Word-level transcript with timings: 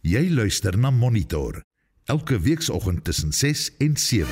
Jy 0.00 0.30
luister 0.32 0.78
na 0.80 0.88
Monitor 0.88 1.58
elke 2.08 2.38
weekoggend 2.40 3.02
tussen 3.04 3.34
6 3.36 3.66
en 3.84 3.96
7. 4.00 4.28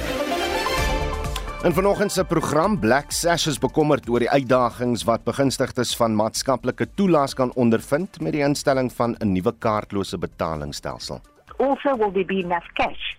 In 1.68 1.75
vanoggend 1.76 2.12
se 2.12 2.25
program 2.25 2.79
Black 2.80 3.12
Sash 3.12 3.46
is 3.46 3.58
bekommerd 3.60 4.08
oor 4.08 4.25
die 4.25 4.31
uitdagings 4.31 5.04
wat 5.04 5.26
begunstigdes 5.28 5.92
van 6.00 6.17
maatskaplike 6.17 6.89
toelaas 6.96 7.36
kan 7.36 7.52
ondervind 7.52 8.16
met 8.25 8.32
die 8.32 8.41
instelling 8.41 8.89
van 8.93 9.14
'n 9.20 9.32
nuwe 9.32 9.52
kaartlose 9.59 10.18
betalingsstelsel. 10.18 11.20
Also 11.59 11.96
will 11.98 12.12
there 12.12 12.25
be 12.25 12.41
enough 12.41 12.73
cash? 12.73 13.19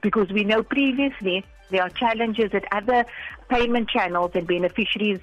Because 0.00 0.32
we 0.32 0.44
know 0.44 0.62
previously 0.62 1.44
there 1.72 1.82
are 1.82 1.94
challenges 2.04 2.52
at 2.52 2.64
other 2.72 3.04
payment 3.48 3.88
channels 3.88 4.30
and 4.34 4.46
beneficiaries 4.46 5.20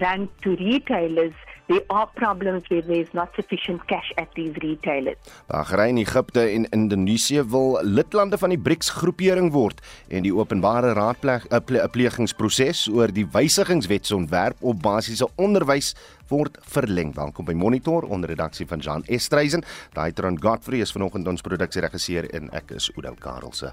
run 0.00 0.28
to 0.42 0.50
retailers 0.56 1.32
there 1.72 1.84
are 1.88 2.06
problems 2.06 2.68
where 2.68 2.82
there's 2.82 3.12
not 3.14 3.30
sufficient 3.34 3.86
cash 3.86 4.12
at 4.18 4.28
these 4.34 4.52
retailers. 4.62 5.16
Bahrein, 5.46 5.96
Egipte 5.96 6.42
en 6.50 6.66
Indonesië 6.70 7.44
wil 7.48 7.78
lidlande 7.82 8.38
van 8.38 8.52
die 8.52 8.58
BRICS 8.58 8.90
groepering 8.98 9.52
word 9.54 9.80
en 10.08 10.26
die 10.26 10.34
openbare 10.34 10.92
raadplegingsproses 10.98 12.88
oor 12.92 13.14
die 13.14 13.24
wysigingswetsontwerp 13.24 14.60
op 14.60 14.82
basiese 14.82 15.28
onderwys 15.40 15.94
word 16.28 16.58
verleng. 16.74 17.14
Welkom 17.16 17.48
by 17.48 17.56
Monitor 17.56 18.08
onder 18.08 18.32
redaksie 18.34 18.66
van 18.66 18.82
Jan 18.82 19.06
Estreisen. 19.06 19.64
Daai 19.94 20.12
Tron 20.12 20.40
Godfrey 20.42 20.82
is 20.82 20.92
vanoggend 20.92 21.28
ons 21.28 21.46
produksieregisseur 21.46 22.28
en 22.34 22.50
ek 22.52 22.74
is 22.80 22.90
Oudou 22.96 23.14
Karelse. 23.20 23.72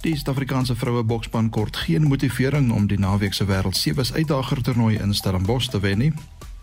Die 0.00 0.14
Suid-Afrikaanse 0.14 0.76
vroue 0.76 1.02
boksspan 1.02 1.48
kort 1.50 1.76
geen 1.76 2.02
motivering 2.02 2.72
om 2.72 2.86
die 2.86 2.98
naweek 2.98 3.34
se 3.34 3.44
wêreld 3.44 3.76
sewes 3.76 4.12
uitdager 4.12 4.62
toernooi 4.62 4.96
in 4.98 5.14
Stellenbosch 5.14 5.68
te 5.72 5.80
wen 5.80 5.98
nie. 5.98 6.12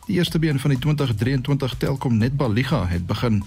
Die 0.06 0.16
eerste 0.18 0.40
been 0.40 0.60
van 0.60 0.70
die 0.70 0.80
2023 0.80 1.76
Telkom 1.78 2.18
Netball 2.18 2.54
Liga 2.54 2.88
het 2.88 3.06
begin 3.08 3.44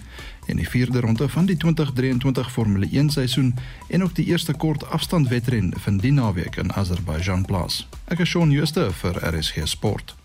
en 0.46 0.56
die 0.56 0.68
vierde 0.68 1.00
ronde 1.00 1.28
van 1.28 1.46
die 1.46 1.57
2023 1.57 2.52
Formule 2.52 2.88
1 2.92 3.10
seisoen 3.10 3.54
en 3.88 4.02
ook 4.02 4.14
die 4.14 4.24
eerste 4.24 4.54
kort 4.54 4.90
afstandwedren 4.90 5.73
vind 5.76 6.02
die 6.02 6.12
naweek 6.12 6.57
in 6.57 6.73
Azerbaijan 6.73 7.45
plaas. 7.45 7.88
Ek 8.04 8.18
is 8.18 8.29
Shaun 8.29 8.52
Schuster 8.52 8.92
vir 8.92 9.20
RSG 9.34 9.66
Sport. 9.68 10.16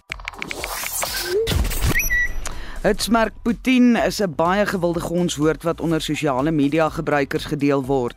Hitsmerk 2.82 3.34
Putin 3.44 3.96
is 3.96 4.20
'n 4.22 4.34
baie 4.36 4.66
gewilde 4.66 5.00
gonswoord 5.00 5.64
wat 5.64 5.82
onder 5.82 6.02
sosiale 6.02 6.52
media 6.52 6.90
gebruikers 6.90 7.46
gedeel 7.46 7.86
word. 7.86 8.16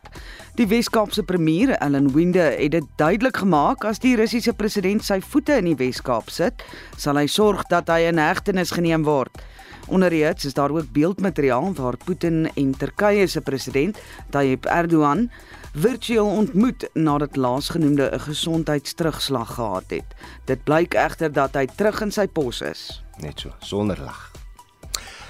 Die 0.55 0.67
Wes-Kaapse 0.67 1.23
premier, 1.23 1.71
Ellen 1.71 2.13
Winde, 2.13 2.39
het 2.39 2.71
dit 2.71 2.85
duidelik 2.97 3.37
gemaak 3.37 3.85
as 3.85 3.99
die 3.99 4.17
Russiese 4.17 4.53
president 4.53 5.05
sy 5.05 5.21
voete 5.21 5.57
in 5.57 5.65
die 5.65 5.77
Wes-Kaap 5.77 6.31
sit, 6.31 6.65
sal 6.97 7.17
hy 7.17 7.27
sorg 7.27 7.67
dat 7.69 7.89
hy 7.89 7.99
in 8.09 8.19
hegtenis 8.19 8.71
geneem 8.71 9.05
word. 9.05 9.43
Onder 9.89 10.11
die 10.11 10.25
hits 10.25 10.45
is 10.45 10.55
daar 10.55 10.71
ook 10.71 10.93
beeldmateriaal 10.93 11.75
waar 11.75 11.97
Putin 11.97 12.49
en 12.57 12.77
Turkye 12.77 13.27
se 13.27 13.41
president, 13.41 13.99
Tayyip 14.31 14.65
Erdogan, 14.65 15.31
virtueel 15.75 16.27
ontmoet 16.27 16.89
nadat 16.95 17.37
laasgenoemde 17.37 18.11
'n 18.13 18.21
gesondheidsterugslag 18.21 19.55
gehad 19.55 19.91
het. 19.91 20.15
Dit 20.45 20.65
blyk 20.65 20.95
egter 20.95 21.33
dat 21.33 21.55
hy 21.55 21.67
terug 21.67 22.01
in 22.01 22.13
sy 22.13 22.27
pos 22.27 22.61
is. 22.63 23.03
Net 23.21 23.41
so, 23.41 23.51
sonder 23.59 24.01
lag. 24.01 24.44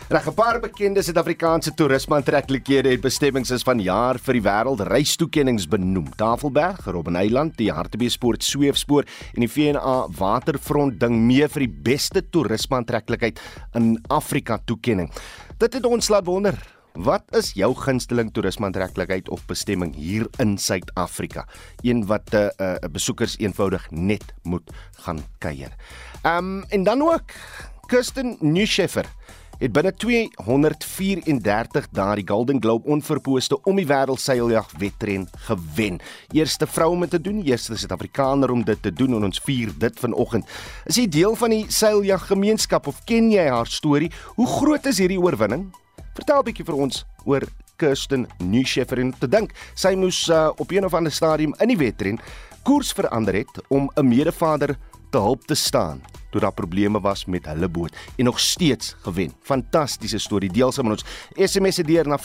Reg 0.09 0.27
'n 0.29 0.35
paar 0.35 0.61
bekende 0.61 1.03
Suid-Afrikaanse 1.03 1.73
toerisme-aantreklikhede 1.75 2.91
het 2.91 3.01
bestemmings 3.01 3.63
van 3.65 3.81
jaar 3.81 4.19
vir 4.19 4.35
die 4.35 4.43
wêreld 4.43 4.81
reistoekennings 4.85 5.67
benoem. 5.67 6.11
Tafelberg, 6.17 6.85
Robben 6.85 7.17
Eiland, 7.17 7.57
die 7.57 7.73
Hartbeespoort 7.73 8.45
sweefspoor 8.45 9.05
en 9.33 9.41
die 9.41 9.49
VNA 9.49 10.09
Waterfront 10.19 11.01
ding 11.01 11.25
mee 11.25 11.49
vir 11.49 11.61
die 11.61 11.73
beste 11.73 12.21
toerisme-aantreklikheid 12.21 13.41
in 13.75 13.99
Afrika 14.09 14.59
toekenning. 14.67 15.11
Dit 15.57 15.73
het 15.73 15.87
ons 15.87 16.09
laat 16.09 16.27
wonder. 16.27 16.55
Wat 16.93 17.25
is 17.33 17.55
jou 17.55 17.75
gunsteling 17.75 18.31
toerisme-aantreklikheid 18.33 19.29
of 19.29 19.47
bestemming 19.47 19.95
hier 19.95 20.29
in 20.39 20.59
Suid-Afrika? 20.59 21.49
Een 21.81 22.07
wat 22.07 22.29
'n 22.31 22.37
uh, 22.37 22.51
uh, 22.61 22.77
besoekers 22.93 23.39
eenvoudig 23.39 23.91
net 23.91 24.35
moet 24.43 24.71
gaan 25.01 25.25
kuier. 25.39 25.73
Ehm 26.23 26.37
um, 26.37 26.65
en 26.69 26.85
dan 26.85 27.03
ook 27.03 27.33
Kirsten 27.87 28.37
Neuscheffer 28.41 29.07
het 29.59 29.73
binne 29.73 29.93
234 29.93 31.89
dae 31.95 32.17
die 32.21 32.27
Golden 32.29 32.61
Globe 32.63 32.89
onverpooste 32.91 33.61
om 33.69 33.79
die 33.79 33.87
wêreld 33.87 34.21
seiljag 34.21 34.71
wedren 34.79 35.29
gewen. 35.47 36.01
Eerste 36.33 36.67
vrou 36.67 36.91
om 36.95 37.05
dit 37.07 37.11
te 37.11 37.21
doen, 37.21 37.43
eerste 37.43 37.77
Suid-Afrikaner 37.77 38.51
om 38.51 38.65
dit 38.65 38.83
te 38.83 38.93
doen 38.93 39.17
en 39.19 39.29
ons 39.31 39.43
vier 39.47 39.73
dit 39.79 40.01
vanoggend. 40.01 40.49
Is 40.91 40.99
jy 41.01 41.07
deel 41.09 41.37
van 41.39 41.55
die 41.55 41.65
seiljag 41.69 42.27
gemeenskap 42.31 42.87
of 42.91 43.03
ken 43.09 43.31
jy 43.33 43.47
haar 43.49 43.71
storie? 43.71 44.11
Hoe 44.39 44.49
groot 44.59 44.87
is 44.87 44.99
hierdie 45.03 45.21
oorwinning? 45.21 45.71
Vertel 46.15 46.41
'n 46.41 46.45
bietjie 46.45 46.65
vir 46.65 46.75
ons 46.75 47.05
oor 47.25 47.43
Kirsten 47.77 48.27
Neuscheffer 48.39 48.99
en 48.99 49.15
te 49.19 49.29
dink 49.29 49.53
sy 49.75 49.95
moes 49.95 50.29
uh, 50.29 50.51
op 50.57 50.71
een 50.71 50.85
of 50.85 50.95
ander 50.95 51.13
stadium 51.13 51.55
in 51.59 51.69
die 51.69 51.79
wedren 51.79 52.21
koers 52.65 52.93
verander 52.93 53.35
het 53.35 53.61
om 53.69 53.91
'n 53.95 54.09
medevader 54.09 54.77
te 55.15 55.23
hulp 55.23 55.47
te 55.47 55.55
staan 55.55 56.03
toe 56.35 56.43
daar 56.43 56.55
probleme 56.55 56.99
was 57.01 57.25
met 57.31 57.47
hulle 57.47 57.69
boot 57.69 57.95
en 58.17 58.25
nog 58.25 58.41
steeds 58.41 58.97
gewen. 59.03 59.33
Fantastiese 59.43 60.19
storie. 60.19 60.51
Deel 60.53 60.73
saam 60.73 60.89
met 60.89 60.99
ons. 60.99 61.51
SMS 61.51 61.79
se 61.79 61.85
deur 61.87 62.09
na 62.09 62.19
4588919 62.19 62.25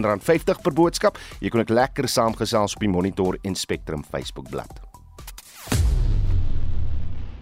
R50 0.00 0.62
per 0.62 0.72
boodskap. 0.72 1.18
Jy 1.40 1.52
kan 1.52 1.60
ook 1.60 1.68
lekker 1.68 2.08
saamgesels 2.08 2.74
op 2.74 2.80
die 2.80 2.88
Monitor 2.88 3.36
en 3.42 3.54
Spectrum 3.54 4.04
Facebook 4.08 4.48
bladsy. 4.48 4.88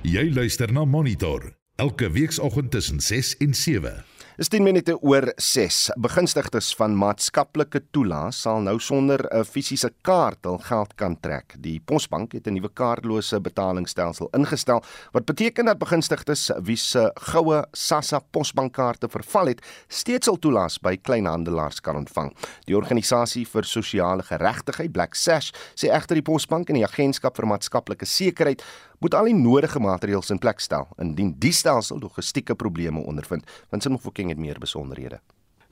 Jy 0.02 0.30
luister 0.34 0.72
na 0.72 0.84
Monitor 0.84 1.52
elke 1.76 2.10
weekoggend 2.10 2.70
tussen 2.70 3.00
6 3.00 3.36
en 3.36 3.54
7. 3.54 4.04
Is 4.38 4.46
10 4.48 4.62
minute 4.62 4.94
oor 5.02 5.24
6. 5.34 5.78
Begunstigdes 5.98 6.68
van 6.78 6.92
maatskaplike 6.94 7.80
toelaas 7.90 8.38
sal 8.44 8.60
nou 8.62 8.76
sonder 8.78 9.18
'n 9.34 9.42
fisiese 9.42 9.90
kaart 10.06 10.44
hul 10.46 10.58
geld 10.58 10.94
kan 10.94 11.16
trek. 11.20 11.56
Die 11.58 11.80
Posbank 11.80 12.32
het 12.32 12.46
'n 12.46 12.54
nuwe 12.54 12.70
kaartlose 12.72 13.40
betalingsstelsel 13.40 14.28
ingestel 14.32 14.80
wat 15.12 15.24
beteken 15.24 15.64
dat 15.64 15.78
begunstigdes 15.78 16.52
wie 16.62 16.76
se 16.76 17.10
goue 17.14 17.66
SASSA 17.72 18.20
Posbankkaarte 18.30 19.08
verval 19.08 19.46
het, 19.46 19.60
steeds 19.88 20.26
sal 20.26 20.38
toelaas 20.38 20.78
by 20.78 20.96
kleinhandelaars 20.96 21.80
kan 21.80 21.96
ontvang. 21.96 22.32
Die 22.66 22.76
organisasie 22.76 23.44
vir 23.44 23.64
sosiale 23.64 24.22
geregtigheid, 24.22 24.92
Black 24.92 25.14
Sash, 25.14 25.50
sê 25.74 25.90
egter 25.90 26.14
die 26.14 26.22
Posbank 26.22 26.68
en 26.68 26.74
die 26.74 26.86
Agentskap 26.86 27.36
vir 27.36 27.46
Maatskaplike 27.46 28.06
Sekerheid 28.06 28.62
moet 28.98 29.14
al 29.14 29.30
die 29.30 29.34
nodige 29.34 29.80
maatreëls 29.80 30.30
in 30.34 30.38
plek 30.42 30.60
stel 30.60 30.88
indien 30.98 31.34
die 31.38 31.52
stelsel 31.52 32.00
logistieke 32.02 32.54
probleme 32.54 33.00
ondervind. 33.00 33.46
Winsin 33.70 33.92
Mofokeng 33.94 34.28
het 34.28 34.38
meer 34.38 34.58
besonderhede. 34.58 35.20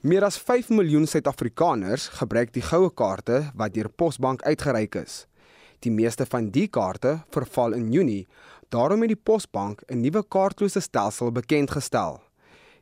Meer 0.01 0.23
as 0.23 0.37
5 0.37 0.69
miljoen 0.69 1.07
Suid-Afrikaners 1.09 2.07
gebruik 2.19 2.53
die 2.53 2.61
goue 2.61 2.91
kaarte 2.93 3.47
wat 3.57 3.73
deur 3.73 3.89
Posbank 3.89 4.43
uitgereik 4.45 4.95
is. 4.95 5.25
Die 5.79 5.91
meeste 5.91 6.25
van 6.25 6.51
die 6.53 6.67
kaarte 6.67 7.23
verval 7.33 7.73
in 7.73 7.91
Junie. 7.91 8.27
Daarom 8.69 9.01
het 9.01 9.13
die 9.13 9.23
Posbank 9.23 9.81
'n 9.87 10.01
nuwe 10.01 10.23
kaartlose 10.23 10.79
stelsel 10.79 11.31
bekend 11.31 11.71
gestel. 11.71 12.21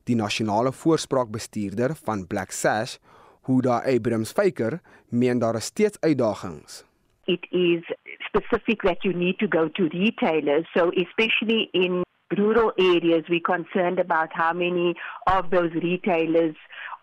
Die 0.04 0.16
nasionale 0.16 0.72
voorspraakbestuurder 0.72 1.96
van 2.04 2.28
Black 2.28 2.52
Sash, 2.52 2.98
Huda 3.46 3.82
Abrams 3.86 4.32
Faker, 4.32 4.82
meen 5.10 5.40
daar 5.40 5.56
is 5.56 5.66
steeds 5.66 5.98
uitdagings. 6.00 6.84
It 7.28 7.42
is 7.52 7.84
specific 8.28 8.82
that 8.84 9.00
you 9.04 9.14
need 9.14 9.40
to 9.40 9.48
go 9.48 9.68
to 9.70 9.90
retailers. 9.94 10.66
So 10.76 10.92
especially 10.92 11.70
in 11.74 12.04
rural 12.38 12.72
areas, 12.80 13.24
we're 13.30 13.40
concerned 13.40 14.00
about 14.00 14.30
how 14.34 14.54
many 14.54 14.96
of 15.28 15.50
those 15.50 15.72
retailers 15.74 16.56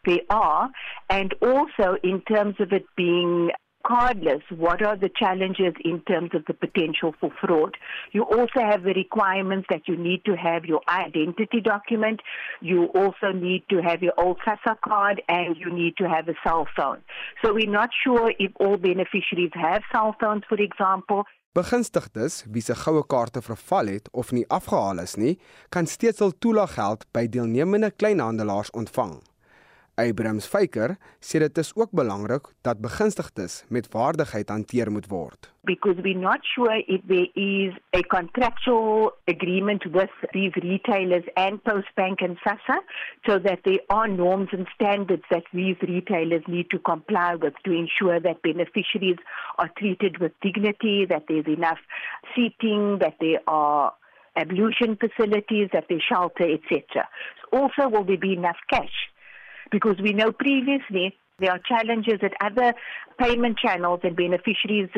there 0.05 0.21
are. 0.31 0.71
And 1.11 1.35
also 1.41 1.97
in 2.03 2.23
terms 2.23 2.57
of 2.61 2.73
it 2.73 2.85
being 2.97 3.51
cardless, 3.85 4.43
what 4.51 4.83
are 4.83 4.97
the 4.97 5.09
challenges 5.09 5.75
in 5.85 6.01
terms 6.03 6.31
of 6.35 6.45
the 6.47 6.55
potential 6.55 7.15
for 7.21 7.31
fraud? 7.41 7.77
You 8.13 8.23
also 8.23 8.61
have 8.61 8.83
the 8.83 8.95
requirements 8.95 9.67
that 9.71 9.89
you 9.89 9.97
need 9.97 10.25
to 10.25 10.37
have 10.37 10.65
your 10.65 10.81
identity 10.89 11.61
document, 11.61 12.21
you 12.61 12.87
also 12.95 13.33
need 13.33 13.65
to 13.71 13.83
have 13.83 14.03
your 14.03 14.15
old 14.19 14.39
SASA 14.45 14.77
card, 14.85 15.23
and 15.29 15.57
you 15.57 15.73
need 15.73 15.97
to 15.99 16.09
have 16.09 16.29
a 16.29 16.35
cell 16.45 16.67
phone. 16.77 17.03
So 17.43 17.53
we're 17.55 17.71
not 17.71 17.91
sure 18.05 18.33
if 18.39 18.53
all 18.61 18.77
beneficiaries 18.77 19.53
have 19.55 19.83
cell 19.93 20.17
phones, 20.21 20.45
for 20.49 20.59
example. 20.61 21.25
Begunstigdes 21.53 22.45
wie 22.49 22.63
se 22.63 22.75
goue 22.75 23.03
kaarte 23.07 23.43
verval 23.43 23.87
het 23.87 24.09
of 24.13 24.31
nie 24.33 24.47
afgehaal 24.49 25.03
is 25.03 25.15
nie, 25.21 25.35
kan 25.69 25.87
steeds 25.87 26.25
hul 26.25 26.33
toelaggeld 26.39 27.05
by 27.13 27.27
deelnemende 27.29 27.91
kleinhandelaars 27.93 28.71
ontvang. 28.71 29.19
Abrams 30.01 30.47
Faker 30.49 30.97
sê 31.21 31.39
dit 31.43 31.59
is 31.61 31.71
ook 31.77 31.91
belangrik 31.93 32.49
dat 32.65 32.81
begunstigdes 32.81 33.65
met 33.69 33.91
waardigheid 33.93 34.49
hanteer 34.49 34.91
moet 34.91 35.07
word. 35.07 35.51
Because 35.69 36.01
we're 36.01 36.19
not 36.19 36.41
sure 36.55 36.83
if 36.87 37.01
there 37.07 37.29
is 37.35 37.77
a 37.93 38.03
contractual 38.03 39.13
agreement 39.29 39.85
with 39.93 40.15
these 40.33 40.55
retailers 40.55 41.25
and 41.37 41.63
Postbank 41.63 42.25
and 42.25 42.39
SASSA 42.41 42.81
so 43.27 43.39
that 43.39 43.61
there 43.65 43.85
are 43.89 44.09
norms 44.09 44.49
and 44.53 44.67
standards 44.75 45.25
that 45.31 45.45
these 45.53 45.77
retailers 45.83 46.43
need 46.47 46.71
to 46.71 46.79
comply 46.79 47.35
with 47.35 47.55
to 47.65 47.73
ensure 47.73 48.19
that 48.19 48.41
beneficiaries 48.43 49.21
are 49.59 49.71
treated 49.77 50.19
with 50.19 50.33
dignity, 50.41 51.05
that 51.05 51.25
there's 51.29 51.47
enough 51.47 51.83
seating, 52.35 52.99
that 53.01 53.17
there 53.21 53.41
are 53.47 53.93
ablution 54.37 54.97
facilities, 54.97 55.69
that 55.75 55.85
there's 55.89 56.03
shelter, 56.03 56.49
etc. 56.51 57.07
Also, 57.53 57.89
will 57.91 58.05
there 58.05 58.17
be 58.17 58.33
enough 58.33 58.57
cash? 58.71 59.12
Because 59.73 59.99
we 60.03 60.13
know 60.13 60.31
previously 60.33 61.17
there 61.41 61.51
are 61.51 61.61
challenges 61.67 62.21
at 62.23 62.35
other 62.41 62.75
payment 63.19 63.59
channels 63.59 64.01
and 64.05 64.15
beneficiaries 64.15 64.91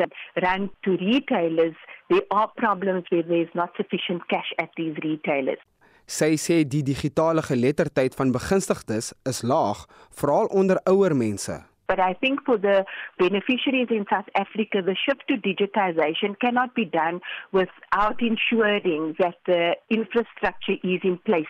run 0.43 0.71
to 0.85 0.91
retailers. 0.99 1.77
There 2.11 2.27
are 2.31 2.49
problems 2.57 3.05
where 3.09 3.23
there's 3.23 3.55
not 3.55 3.71
sufficient 3.77 4.29
cash 4.29 4.51
at 4.59 4.71
these 4.77 4.97
retailers. 5.03 5.63
Sy 6.05 6.35
sê 6.37 6.59
die 6.69 6.83
digitale 6.85 7.41
geletterdheid 7.41 8.13
van 8.19 8.33
begunstigdes 8.35 9.15
is 9.25 9.41
laag, 9.41 9.87
veral 10.13 10.51
onder 10.53 10.77
ouer 10.91 11.15
mense. 11.17 11.63
But 11.87 12.01
I 12.01 12.15
think 12.15 12.45
for 12.45 12.57
the 12.57 12.85
beneficiaries 13.19 13.89
in 13.91 14.07
South 14.11 14.29
Africa, 14.35 14.83
the 14.83 14.97
shift 15.07 15.25
to 15.29 15.37
digitization 15.37 16.39
cannot 16.41 16.75
be 16.75 16.85
done 16.85 17.21
without 17.53 18.21
ensuring 18.21 19.17
that 19.19 19.37
the 19.47 19.77
infrastructure 19.91 20.79
is 20.83 21.01
in 21.03 21.19
place. 21.19 21.47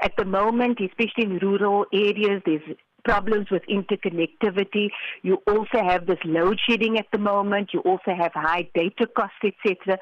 At 0.00 0.16
the 0.16 0.24
moment, 0.24 0.80
especially 0.80 1.24
in 1.24 1.38
rural 1.38 1.86
areas, 1.92 2.42
there's 2.46 2.76
problems 3.04 3.46
with 3.50 3.62
interconnectivity. 3.68 4.88
You 5.22 5.38
also 5.46 5.82
have 5.82 6.06
this 6.06 6.18
load 6.24 6.58
shedding 6.68 6.98
at 6.98 7.06
the 7.12 7.18
moment. 7.18 7.70
You 7.72 7.80
also 7.80 8.14
have 8.16 8.32
high 8.34 8.68
data 8.74 9.06
costs, 9.16 9.36
etc. 9.44 9.98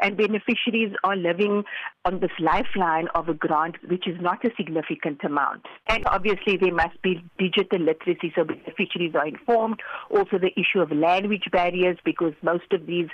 And 0.00 0.16
beneficiaries 0.16 0.94
are 1.04 1.16
living 1.16 1.64
on 2.04 2.20
this 2.20 2.30
lifeline 2.38 3.08
of 3.14 3.28
a 3.28 3.34
grant, 3.34 3.76
which 3.88 4.06
is 4.06 4.20
not 4.20 4.44
a 4.44 4.50
significant 4.56 5.22
amount. 5.24 5.62
And 5.86 6.06
obviously, 6.06 6.56
there 6.56 6.74
must 6.74 7.00
be 7.02 7.24
digital 7.38 7.80
literacy 7.80 8.32
so 8.34 8.44
beneficiaries 8.44 9.14
are 9.14 9.26
informed. 9.26 9.80
Also, 10.10 10.38
the 10.38 10.52
issue 10.56 10.80
of 10.80 10.90
language 10.90 11.48
barriers 11.50 11.98
because 12.04 12.34
most 12.42 12.72
of 12.72 12.86
these 12.86 13.08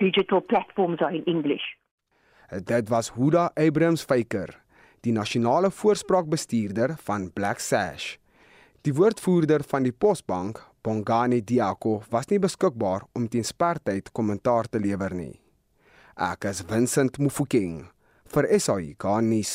digital 0.00 0.40
platforms 0.40 0.98
are 1.00 1.14
in 1.14 1.24
English. 1.24 1.62
Dit 2.64 2.88
was 2.88 3.12
Huda 3.16 3.50
Abrams 3.54 4.04
Faker, 4.04 4.62
die 5.00 5.12
nasionale 5.12 5.70
voorspraakbestuurder 5.70 6.96
van 7.00 7.30
Black 7.32 7.58
Sash. 7.58 8.21
Die 8.82 8.90
woordvoerder 8.90 9.62
van 9.70 9.84
die 9.86 9.92
Posbank, 9.94 10.58
Bongani 10.82 11.36
Diako, 11.46 12.00
was 12.10 12.26
nie 12.32 12.40
beskikbaar 12.42 13.04
om 13.14 13.28
teen 13.30 13.44
spertyd 13.46 14.08
kommentaar 14.10 14.66
te 14.66 14.80
lewer 14.82 15.14
nie. 15.14 15.36
Ek 16.18 16.48
is 16.50 16.64
Vincent 16.66 17.20
Mufokeng 17.22 17.76
vir 18.34 18.48
SAI 18.58 18.96
Garnis. 18.98 19.52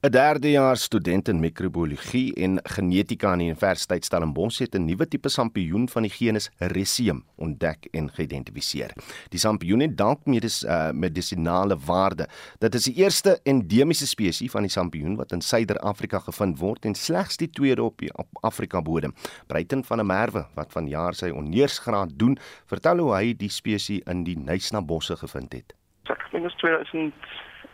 'n 0.00 0.10
Derdejaars 0.10 0.82
student 0.82 1.28
in 1.28 1.40
mikrobiologie 1.40 2.34
en 2.34 2.60
genetika 2.62 3.30
aan 3.30 3.42
die 3.42 3.48
Universiteit 3.50 4.04
Stellenbosch 4.04 4.58
het 4.58 4.74
'n 4.74 4.84
nuwe 4.84 5.08
tipe 5.08 5.28
sampioen 5.28 5.88
van 5.88 6.02
die 6.02 6.10
genus 6.10 6.50
Resium 6.58 7.24
ontdek 7.36 7.88
en 7.90 8.10
geïdentifiseer. 8.10 8.92
Die 9.28 9.38
sampioen 9.38 9.80
het 9.80 9.96
dank 9.96 10.24
medis, 10.24 10.64
uh, 10.64 10.90
medisinale 10.90 11.76
waarde. 11.86 12.28
Dit 12.58 12.74
is 12.74 12.84
die 12.84 12.94
eerste 12.94 13.40
endemiese 13.42 14.06
spesies 14.06 14.50
van 14.50 14.62
die 14.62 14.70
sampioen 14.70 15.16
wat 15.16 15.32
in 15.32 15.40
Suider-Afrika 15.40 16.18
gevind 16.18 16.58
word 16.58 16.84
en 16.84 16.94
slegs 16.94 17.36
die 17.36 17.50
tweede 17.50 17.82
op 17.82 17.98
die 17.98 18.14
op 18.16 18.28
Afrika 18.40 18.82
bodem. 18.82 19.14
Breiten 19.46 19.84
van 19.84 20.00
'n 20.00 20.06
Merwe 20.06 20.46
wat 20.54 20.72
vanjaar 20.72 21.14
sy 21.14 21.28
onneursgraad 21.28 22.18
doen, 22.18 22.38
vertel 22.66 22.98
hoe 22.98 23.14
hy 23.14 23.36
die 23.36 23.50
spesies 23.50 24.00
in 24.06 24.24
die 24.24 24.38
Nysna 24.38 24.82
bosse 24.82 25.16
gevind 25.16 25.52
het. 25.52 25.74
Ek 26.04 26.30
dink 26.30 26.42
dit 26.42 26.52
is 26.52 26.58
2000 26.58 27.14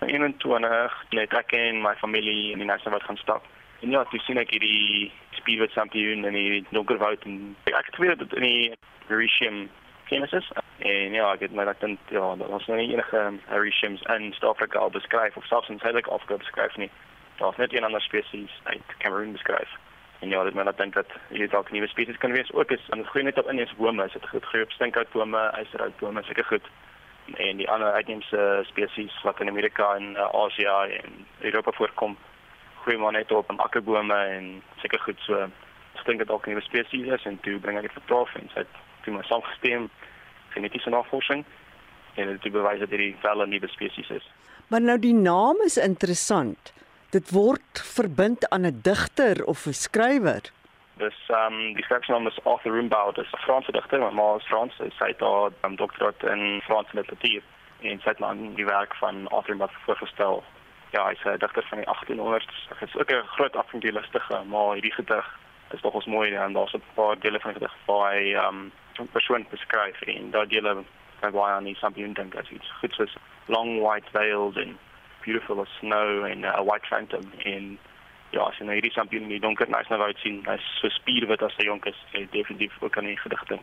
21 0.06 1.04
net 1.10 1.32
ek 1.32 1.52
en 1.52 1.80
my 1.82 1.94
familie 2.00 2.52
in 2.52 2.62
die 2.62 2.68
nasie 2.68 2.90
wat 2.90 3.06
gaan 3.06 3.20
stap. 3.20 3.46
En 3.80 3.90
ja, 3.90 4.04
toe 4.10 4.20
sien 4.24 4.38
ek 4.40 4.50
hierdie 4.54 5.12
speedway 5.38 5.68
sampioen 5.74 6.24
in 6.24 6.36
die 6.36 6.64
donkerwoud 6.70 7.24
en 7.28 7.56
ek 7.70 7.90
het 7.90 7.98
geweet 7.98 8.22
dat 8.22 8.36
in 8.38 8.46
die 8.46 8.72
Mauritius 9.08 9.68
Genesis 10.04 10.50
en 10.78 11.16
ja, 11.16 11.30
ek 11.32 11.46
het 11.46 11.54
my 11.56 11.64
dink 11.80 11.98
ja, 12.12 12.34
daar 12.36 12.52
was 12.52 12.66
nog 12.66 12.76
nie 12.76 12.92
enige 12.92 13.22
Mauritius 13.48 14.02
in 14.16 14.32
Suid-Afrika 14.32 14.78
al 14.78 14.90
beskryf 14.90 15.36
of 15.36 15.46
selfs 15.46 15.68
in 15.68 15.78
Suid-Afrika 15.78 16.36
beskryf 16.36 16.76
nie. 16.76 16.90
Daar 17.38 17.48
was 17.48 17.56
net 17.56 17.74
een 17.74 17.84
ander 17.84 18.02
spesies 18.02 18.60
uit 18.62 18.96
Cameroon 18.98 19.32
beskryf. 19.32 19.70
En 20.20 20.28
ja, 20.28 20.42
dit 20.44 20.54
my 20.54 20.62
laat 20.62 20.78
dink 20.78 20.94
dat 20.94 21.10
hierdie 21.28 21.48
dalk 21.52 21.70
nuwe 21.70 21.88
spesies 21.88 22.18
kan 22.18 22.32
wees. 22.32 22.52
Ook 22.52 22.70
is 22.70 22.90
aan 22.90 23.04
groei 23.04 23.24
net 23.24 23.38
op 23.38 23.50
in 23.50 23.58
eens 23.58 23.74
bome, 23.76 24.04
is 24.04 24.12
dit 24.12 24.28
goed 24.28 24.44
groei 24.44 24.62
op 24.62 24.70
stinkhoutbome, 24.70 25.42
ysterhoutbome, 25.60 26.22
seker 26.22 26.44
goed 26.44 26.68
en 27.26 27.56
die 27.56 27.68
ander 27.70 27.92
uitheemse 27.92 28.64
spesies 28.68 29.22
wat 29.22 29.40
in 29.40 29.48
Amerika 29.48 29.94
en 29.96 30.14
uh, 30.16 30.28
Asië 30.44 31.00
en 31.00 31.26
Europa 31.40 31.72
voorkom 31.72 32.16
groei 32.82 32.96
maar 32.96 33.12
net 33.12 33.32
op 33.32 33.52
akkerbome 33.56 34.14
en 34.14 34.62
seker 34.82 35.00
goed 35.00 35.20
so 35.26 35.46
ek 35.94 36.04
dink 36.06 36.18
dit 36.18 36.28
dalk 36.28 36.46
'n 36.46 36.50
nuwe 36.50 36.64
spesies 36.64 37.08
is 37.16 37.24
en 37.24 37.38
toe 37.40 37.58
bring 37.58 37.78
ek 37.78 37.88
dit 37.88 37.96
vir 37.96 38.08
prof 38.10 38.34
en 38.36 38.50
sê 38.54 38.66
toe 39.04 39.14
my 39.14 39.22
saamgestem 39.22 39.88
genetiese 40.54 40.90
navorsing 40.90 41.44
en 42.14 42.38
dit 42.38 42.52
bewys 42.52 42.80
dat 42.80 42.92
hierdie 42.92 43.16
wel 43.22 43.42
'n 43.42 43.50
nuwe 43.50 43.68
spesies 43.68 44.10
is. 44.10 44.26
Maar 44.68 44.80
nou 44.80 44.98
die 44.98 45.14
naam 45.14 45.56
is 45.64 45.76
interessant. 45.76 46.72
Dit 47.10 47.30
word 47.30 47.80
verbind 47.96 48.48
aan 48.48 48.66
'n 48.66 48.80
digter 48.82 49.44
of 49.44 49.66
'n 49.66 49.72
skrywer. 49.72 50.42
Dus 50.96 51.14
um, 51.28 51.74
die 51.74 51.84
skryfnaam 51.84 52.26
is 52.26 52.44
Arthur 52.44 52.72
Rimbaud, 52.72 53.14
dis 53.14 53.32
'n 53.32 53.44
Franse 53.46 53.72
digter, 53.72 53.98
maar 53.98 54.14
maar 54.14 54.36
is 54.36 54.46
Frans, 54.46 54.74
sy 54.76 55.06
het 55.06 55.18
daar 55.18 55.50
'n 55.50 55.54
um, 55.64 55.76
doktoraat 55.76 56.22
in 56.22 56.60
Franse 56.64 56.94
literatuur 56.96 57.42
en 57.80 58.00
sy 58.00 58.08
het 58.08 58.18
dan 58.18 58.54
die 58.54 58.66
werk 58.66 58.94
van 58.94 59.28
Arthur 59.28 59.50
Rimbaud 59.50 59.72
voorgestel. 59.84 60.44
Ja, 60.90 61.06
hy's 61.06 61.24
'n 61.24 61.38
digter 61.38 61.62
van 61.62 61.78
die 61.78 61.88
1800s. 61.88 62.68
Hy 62.78 62.84
is 62.84 62.96
ook 62.96 63.10
'n 63.10 63.26
groot 63.26 63.56
avontuurlustige, 63.56 64.44
maar 64.44 64.72
hierdie 64.72 64.94
gedig 64.94 65.38
is 65.70 65.80
nogals 65.80 66.06
mooi 66.06 66.34
en 66.34 66.52
daar's 66.52 66.72
'n 66.72 66.82
paar 66.94 67.18
dele 67.18 67.40
van 67.40 67.52
die 67.52 67.60
gedig 67.60 67.76
waar 67.84 68.12
hy 68.12 68.34
um 68.34 68.72
'n 68.98 69.08
persoon 69.12 69.46
beskryf 69.50 70.00
en 70.00 70.30
daai 70.30 70.46
dele 70.46 70.84
by 71.20 71.30
baie 71.30 71.54
aan 71.54 71.64
die 71.64 71.74
sampioen 71.74 72.12
dink 72.12 72.34
as 72.34 72.50
iets 72.50 72.70
goed 72.80 72.92
soos 72.92 73.16
long 73.46 73.80
white 73.80 74.10
veils 74.12 74.56
and 74.56 74.78
beautiful 75.24 75.60
as 75.60 75.68
snow 75.78 76.24
and 76.24 76.44
uh, 76.44 76.52
a 76.54 76.62
white 76.62 76.86
phantom 76.86 77.32
in 77.38 77.78
ja, 78.34 78.48
as 78.48 78.58
jy 78.58 78.66
nou 78.68 78.76
hierdie 78.76 78.92
sampioen 78.94 79.26
in 79.28 79.36
die 79.36 79.42
donker 79.42 79.70
nice 79.70 79.90
nou 79.92 80.00
uit 80.02 80.20
sien, 80.22 80.40
hy's 80.48 80.70
so 80.80 80.90
spierwit 80.98 81.42
as 81.46 81.54
hy 81.60 81.68
jonk 81.68 81.86
is, 81.90 81.98
hy 82.14 82.24
definitief 82.32 82.74
ook 82.82 82.98
aan 82.98 83.10
die 83.10 83.18
gedigte. 83.20 83.60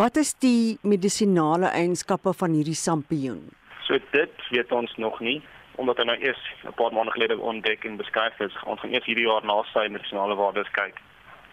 Wat 0.00 0.16
is 0.16 0.32
die 0.40 0.78
medisinale 0.88 1.68
eienskappe 1.76 2.32
van 2.32 2.54
hierdie 2.56 2.78
sampioen? 2.78 3.42
So 3.84 3.98
dit 4.14 4.46
weet 4.54 4.72
ons 4.72 4.94
nog 4.96 5.20
nie 5.20 5.40
omdat 5.80 6.02
hy 6.02 6.04
nou 6.04 6.16
eers 6.20 6.42
'n 6.68 6.74
paar 6.76 6.92
maande 6.92 7.12
gelede 7.12 7.38
ontdek 7.38 7.84
en 7.84 7.96
beskryf 7.96 8.40
is. 8.40 8.56
Ons 8.64 8.80
gaan 8.80 8.92
eers 8.92 9.04
hierdie 9.04 9.24
jaar 9.24 9.44
na 9.44 9.62
sy 9.72 9.88
medisinale 9.88 10.36
waardes 10.36 10.70
kyk. 10.70 11.00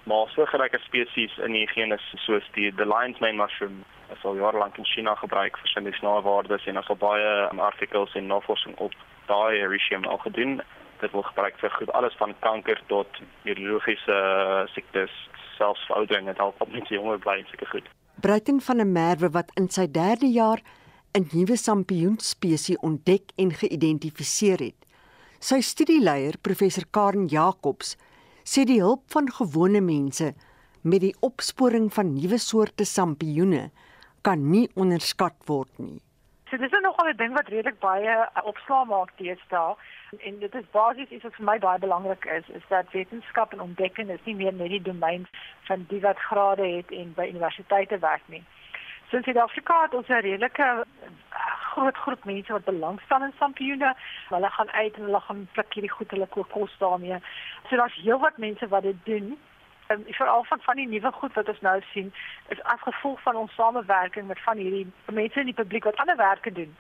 Maar 0.03 0.27
soortgelyke 0.27 0.79
spesies 0.79 1.37
in 1.37 1.51
die 1.51 1.67
genus 1.67 2.03
soos 2.25 2.43
die 2.53 2.71
the 2.75 2.85
lion's 2.85 3.19
mane 3.19 3.37
mushroom 3.37 3.83
is 4.11 4.25
al 4.25 4.35
jare 4.35 4.57
lank 4.57 4.77
in 4.77 4.85
China 4.85 5.15
gebruik 5.15 5.57
vir 5.57 5.67
sy 5.67 5.79
medisinale 5.79 6.21
waardes 6.21 6.65
en 6.67 6.77
as 6.77 6.89
al 6.89 6.95
baie 6.95 7.49
artikels 7.57 8.15
en 8.15 8.27
navorsing 8.27 8.75
op 8.77 8.93
daai 9.27 9.67
regime 9.67 10.07
al 10.07 10.17
gedoen 10.17 10.61
dit 11.01 11.11
word 11.11 11.25
gebruik 11.25 11.57
vir 11.61 11.71
goed 11.77 11.91
alles 11.97 12.15
van 12.17 12.35
kanker 12.39 12.81
tot 12.87 13.07
neurologiese 13.43 14.15
uh, 14.15 14.67
siektes, 14.73 15.13
selfs 15.57 15.85
veroudering, 15.87 16.27
dit 16.27 16.37
help 16.37 16.61
op 16.61 16.71
mense 16.71 16.93
jonger 16.93 17.19
bly 17.23 17.43
seker 17.51 17.67
goed. 17.67 17.87
Bruiten 18.19 18.61
van 18.61 18.81
'n 18.81 18.91
merwe 18.91 19.29
wat 19.29 19.51
in 19.55 19.69
sy 19.69 19.87
3de 19.87 20.31
jaar 20.31 20.61
'n 21.17 21.29
nuwe 21.33 21.55
sampioenspesie 21.57 22.77
ontdek 22.81 23.31
en 23.37 23.51
geïdentifiseer 23.51 24.59
het. 24.59 24.79
Sy 25.39 25.61
studieleier, 25.61 26.37
professor 26.41 26.83
Karen 26.91 27.27
Jacobs, 27.27 27.97
sê 28.43 28.65
die 28.65 28.81
hulp 28.81 29.03
van 29.07 29.31
gewone 29.31 29.81
mense 29.81 30.33
met 30.81 31.01
die 31.01 31.15
opsporing 31.19 31.93
van 31.93 32.13
nuwe 32.13 32.37
soorte 32.37 32.85
sampioene 32.85 33.71
kan 34.21 34.49
nie 34.51 34.69
onderskat 34.75 35.35
word 35.45 35.71
nie. 35.79 36.01
So 36.49 36.57
dis 36.57 36.71
nou 36.71 36.81
nogal 36.81 37.09
'n 37.09 37.17
ding 37.17 37.33
wat 37.33 37.47
redelik 37.47 37.79
baie 37.79 38.09
uh, 38.09 38.43
opslaa 38.43 38.83
maak 38.83 39.11
teenoor 39.17 39.77
en 40.17 40.39
dit 40.39 40.55
is 40.55 40.69
basies 40.71 41.09
iets 41.09 41.23
wat 41.23 41.35
vir 41.35 41.45
my 41.45 41.57
baie 41.59 41.79
belangrik 41.79 42.25
is 42.25 42.49
is 42.59 42.63
dat 42.67 42.91
wetenskap 42.91 43.53
en 43.53 43.61
ontdekking 43.61 44.09
is 44.09 44.23
nie 44.23 44.35
meer 44.35 44.53
net 44.53 44.69
die 44.69 44.81
domein 44.81 45.27
van 45.69 45.85
die 45.89 46.01
wat 46.05 46.19
grade 46.29 46.65
het 46.67 46.91
en 46.91 47.13
by 47.13 47.27
universiteite 47.29 47.99
werk 47.99 48.25
nie. 48.25 48.43
So 49.09 49.17
in 49.17 49.23
Suid-Afrika 49.23 49.81
het 49.81 49.93
ons 49.93 50.07
'n 50.07 50.21
redelike 50.21 50.63
uh, 50.63 50.85
groot 51.73 51.97
groep 51.97 52.25
mense 52.25 52.51
wat 52.51 52.65
belangstel 52.65 53.23
in 53.23 53.33
sampioene. 53.37 53.95
Hulle 54.29 54.49
gaan 54.49 54.71
uit 54.71 54.95
en 54.95 55.03
hulle 55.03 55.19
gaan 55.19 55.47
pluk 55.51 55.73
hierdie 55.73 55.91
goed, 55.91 56.11
hulle 56.11 56.27
koop 56.27 56.51
kos 56.51 56.77
daarmee. 56.77 57.19
So 57.69 57.75
daar's 57.75 58.01
heelwat 58.03 58.37
mense 58.37 58.67
wat 58.67 58.83
dit 58.83 59.05
doen. 59.05 59.37
En 59.87 60.05
veral 60.07 60.43
van 60.43 60.59
van 60.61 60.75
die 60.75 60.87
nuwe 60.87 61.11
goed 61.11 61.33
wat 61.33 61.49
ons 61.49 61.61
nou 61.61 61.81
sien, 61.91 62.13
is 62.47 62.63
as 62.63 62.81
gevolg 62.81 63.21
van 63.21 63.35
ons 63.35 63.53
samewerking 63.53 64.27
met 64.27 64.39
van 64.39 64.57
hierdie 64.57 64.91
mense 65.05 65.39
in 65.39 65.45
die 65.45 65.61
publiek 65.61 65.83
wat 65.83 65.95
ander 65.95 66.15
werke 66.15 66.51
doen, 66.51 66.75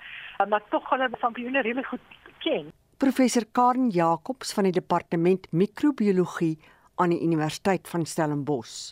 maar 0.47 0.61
tog 0.69 0.89
hulle 0.89 1.09
sampioene 1.19 1.61
regtig 1.61 1.87
goed 1.87 2.01
ken. 2.37 2.71
Professor 2.99 3.45
Karen 3.55 3.89
Jacobs 3.95 4.49
van 4.51 4.65
die 4.67 4.73
departement 4.75 5.45
mikrobiologie 5.55 6.57
aan 6.99 7.13
die 7.13 7.21
Universiteit 7.23 7.87
van 7.87 8.03
Stellenbosch. 8.03 8.91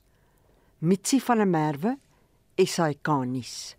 Mitsi 0.80 1.20
van 1.20 1.42
der 1.42 1.50
Merwe, 1.52 1.92
SAK 2.56 3.12
nuus. 3.28 3.76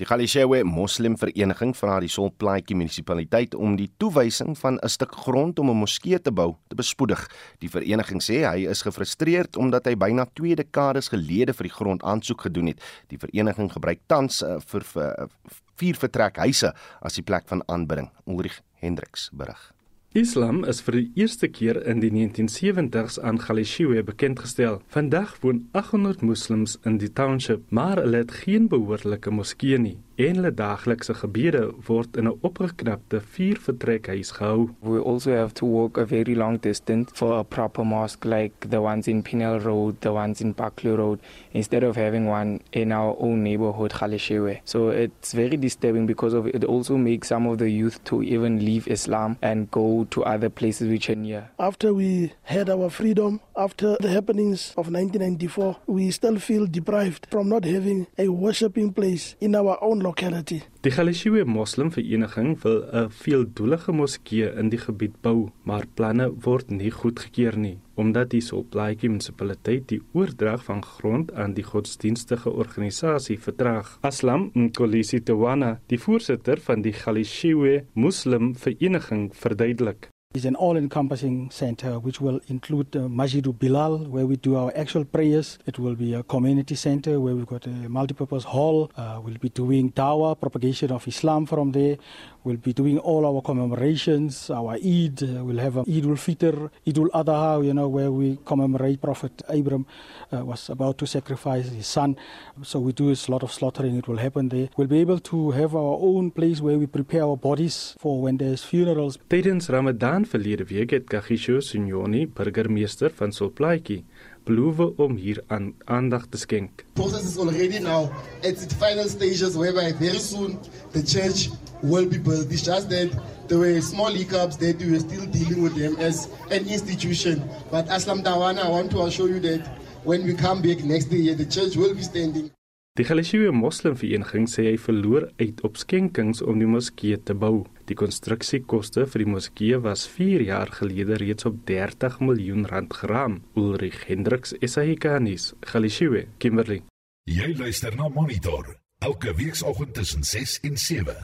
Die 0.00 0.06
Galishewe 0.08 0.62
Moslem 0.64 1.12
Vereniging 1.20 1.74
vra 1.76 1.98
die 2.00 2.08
Solplaatjie 2.08 2.72
munisipaliteit 2.72 3.52
om 3.52 3.74
die 3.76 3.90
toewysing 4.00 4.54
van 4.56 4.78
'n 4.80 4.88
stuk 4.88 5.12
grond 5.12 5.58
om 5.58 5.68
'n 5.68 5.76
moskee 5.76 6.18
te 6.18 6.32
bou 6.32 6.56
te 6.68 6.74
bespoedig. 6.74 7.28
Die 7.58 7.68
vereniging 7.68 8.22
sê 8.22 8.48
hy 8.48 8.64
is 8.66 8.80
gefrustreerd 8.82 9.56
omdat 9.56 9.84
hy 9.84 9.94
byna 9.94 10.24
2 10.32 10.56
dekades 10.56 11.08
gelede 11.08 11.52
vir 11.52 11.64
die 11.64 11.76
grond 11.76 12.02
aansoek 12.02 12.40
gedoen 12.40 12.66
het. 12.66 12.80
Die 13.08 13.18
vereniging 13.18 13.72
gebruik 13.72 14.00
tans 14.06 14.42
uh, 14.42 14.56
vir, 14.60 14.80
vir 14.80 15.28
vier 15.76 15.94
vertrekhuise 15.94 16.72
as 17.02 17.14
die 17.14 17.22
plek 17.22 17.46
van 17.46 17.62
aanbidding. 17.68 18.08
Ulrich 18.24 18.62
Hendriks 18.80 19.28
berig. 19.32 19.79
Islam 20.12 20.64
is 20.66 20.80
vir 20.82 20.96
die 20.96 21.22
eerste 21.22 21.46
keer 21.46 21.76
in 21.86 22.00
die 22.02 22.08
1970s 22.10 23.20
aan 23.22 23.38
Galishiwe 23.38 24.02
bekend 24.02 24.40
gestel. 24.42 24.80
Vandag 24.90 25.36
woon 25.44 25.68
800 25.70 26.24
moslems 26.26 26.74
in 26.82 26.98
die 26.98 27.12
township, 27.14 27.70
maar 27.70 28.02
hulle 28.02 28.24
het 28.24 28.34
geen 28.42 28.66
behoorlike 28.66 29.30
moskee 29.30 29.78
nie 29.78 30.00
en 30.20 30.36
hulle 30.36 30.50
daaglikse 30.54 31.14
gebede 31.14 31.62
word 31.88 32.16
in 32.16 32.26
'n 32.28 32.38
opgeknapte 32.42 33.20
viervertrekhuis 33.20 34.30
gehou. 34.30 34.68
We 34.82 34.98
also 34.98 35.30
have 35.30 35.52
to 35.54 35.66
walk 35.66 35.96
a 35.98 36.04
very 36.04 36.34
long 36.34 36.60
distance 36.60 37.10
for 37.14 37.38
a 37.38 37.44
proper 37.44 37.84
mosque 37.84 38.24
like 38.24 38.68
the 38.68 38.80
ones 38.80 39.08
in 39.08 39.22
Pinel 39.22 39.58
Road, 39.64 39.94
the 40.00 40.12
ones 40.12 40.40
in 40.40 40.54
Baklu 40.54 40.96
Road, 40.96 41.18
instead 41.52 41.84
of 41.84 41.96
having 41.96 42.28
one 42.28 42.60
in 42.72 42.92
our 42.92 43.16
own 43.18 43.42
neighborhood 43.42 43.92
Khalishewe. 43.92 44.60
So 44.64 44.90
it's 44.90 45.32
very 45.32 45.56
disturbing 45.56 46.06
because 46.06 46.34
of 46.34 46.46
it 46.46 46.64
also 46.64 46.96
makes 46.96 47.28
some 47.28 47.46
of 47.46 47.58
the 47.58 47.70
youth 47.70 48.02
to 48.04 48.22
even 48.22 48.64
leave 48.64 48.88
Islam 48.88 49.36
and 49.42 49.70
go 49.70 50.06
to 50.10 50.24
other 50.24 50.50
places 50.50 50.88
which 50.88 51.08
are 51.08 51.16
near. 51.16 51.48
After 51.58 51.94
we 51.94 52.32
had 52.42 52.68
our 52.68 52.90
freedom, 52.90 53.40
after 53.56 53.96
the 54.00 54.08
happenings 54.08 54.74
of 54.76 54.90
1994, 54.90 55.76
we 55.86 56.10
still 56.10 56.38
feel 56.38 56.66
deprived 56.66 57.26
from 57.30 57.48
not 57.48 57.64
having 57.64 58.06
a 58.18 58.28
worshiping 58.28 58.92
place 58.92 59.36
in 59.40 59.54
our 59.54 59.78
own 59.82 60.00
locality. 60.10 60.62
Die 60.82 60.90
Galishiwe 60.90 61.44
Moslem 61.44 61.90
Vereniging 61.92 62.58
wil 62.62 62.78
'n 62.92 63.10
veeldoelige 63.10 63.92
moskee 63.92 64.46
in 64.60 64.68
die 64.70 64.82
gebied 64.86 65.14
bou, 65.22 65.50
maar 65.62 65.86
planne 65.94 66.26
word 66.44 66.70
nie 66.70 66.90
goedgekeur 66.90 67.56
nie 67.56 67.78
omdat 68.00 68.30
die 68.30 68.40
Soplaatjie 68.40 69.10
munisipaliteit 69.10 69.88
die 69.88 70.00
oordrag 70.12 70.62
van 70.64 70.82
grond 70.82 71.32
aan 71.32 71.54
die 71.54 71.64
godsdienstige 71.64 72.50
organisasie 72.50 73.38
vertraag. 73.38 73.98
Aslam 74.00 74.50
Nkolisi 74.54 75.20
Tawana, 75.20 75.80
die 75.86 75.98
voorsitter 75.98 76.60
van 76.60 76.82
die 76.82 76.92
Galishiwe 76.92 77.84
Moslem 77.92 78.54
Vereniging, 78.56 79.30
verduidelik. 79.36 80.08
It's 80.32 80.44
an 80.44 80.54
all-encompassing 80.54 81.50
center 81.50 81.98
which 81.98 82.20
will 82.20 82.40
include 82.46 82.94
uh, 82.94 83.00
Masjidul 83.08 83.58
Bilal 83.58 84.04
where 84.04 84.26
we 84.26 84.36
do 84.36 84.54
our 84.54 84.72
actual 84.76 85.04
prayers. 85.04 85.58
It 85.66 85.76
will 85.80 85.96
be 85.96 86.14
a 86.14 86.22
community 86.22 86.76
center 86.76 87.18
where 87.18 87.34
we've 87.34 87.48
got 87.48 87.66
a 87.66 87.70
multi-purpose 87.70 88.44
hall. 88.44 88.92
Uh, 88.96 89.20
we'll 89.24 89.38
be 89.38 89.48
doing 89.48 89.90
dawah, 89.90 90.40
propagation 90.40 90.92
of 90.92 91.08
Islam 91.08 91.46
from 91.46 91.72
there. 91.72 91.96
We'll 92.42 92.56
be 92.56 92.72
doing 92.72 92.98
all 92.98 93.26
our 93.26 93.42
commemorations, 93.42 94.48
our 94.48 94.72
Eid. 94.74 95.22
Uh, 95.22 95.44
we'll 95.44 95.58
have 95.58 95.76
Eid 95.76 96.06
ul-Fitr, 96.06 96.70
Eid 96.86 96.98
ul-Adha, 96.98 97.62
you 97.62 97.74
know, 97.74 97.88
where 97.88 98.10
we 98.10 98.38
commemorate 98.46 99.02
Prophet 99.02 99.42
Abram 99.46 99.84
uh, 100.32 100.42
was 100.44 100.70
about 100.70 100.96
to 100.98 101.06
sacrifice 101.06 101.68
his 101.68 101.86
son. 101.86 102.16
So 102.62 102.78
we 102.80 102.92
do 102.92 103.10
a 103.10 103.16
lot 103.28 103.42
of 103.42 103.52
slaughtering. 103.52 103.96
It 103.96 104.08
will 104.08 104.16
happen 104.16 104.48
there. 104.48 104.70
We'll 104.76 104.88
be 104.88 105.00
able 105.00 105.20
to 105.20 105.50
have 105.50 105.74
our 105.74 105.98
own 106.00 106.30
place 106.30 106.62
where 106.62 106.78
we 106.78 106.86
prepare 106.86 107.24
our 107.24 107.36
bodies 107.36 107.94
for 107.98 108.22
when 108.22 108.38
there's 108.38 108.64
funerals. 108.64 109.18
Tydens 109.28 109.68
Ramadan 109.68 110.24
verlede 110.24 110.64
week 110.64 110.90
het 110.90 111.04
Kagisho 111.04 111.60
Signoni, 111.60 112.26
burgemeester 112.26 113.10
van 113.14 113.32
Solplaatjie, 113.32 114.04
beloof 114.44 114.78
om 114.96 115.16
hier 115.16 115.42
aan 115.46 115.74
aandag 115.84 116.26
te 116.26 116.38
skenk. 116.38 116.84
Process 116.94 117.24
is 117.24 117.36
already 117.38 117.78
now 117.78 118.08
at 118.42 118.56
its 118.56 118.74
final 118.74 119.08
stages 119.08 119.56
whereby 119.56 119.92
very 119.98 120.18
soon 120.18 120.58
the 120.92 121.02
church 121.02 121.50
will 121.82 122.06
be 122.06 122.18
built. 122.18 122.50
It's 122.50 122.62
just 122.62 122.88
that 122.90 123.10
there 123.48 123.58
were 123.58 123.80
small 123.80 124.12
hiccups 124.12 124.56
that 124.58 124.78
we 124.78 124.92
were 124.92 125.00
still 125.00 125.26
dealing 125.26 125.62
with 125.62 125.74
them 125.76 125.96
as 125.98 126.28
an 126.50 126.68
institution. 126.68 127.42
But 127.70 127.86
Aslam 127.86 128.22
Dawana, 128.22 128.64
I 128.64 128.68
want 128.68 128.90
to 128.92 129.02
assure 129.02 129.28
you 129.28 129.40
that 129.40 129.66
when 130.04 130.24
we 130.24 130.34
come 130.34 130.62
back 130.62 130.84
next 130.84 131.10
year, 131.12 131.34
the 131.34 131.46
church 131.46 131.76
will 131.76 131.94
be 131.94 132.02
standing. 132.02 132.50
Die 132.98 133.04
Galishiwe 133.06 133.52
Moslimvereniging 133.54 134.48
sê 134.50 134.64
hy 134.66 134.78
verloor 134.82 135.28
uit 135.38 135.60
op 135.64 135.78
skenkings 135.78 136.42
om 136.42 136.58
die 136.58 136.66
moskee 136.68 137.16
te 137.22 137.36
bou. 137.38 137.62
Die 137.88 137.96
konstruksiekoste 137.96 139.06
vir 139.06 139.24
die 139.24 139.28
moskee 139.30 139.78
was 139.80 140.08
4 140.10 140.42
jaar 140.48 140.72
gelede 140.74 141.16
reeds 141.22 141.46
op 141.48 141.62
30 141.70 142.18
miljoen 142.26 142.66
rand 142.68 142.92
geraam. 142.98 143.40
Ulrich 143.54 144.04
Hendriks, 144.10 144.56
SAK-nuus, 144.58 145.52
Galishiwe, 145.70 146.26
Kimberley. 146.42 146.82
Jy 147.30 147.54
luister 147.54 147.94
na 147.96 148.10
Monitor 148.10 148.74
elke 149.00 149.32
weekoggend 149.34 149.94
tussen 149.94 150.24
6 150.24 150.58
en 150.60 150.76
7. 150.76 151.16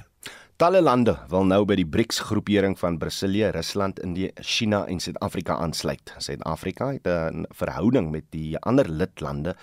Talle 0.56 0.80
lande 0.80 1.12
wil 1.28 1.42
nou 1.44 1.66
by 1.68 1.75
die 1.76 1.84
BRICS-groepering 1.84 2.78
van 2.80 2.94
Brasilië, 2.96 3.50
Rusland, 3.52 3.98
Indië, 4.00 4.30
China 4.40 4.78
en 4.88 5.02
Suid-Afrika 5.04 5.58
aansluit. 5.60 6.14
Suid-Afrika 6.16 6.86
het 6.94 7.06
'n 7.06 7.44
verhouding 7.52 8.10
met 8.10 8.25
die 8.30 8.56
ander 8.58 8.88
lidlande 8.88 9.54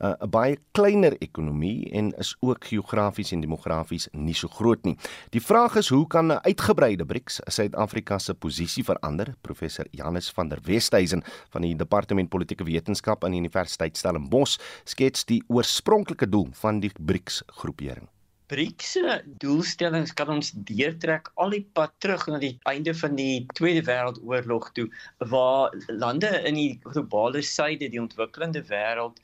'n 0.00 0.30
baie 0.30 0.58
kleiner 0.72 1.16
ekonomie 1.20 1.90
en 1.92 2.12
is 2.18 2.36
ook 2.40 2.64
geografies 2.64 3.32
en 3.32 3.40
demografies 3.40 4.08
nie 4.12 4.34
so 4.34 4.48
groot 4.48 4.84
nie. 4.84 4.96
Die 5.30 5.40
vraag 5.40 5.76
is 5.76 5.88
hoe 5.88 6.06
kan 6.06 6.26
'n 6.26 6.44
uitgebreide 6.44 7.06
BRICS 7.06 7.40
Suid-Afrika 7.46 8.18
se 8.18 8.34
posisie 8.34 8.84
verander? 8.84 9.34
Professor 9.40 9.86
Janus 9.90 10.30
van 10.30 10.48
der 10.48 10.58
Westhuizen 10.62 11.22
van 11.50 11.62
die 11.62 11.76
Departement 11.76 12.28
Politieke 12.28 12.64
Wetenskap 12.64 13.24
aan 13.24 13.30
die 13.30 13.40
Universiteit 13.40 13.96
Stellenbosch 13.96 14.58
skets 14.84 15.24
die 15.24 15.42
oorspronklike 15.46 16.28
doel 16.28 16.48
van 16.52 16.80
die 16.80 16.92
BRICS 17.00 17.42
groepering. 17.46 18.08
BRICS 18.52 18.88
se 18.94 19.12
doelstellings 19.40 20.10
kan 20.16 20.28
ons 20.34 20.50
deurtrek 20.68 21.30
al 21.40 21.54
die 21.54 21.62
pad 21.78 21.94
terug 22.04 22.26
na 22.28 22.40
die 22.42 22.52
einde 22.68 22.92
van 23.02 23.14
die 23.16 23.46
Tweede 23.56 23.84
Wêreldoorlog 23.86 24.66
toe 24.76 24.88
waar 25.32 25.72
lande 25.88 26.32
in 26.50 26.58
die 26.60 26.72
globale 26.84 27.40
suide, 27.40 27.88
die 27.88 28.02
ontwikkelende 28.02 28.60
wêreld 28.68 29.22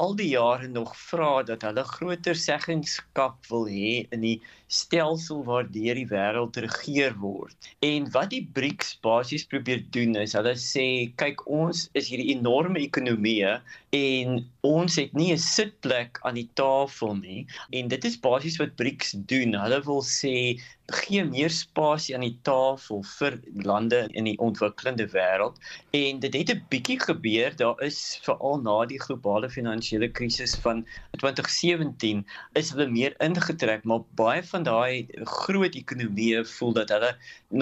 al 0.00 0.14
die 0.16 0.28
jare 0.28 0.68
nog 0.68 0.92
vra 0.96 1.30
dat 1.48 1.64
hulle 1.66 1.84
groter 1.88 2.38
seggenskap 2.42 3.48
wil 3.50 3.66
hê 3.68 3.94
in 4.16 4.22
die 4.24 4.36
stelsel 4.66 5.44
waardeur 5.46 5.94
die 5.94 6.08
wêreld 6.10 6.56
regeer 6.64 7.14
word. 7.22 7.56
En 7.86 8.10
wat 8.14 8.30
die 8.34 8.42
BRICS 8.56 8.96
basies 9.04 9.46
probeer 9.46 9.84
doen 9.94 10.16
is 10.22 10.34
hulle 10.38 10.56
sê 10.58 10.86
kyk 11.22 11.44
ons 11.46 11.86
is 11.98 12.10
hierdie 12.10 12.32
enorme 12.34 12.82
ekonomieë 12.82 13.56
en 13.96 14.40
ons 14.66 14.98
het 14.98 15.12
nie 15.14 15.32
'n 15.32 15.38
sitplek 15.38 16.18
aan 16.22 16.34
die 16.34 16.50
tafel 16.54 17.14
nie 17.16 17.46
en 17.72 17.88
dit 17.88 18.04
is 18.04 18.18
basies 18.18 18.58
wat 18.58 18.76
BRICS 18.76 19.14
doen. 19.30 19.54
Hulle 19.54 19.80
wil 19.86 20.02
sê 20.02 20.58
gee 20.94 21.24
meer 21.26 21.50
spasie 21.50 22.14
aan 22.14 22.22
die 22.22 22.36
tafel 22.46 23.02
vir 23.18 23.36
lande 23.66 24.04
in 24.14 24.28
die 24.28 24.36
ontwikkelende 24.38 25.08
wêreld 25.10 25.58
en 25.98 26.20
dit 26.22 26.34
het 26.34 26.50
'n 26.54 26.62
bietjie 26.70 26.98
gebeur 27.00 27.56
daar 27.56 27.82
is 27.82 28.20
veral 28.22 28.60
na 28.62 28.86
die 28.86 29.00
globale 29.00 29.50
finansiële 29.50 30.08
krisis 30.08 30.54
van 30.54 30.86
2017 31.18 32.24
is 32.54 32.70
hulle 32.70 32.86
meer 32.86 33.16
ingetrek 33.18 33.84
maar 33.84 34.04
baie 34.14 34.42
van 34.42 34.55
daai 34.64 35.06
groot 35.28 35.74
ekonomieë 35.76 36.44
voel 36.48 36.72
dat 36.78 36.92
hulle 36.94 37.12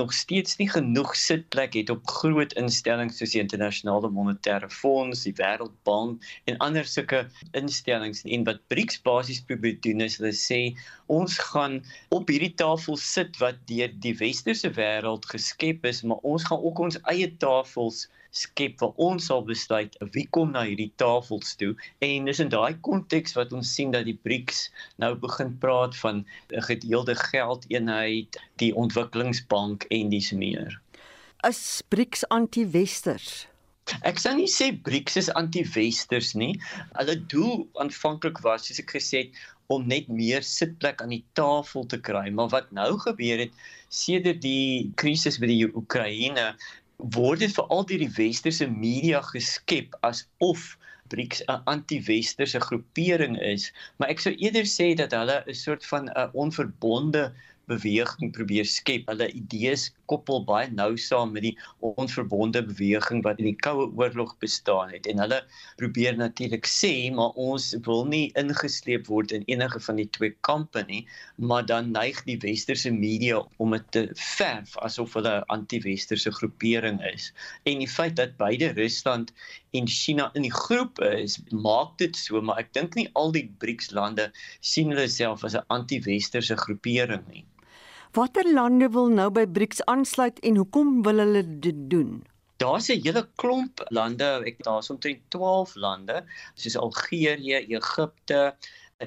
nog 0.01 0.13
steeds 0.13 0.59
nie 0.61 0.69
genoeg 0.71 1.17
sitplek 1.17 1.75
het 1.75 1.91
op 1.91 2.07
groot 2.07 2.55
instellings 2.61 3.19
soos 3.19 3.35
die 3.35 3.43
internasionale 3.43 4.11
monetêre 4.11 4.71
fonds 4.71 5.25
die 5.27 5.35
wêreldbank 5.41 6.23
en 6.51 6.61
ander 6.67 6.87
sulke 6.87 7.25
instellings 7.53 8.23
en 8.25 8.45
wat 8.49 8.63
BRICS 8.69 9.01
basies 9.07 9.43
probeer 9.49 9.81
doen 9.87 10.05
is 10.07 10.19
hulle 10.21 10.35
sê 10.39 10.61
ons 11.07 11.39
gaan 11.51 11.81
op 12.15 12.29
hierdie 12.33 12.55
tafel 12.55 12.97
sit 13.01 13.39
wat 13.43 13.59
deur 13.71 13.93
die 14.07 14.15
westerse 14.21 14.71
wêreld 14.79 15.27
geskep 15.33 15.85
is, 15.85 16.03
maar 16.03 16.23
ons 16.23 16.45
gaan 16.49 16.63
ook 16.63 16.79
ons 16.89 17.01
eie 17.13 17.31
tafels 17.43 18.07
skep 18.35 18.81
waar 18.83 18.95
ons 19.09 19.29
sal 19.31 19.45
besluit 19.47 19.95
wie 20.17 20.27
kom 20.37 20.53
na 20.55 20.65
hierdie 20.67 20.91
tafels 21.01 21.55
toe 21.61 21.73
en 22.09 22.29
dis 22.31 22.43
in 22.43 22.51
daai 22.55 22.75
konteks 22.89 23.37
wat 23.39 23.55
ons 23.57 23.71
sien 23.77 23.95
dat 23.95 24.09
die 24.09 24.19
BRICS 24.27 24.67
nou 25.05 25.15
begin 25.27 25.55
praat 25.63 25.97
van 26.03 26.25
'n 26.51 26.67
gedeelde 26.69 27.15
geldeenheid, 27.15 28.39
die 28.63 28.75
ontwikkelingsbank 28.75 29.87
en 29.91 30.11
dis 30.11 30.33
meer. 30.33 30.81
Is 31.47 31.83
BRICS 31.89 32.29
anti-westers? 32.29 33.47
Ek 34.09 34.19
sou 34.19 34.35
nie 34.35 34.49
sê 34.49 34.71
BRICS 34.73 35.17
is 35.17 35.35
anti-westers 35.41 36.35
nie. 36.35 36.55
Hulle 36.99 37.17
doel 37.33 37.67
aanvanklik 37.83 38.41
was, 38.47 38.67
soos 38.67 38.81
ek 38.81 38.95
gesê 38.97 39.27
het, 39.27 39.43
om 39.73 39.85
net 39.89 40.09
meer 40.09 40.45
sitplek 40.45 41.03
aan 41.03 41.13
die 41.13 41.25
tafel 41.39 41.87
te 41.89 41.99
kry. 42.01 42.31
Maar 42.31 42.49
wat 42.53 42.73
nou 42.77 42.91
gebeur 43.01 43.45
het 43.45 43.53
sedert 43.89 44.41
die 44.45 44.91
krisis 45.01 45.39
by 45.41 45.49
die 45.53 45.69
Oekraïne, 45.69 46.55
word 46.99 47.43
dit 47.43 47.55
veral 47.55 47.87
deur 47.89 48.03
die 48.03 48.15
westerse 48.17 48.67
media 48.71 49.21
geskep 49.33 49.97
asof 50.09 50.75
BRICS 51.13 51.43
'n 51.53 51.63
anti-westerse 51.73 52.61
groepering 52.61 53.35
is, 53.41 53.73
maar 53.99 54.09
ek 54.09 54.23
sou 54.25 54.33
eerder 54.35 54.69
sê 54.71 54.95
dat 54.97 55.13
hulle 55.13 55.43
'n 55.47 55.55
soort 55.55 55.85
van 55.87 56.09
'n 56.09 56.31
onverbonde 56.33 57.33
beweging 57.71 58.33
probeer 58.33 58.67
skep. 58.69 59.09
Hulle 59.11 59.31
idees 59.33 59.91
koppel 60.11 60.43
baie 60.45 60.69
nou 60.73 60.97
saam 61.01 61.33
met 61.33 61.47
die 61.47 61.55
onverbonde 61.81 62.63
beweging 62.67 63.23
wat 63.25 63.41
in 63.41 63.49
die 63.49 63.57
Koue 63.65 63.87
Oorlog 63.97 64.35
bestaan 64.43 64.93
het 64.93 65.07
en 65.11 65.23
hulle 65.23 65.41
probeer 65.81 66.17
natuurlik 66.19 66.69
sê 66.69 66.93
maar 67.15 67.33
ons 67.41 67.71
wil 67.87 68.05
nie 68.11 68.27
ingesleep 68.41 69.09
word 69.13 69.33
in 69.37 69.47
enige 69.51 69.81
van 69.87 70.01
die 70.01 70.09
twee 70.17 70.35
kampe 70.49 70.85
nie, 70.89 71.03
maar 71.37 71.65
dan 71.67 71.93
neig 71.95 72.21
die 72.29 72.39
westerse 72.45 72.93
media 72.93 73.41
om 73.63 73.73
dit 73.77 73.89
te 73.97 74.05
verf 74.37 74.77
asof 74.89 75.17
hulle 75.19 75.35
'n 75.41 75.49
anti-westerse 75.57 76.33
groepering 76.39 77.01
is. 77.15 77.33
En 77.65 77.81
die 77.81 77.89
feit 77.89 78.17
dat 78.17 78.37
beide 78.37 78.73
Rusland 78.77 79.33
en 79.73 79.89
China 79.89 80.31
in 80.35 80.43
die 80.43 80.55
groep 80.55 81.01
is, 81.01 81.41
maak 81.51 81.97
dit 81.99 82.17
so, 82.17 82.41
maar 82.41 82.59
ek 82.63 82.73
dink 82.77 82.95
nie 82.95 83.09
al 83.15 83.33
die 83.33 83.49
BRICS 83.59 83.91
lande 83.91 84.31
sien 84.61 84.93
hulle 84.93 85.09
self 85.09 85.45
as 85.45 85.57
'n 85.57 85.67
anti-westerse 85.69 86.57
groepering 86.57 87.25
nie. 87.33 87.45
Watter 88.15 88.47
lande 88.47 88.87
wil 88.95 89.09
nou 89.11 89.27
by 89.35 89.43
BRICS 89.51 89.81
aansluit 89.91 90.37
en 90.47 90.59
hoekom 90.61 90.91
wil 91.03 91.19
hulle 91.19 91.41
dit 91.65 91.79
doen? 91.91 92.11
Daar's 92.63 92.87
'n 92.95 93.01
hele 93.03 93.23
klomp 93.43 93.83
lande, 93.99 94.29
ek 94.51 94.63
daar's 94.63 94.91
omtrent 94.93 95.19
12 95.35 95.75
lande, 95.75 96.21
soos 96.55 96.77
Algerië, 96.79 97.65
Egipte, 97.79 98.55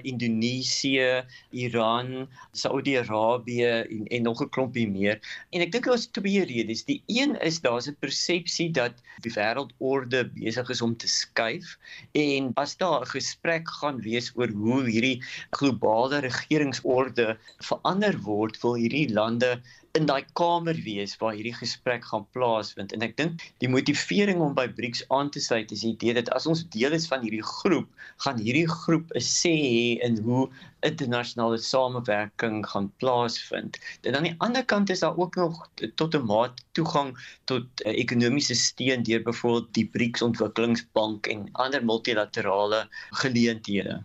Indonesië, 0.02 1.24
Iran, 1.50 2.28
Saudi-Arabië 2.52 3.86
en 3.90 4.08
en 4.08 4.22
nog 4.24 4.42
'n 4.44 4.50
klompie 4.50 4.88
meer. 4.90 5.20
En 5.50 5.62
ek 5.62 5.72
dink 5.72 5.86
daar 5.86 5.94
is 5.94 6.08
twee 6.12 6.44
redes. 6.46 6.84
Die 6.86 7.04
een 7.06 7.40
is 7.42 7.62
daar's 7.62 7.88
'n 7.88 7.96
persepsie 8.00 8.72
dat 8.72 8.94
die 9.22 9.32
wêreldorde 9.32 10.30
besig 10.34 10.70
is 10.70 10.82
om 10.82 10.98
te 10.98 11.08
skuif 11.08 11.78
en 12.12 12.52
as 12.56 12.78
daar 12.78 13.02
'n 13.02 13.14
gesprek 13.16 13.70
gaan 13.70 14.02
wees 14.02 14.32
oor 14.36 14.50
hoe 14.50 14.84
hierdie 14.84 15.24
globale 15.50 16.20
regeringsorde 16.20 17.38
verander 17.58 18.20
word, 18.22 18.62
wil 18.62 18.76
hierdie 18.76 19.14
lande 19.14 19.62
in 19.98 20.06
daai 20.10 20.24
kamer 20.38 20.78
wees 20.86 21.16
waar 21.22 21.34
hierdie 21.34 21.56
gesprek 21.58 22.06
gaan 22.06 22.26
plaasvind 22.36 22.94
en 22.96 23.06
ek 23.06 23.16
dink 23.20 23.44
die 23.64 23.70
motivering 23.72 24.42
om 24.46 24.56
by 24.58 24.68
BRICS 24.80 25.04
aan 25.18 25.32
te 25.34 25.42
sluit 25.44 25.72
is 25.74 25.84
die 25.86 25.94
idee 25.96 26.14
dat 26.18 26.30
as 26.38 26.46
ons 26.52 26.64
deel 26.76 26.94
is 26.98 27.08
van 27.12 27.24
hierdie 27.26 27.46
groep, 27.46 27.88
gaan 28.26 28.42
hierdie 28.42 28.68
groep 28.70 29.14
'n 29.16 29.24
sê 29.28 29.54
hê 29.54 29.88
in 30.08 30.20
hoe 30.28 30.44
internasionale 30.86 31.58
samewerking 31.58 32.62
gaan 32.74 32.92
plaasvind. 33.02 33.80
En 34.06 34.16
aan 34.16 34.28
die 34.30 34.36
ander 34.38 34.66
kant 34.66 34.94
is 34.94 35.02
daar 35.06 35.18
ook 35.18 35.36
nog 35.36 35.64
tot 35.96 36.16
'n 36.16 36.26
mate 36.26 36.64
toegang 36.78 37.18
tot 37.46 37.66
uh, 37.86 37.94
ekonomiese 38.04 38.56
steun 38.56 39.04
deur 39.04 39.24
byvoorbeeld 39.24 39.74
die 39.74 39.88
BRICS 39.98 40.22
ontwikkelingsbank 40.22 41.28
en 41.28 41.50
ander 41.54 41.86
multilaterale 41.86 42.86
geleenthede. 43.24 44.04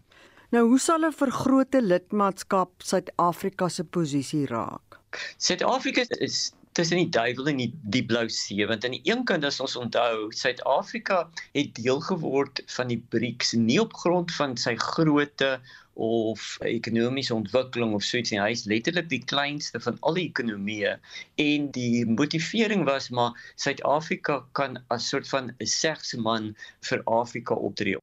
Nou, 0.50 0.68
hoe 0.68 0.80
sal 0.80 1.04
'n 1.04 1.12
vergrote 1.12 1.82
lidmaatskap 1.82 2.70
Suid-Afrika 2.82 3.68
se 3.68 3.84
posisie 3.84 4.46
raak? 4.46 5.01
Suid-Afrika 5.38 6.04
is 6.18 6.52
tussen 6.72 6.96
die 6.96 7.10
duiwel 7.12 7.50
en 7.52 7.60
die 7.60 7.70
die 7.96 8.04
blou 8.08 8.24
see 8.32 8.66
want 8.68 8.84
aan 8.86 8.96
die 8.96 9.04
een 9.10 9.24
kant 9.28 9.44
as 9.44 9.60
ons 9.64 9.76
onthou 9.80 10.30
Suid-Afrika 10.36 11.18
het 11.56 11.74
deel 11.78 12.00
geword 12.08 12.62
van 12.76 12.92
die 12.92 13.00
BRICS 13.14 13.52
nie 13.60 13.80
op 13.82 13.96
grond 14.04 14.32
van 14.38 14.56
sy 14.60 14.74
grootte 14.80 15.50
of 15.94 16.56
ekonomiese 16.64 17.34
ontwikkeling 17.34 17.94
of 17.94 18.04
so 18.04 18.16
iets 18.16 18.32
nie. 18.32 18.40
Hy 18.40 18.52
is 18.56 18.64
letterlik 18.70 19.08
die 19.10 19.20
kleinste 19.28 19.80
van 19.84 19.98
al 20.00 20.16
die 20.16 20.24
ekonomieë 20.30 20.94
en 21.42 21.68
die 21.74 22.04
motivering 22.08 22.86
was 22.88 23.10
maar 23.12 23.36
Suid-Afrika 23.60 24.40
kan 24.56 24.78
as 24.94 25.08
soort 25.08 25.28
van 25.28 25.52
'n 25.52 25.66
segsman 25.66 26.54
vir 26.88 27.02
Afrika 27.04 27.54
optree. 27.54 27.98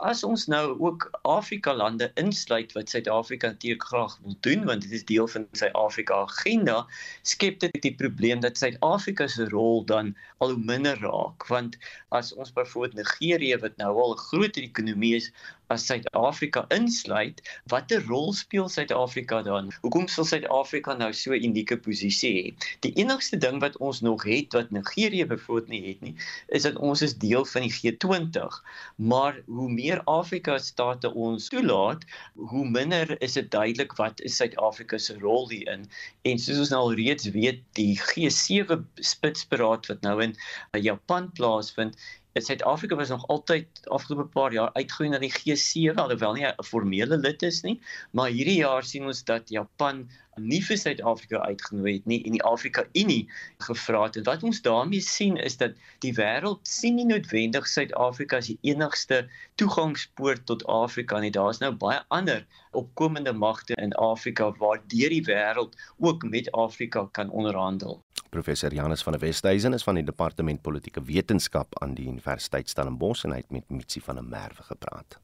As 0.00 0.24
ons 0.24 0.46
nou 0.46 0.76
ook 0.80 1.08
Afrika 1.22 1.74
lande 1.74 2.10
insluit 2.16 2.72
wat 2.72 2.88
Suid-Afrika 2.88 3.48
natuurlik 3.48 3.82
graag 3.82 4.18
wil 4.22 4.36
doen 4.40 4.64
want 4.64 4.82
dit 4.82 4.92
is 4.92 5.04
deel 5.04 5.28
van 5.28 5.46
sy 5.52 5.68
Afrika 5.72 6.14
agenda, 6.14 6.86
skep 7.22 7.60
dit 7.60 7.82
die 7.82 7.94
probleem 7.94 8.40
dat 8.40 8.56
Suid-Afrika 8.56 9.26
se 9.28 9.48
rol 9.48 9.84
dan 9.84 10.14
al 10.38 10.56
hoe 10.56 10.64
minder 10.64 10.98
raak 11.00 11.46
want 11.46 11.76
as 12.08 12.32
ons 12.32 12.52
byvoorbeeld 12.52 12.94
Nigerië 12.94 13.58
wat 13.58 13.76
nou 13.76 13.92
al 14.00 14.14
'n 14.14 14.24
groot 14.28 14.56
ekonomie 14.56 15.14
is 15.16 15.32
as 15.72 15.86
Suid-Afrika 15.86 16.64
insluit, 16.74 17.40
watter 17.72 18.02
rol 18.08 18.32
speel 18.32 18.68
Suid-Afrika 18.68 19.42
dan? 19.42 19.70
Hoekom 19.82 20.06
sal 20.08 20.26
Suid-Afrika 20.28 20.94
nou 20.98 21.10
so 21.12 21.32
'n 21.32 21.44
unieke 21.48 21.76
posisie 21.76 22.32
hê? 22.34 22.44
Die 22.86 22.92
enigste 23.00 23.36
ding 23.36 23.60
wat 23.60 23.76
ons 23.78 24.00
nog 24.00 24.24
het 24.24 24.52
wat 24.52 24.70
Nigerië 24.70 25.26
bevoorbeeld 25.26 25.68
nie 25.68 25.82
het 25.88 26.00
nie, 26.00 26.14
is 26.48 26.62
dat 26.62 26.76
ons 26.76 27.02
is 27.02 27.16
deel 27.16 27.44
van 27.44 27.62
die 27.62 27.72
G20. 27.72 28.60
Maar 28.96 29.40
hoe 29.46 29.70
meer 29.70 30.02
Afrika 30.04 30.58
state 30.58 31.14
ons 31.14 31.48
toelaat, 31.48 32.04
hoe 32.34 32.68
minder 32.68 33.16
is 33.22 33.32
dit 33.32 33.50
duidelik 33.50 33.92
wat 33.96 34.20
is 34.20 34.36
Suid-Afrika 34.36 34.98
se 34.98 35.18
rol 35.18 35.48
hierin. 35.48 35.88
En 36.22 36.38
soos 36.38 36.58
ons 36.58 36.70
nou 36.70 36.82
al 36.82 36.94
reeds 36.94 37.30
weet, 37.30 37.62
die 37.72 37.96
G7 38.00 38.84
spitsberaad 38.94 39.86
wat 39.86 40.00
nou 40.00 40.22
in 40.22 40.36
Japan 40.72 41.32
plaasvind, 41.32 41.96
Suid-Afrika 42.34 42.96
was 42.96 43.08
nog 43.08 43.26
altyd 43.30 43.66
afgelope 43.84 44.26
paar 44.34 44.52
jaar 44.52 44.72
uitgroei 44.74 45.08
na 45.08 45.20
die 45.22 45.30
G7 45.30 45.94
alhoewel 46.02 46.34
nie 46.34 46.46
'n 46.46 46.66
formele 46.66 47.16
lid 47.16 47.42
is 47.42 47.62
nie, 47.62 47.80
maar 48.10 48.30
hierdie 48.34 48.58
jaar 48.58 48.82
sien 48.82 49.06
ons 49.06 49.22
dat 49.24 49.48
Japan 49.48 50.08
nie 50.40 50.60
vir 50.64 50.78
Suid-Afrika 50.80 51.40
uitgenooi 51.44 51.92
het 51.92 52.06
nie 52.10 52.20
en 52.24 52.36
die 52.36 52.42
Afrika 52.42 52.84
Unie 52.92 53.28
gevra 53.66 54.04
het. 54.06 54.16
En 54.16 54.26
wat 54.28 54.42
ons 54.42 54.62
daarmee 54.62 55.00
sien 55.00 55.36
is 55.36 55.56
dat 55.60 55.76
die 56.04 56.14
wêreld 56.16 56.62
sien 56.68 56.98
nie 56.98 57.06
noodwendig 57.08 57.68
Suid-Afrika 57.68 58.40
as 58.42 58.50
die 58.52 58.58
enigste 58.62 59.24
toegangspoort 59.60 60.46
tot 60.46 60.66
Afrika 60.66 61.20
nie. 61.20 61.32
Daar's 61.34 61.60
nou 61.62 61.72
baie 61.72 62.00
ander 62.08 62.46
opkomende 62.72 63.32
magte 63.32 63.74
in 63.80 63.94
Afrika 63.94 64.50
waar 64.58 64.82
deur 64.86 65.14
die 65.14 65.24
wêreld 65.26 65.78
ook 65.98 66.26
met 66.28 66.52
Afrika 66.52 67.08
kan 67.12 67.30
onderhandel. 67.30 68.00
Professor 68.30 68.74
Janus 68.74 69.02
van 69.02 69.12
der 69.12 69.20
Westhuizen 69.20 69.72
is 69.72 69.82
van 69.82 69.94
die 69.94 70.04
Departement 70.04 70.62
Politieke 70.62 71.02
Wetenskap 71.02 71.78
aan 71.82 71.94
die 71.94 72.08
Universiteit 72.08 72.68
Stellenbosch 72.68 73.24
en 73.24 73.36
hy 73.36 73.44
het 73.44 73.50
met 73.54 73.70
Mitsi 73.70 74.00
van 74.00 74.18
der 74.18 74.26
Merwe 74.26 74.62
gepraat. 74.62 75.20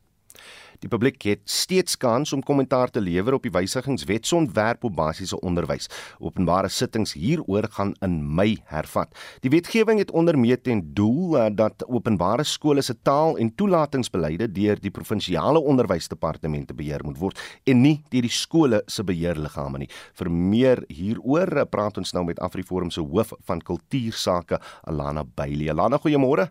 Die 0.81 0.89
publiek 0.89 1.21
het 1.29 1.43
steeds 1.45 1.97
kans 2.01 2.33
om 2.33 2.43
kommentaar 2.43 2.89
te 2.91 3.03
lewer 3.05 3.37
op 3.37 3.45
die 3.45 3.53
wysigingswet 3.53 4.27
se 4.27 4.37
ontwerp 4.37 4.85
op 4.89 4.95
basiese 4.97 5.37
onderwys. 5.45 5.91
Openbare 6.19 6.71
sittings 6.73 7.13
hieroor 7.13 7.69
gaan 7.75 7.93
in 8.01 8.17
Mei 8.35 8.55
hervat. 8.71 9.13
Die 9.45 9.53
wetgewing 9.53 10.01
het 10.01 10.11
onder 10.11 10.39
meer 10.39 10.61
ten 10.61 10.81
doel 10.95 11.37
uh, 11.37 11.49
dat 11.53 11.85
openbare 11.87 12.45
skole 12.49 12.83
se 12.83 12.97
taal- 13.03 13.37
en 13.37 13.53
toelatingsbeleide 13.55 14.49
deur 14.53 14.81
die 14.81 14.91
provinsiale 14.91 15.61
onderwysdepartemente 15.61 16.75
beheer 16.75 17.05
moet 17.05 17.21
word 17.21 17.43
en 17.69 17.83
nie 17.85 17.99
deur 18.09 18.25
die 18.25 18.33
skole 18.33 18.81
se 18.87 19.05
beheerliggame 19.05 19.85
nie. 19.85 19.91
Vir 20.17 20.33
meer 20.33 20.85
hieroor 20.89 21.61
uh, 21.61 21.67
praat 21.69 22.01
ons 22.01 22.15
nou 22.17 22.25
met 22.25 22.41
AfriForum 22.41 22.91
se 22.91 23.05
hoof 23.05 23.35
van 23.45 23.61
kultuursake, 23.61 24.61
Alana 24.89 25.27
Bailey. 25.29 25.69
Alana, 25.69 26.01
goeiemôre. 26.01 26.49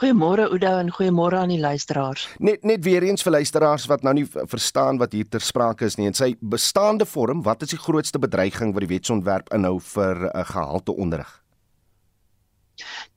Goeiemôre 0.00 0.46
Oudo 0.48 0.78
en 0.80 0.90
goeiemôre 0.90 1.36
aan 1.36 1.52
die 1.52 1.60
luisteraars. 1.60 2.26
Net 2.38 2.64
net 2.64 2.84
weer 2.84 3.04
eens 3.04 3.22
vir 3.22 3.34
luisteraars 3.38 3.86
wat 3.90 4.02
nou 4.06 4.14
nie 4.16 4.26
verstaan 4.30 4.98
wat 4.98 5.12
hier 5.12 5.28
ter 5.28 5.44
sprake 5.44 5.84
is 5.84 5.98
nie. 5.98 6.08
In 6.08 6.16
sy 6.16 6.32
bestaande 6.40 7.06
vorm, 7.06 7.42
wat 7.44 7.62
is 7.62 7.74
die 7.74 7.80
grootste 7.80 8.18
bedreiging 8.18 8.72
wat 8.72 8.86
die 8.86 8.94
wetsontwerp 8.94 9.52
inhou 9.54 9.78
vir 9.80 10.16
'n 10.16 10.30
uh, 10.32 10.46
gehalte 10.54 10.96
onderrig? 10.96 11.34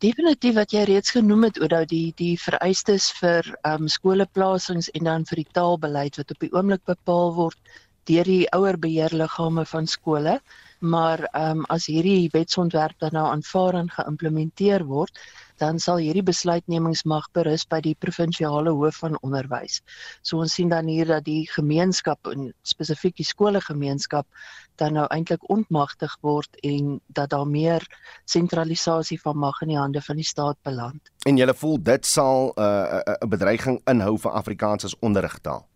Definitief 0.03 0.55
wat 0.55 0.73
jy 0.75 0.83
reeds 0.83 1.15
genoem 1.15 1.43
het 1.43 1.59
Oudo, 1.59 1.85
die 1.85 2.13
die 2.17 2.35
vereistes 2.37 3.11
vir 3.21 3.47
ehm 3.63 3.83
um, 3.83 3.87
skoleplasings 3.87 4.91
en 4.91 5.03
dan 5.03 5.25
vir 5.25 5.43
die 5.43 5.51
taalbeleid 5.51 6.17
wat 6.17 6.31
op 6.31 6.39
die 6.39 6.51
oomblik 6.51 6.83
bepaal 6.85 7.33
word 7.33 7.59
deur 8.03 8.27
die 8.27 8.47
ouer 8.51 8.77
beheerliggame 8.77 9.65
van 9.65 9.87
skole 9.87 10.41
maar 10.83 11.23
ehm 11.31 11.57
um, 11.57 11.65
as 11.71 11.85
hierdie 11.87 12.29
wetsontwerp 12.31 12.99
dan 12.99 13.15
nou 13.15 13.25
aanvaar 13.31 13.77
en 13.79 13.89
geïmplementeer 13.89 14.83
word, 14.83 15.19
dan 15.61 15.79
sal 15.79 16.01
hierdie 16.01 16.23
besluitnemingsmag 16.25 17.29
berus 17.33 17.65
by 17.69 17.81
die 17.81 17.95
provinsiale 17.99 18.71
hoof 18.71 19.01
van 19.03 19.17
onderwys. 19.21 19.81
So 20.21 20.39
ons 20.43 20.53
sien 20.53 20.69
dan 20.69 20.87
hier 20.87 21.05
dat 21.05 21.25
die 21.25 21.43
gemeenskap 21.51 22.27
en 22.31 22.51
spesifiek 22.63 23.15
die 23.17 23.27
skoolgemeenskap 23.27 24.27
dan 24.81 24.97
nou 24.97 25.05
eintlik 25.13 25.43
ontmagtig 25.53 26.15
word 26.21 26.57
en 26.63 26.99
dat 27.07 27.29
daar 27.29 27.47
meer 27.47 27.85
sentralisasie 28.25 29.19
van 29.21 29.37
mag 29.37 29.61
in 29.61 29.73
die 29.73 29.77
hande 29.77 30.01
van 30.01 30.15
die 30.15 30.27
staat 30.27 30.57
beland. 30.63 31.11
En 31.25 31.37
jy 31.37 31.53
voel 31.53 31.77
dit 31.83 32.05
sal 32.05 32.53
'n 32.55 32.61
uh, 32.61 33.15
'n 33.21 33.29
bedreiging 33.29 33.81
inhou 33.85 34.17
vir 34.17 34.31
Afrikaans 34.31 34.85
as 34.85 34.99
onderrigtaal. 34.99 35.67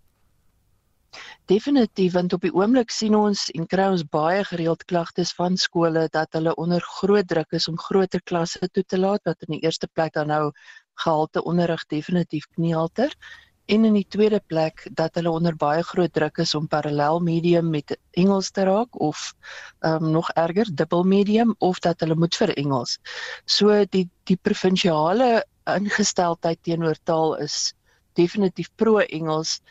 Definitief 1.47 2.11
want 2.11 2.33
op 2.35 2.43
die 2.43 2.51
oomblik 2.51 2.89
sien 2.91 3.13
ons 3.15 3.45
en 3.55 3.67
kry 3.71 3.85
ons 3.93 4.03
baie 4.11 4.41
gereeld 4.49 4.81
klagtes 4.91 5.29
van 5.37 5.55
skole 5.55 6.07
dat 6.11 6.35
hulle 6.35 6.55
onder 6.59 6.83
groot 6.99 7.27
druk 7.27 7.55
is 7.55 7.67
om 7.71 7.77
groter 7.79 8.23
klasse 8.31 8.67
toe 8.67 8.83
te 8.83 8.99
laat 8.99 9.23
wat 9.29 9.45
in 9.47 9.55
die 9.55 9.61
eerste 9.63 9.87
plek 9.87 10.17
dan 10.19 10.27
nou 10.33 10.41
gehalte 11.03 11.43
onderrig 11.47 11.85
definitief 11.93 12.49
knielter 12.57 13.15
en 13.67 13.87
in 13.87 13.95
die 13.95 14.05
tweede 14.15 14.41
plek 14.51 14.83
dat 14.91 15.15
hulle 15.15 15.31
onder 15.31 15.55
baie 15.55 15.87
groot 15.87 16.13
druk 16.19 16.43
is 16.43 16.53
om 16.59 16.67
parallel 16.67 17.19
medium 17.23 17.71
met 17.71 17.95
Engels 18.19 18.51
te 18.51 18.67
raak 18.67 18.99
of 18.99 19.33
um, 19.79 20.11
nog 20.11 20.29
erger 20.35 20.67
dubbel 20.75 21.03
medium 21.03 21.55
of 21.59 21.79
dat 21.79 22.03
hulle 22.03 22.15
moet 22.15 22.35
vir 22.35 22.57
Engels. 22.59 22.99
So 23.45 23.83
die 23.95 24.07
die 24.27 24.39
provinsiale 24.39 25.45
ingesteldheid 25.77 26.59
teenoor 26.63 26.99
taal 27.03 27.35
is 27.43 27.73
definitief 28.19 28.71
pro 28.75 28.99
Engels 28.99 29.61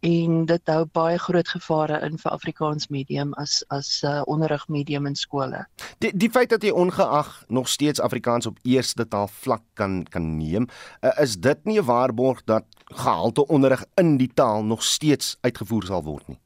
en 0.00 0.44
dit 0.48 0.72
hou 0.72 0.84
baie 0.96 1.18
groot 1.18 1.48
gevare 1.48 2.00
in 2.06 2.16
vir 2.18 2.32
Afrikaans 2.32 2.88
medium 2.88 3.34
as 3.34 3.60
as 3.68 4.02
'n 4.02 4.06
uh, 4.06 4.22
onderrigmedium 4.26 5.06
in 5.06 5.14
skole. 5.14 5.66
Die 5.98 6.12
die 6.16 6.30
feit 6.30 6.50
dat 6.50 6.62
jy 6.62 6.70
ongeag 6.70 7.44
nog 7.48 7.68
steeds 7.68 8.00
Afrikaans 8.00 8.46
op 8.46 8.58
eerste 8.62 9.08
taal 9.08 9.28
vlak 9.28 9.62
kan 9.74 10.04
kan 10.04 10.36
neem, 10.36 10.68
uh, 11.00 11.10
is 11.20 11.36
dit 11.36 11.64
nie 11.64 11.80
'n 11.80 11.84
waarborg 11.84 12.44
dat 12.44 12.64
gehalte 12.84 13.46
onderrig 13.46 13.84
in 13.94 14.16
die 14.16 14.30
taal 14.34 14.64
nog 14.64 14.82
steeds 14.82 15.36
uitgevoer 15.40 15.84
sal 15.84 16.02
word 16.02 16.28
nie. 16.28 16.40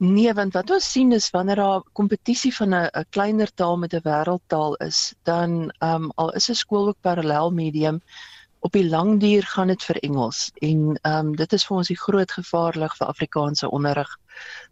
Nee, 0.00 0.32
want 0.32 0.54
wat 0.56 0.70
ons 0.70 0.92
sien 0.92 1.12
is 1.12 1.30
wanneer 1.30 1.56
daar 1.56 1.82
kompetisie 1.92 2.54
van 2.56 2.74
'n 2.74 3.04
kleiner 3.10 3.50
taal 3.54 3.76
met 3.78 3.92
'n 3.94 4.00
wêreldtaal 4.02 4.74
is, 4.74 5.14
dan 5.22 5.70
ehm 5.78 6.04
um, 6.04 6.12
al 6.14 6.32
is 6.32 6.48
'n 6.50 6.54
skool 6.54 6.88
ook 6.88 7.00
parallel 7.00 7.50
medium, 7.50 8.00
op 8.60 8.72
die 8.72 8.88
lang 8.88 9.20
duur 9.20 9.42
gaan 9.42 9.70
dit 9.72 9.82
vir 9.82 9.98
Engels 10.04 10.50
en 10.60 10.80
ehm 11.02 11.26
um, 11.26 11.36
dit 11.36 11.52
is 11.52 11.64
vir 11.66 11.76
ons 11.76 11.88
die 11.88 12.00
groot 12.00 12.32
gevaar 12.38 12.76
lig 12.76 12.96
vir 12.96 13.06
Afrikaanse 13.08 13.70
onderrig. 13.70 14.10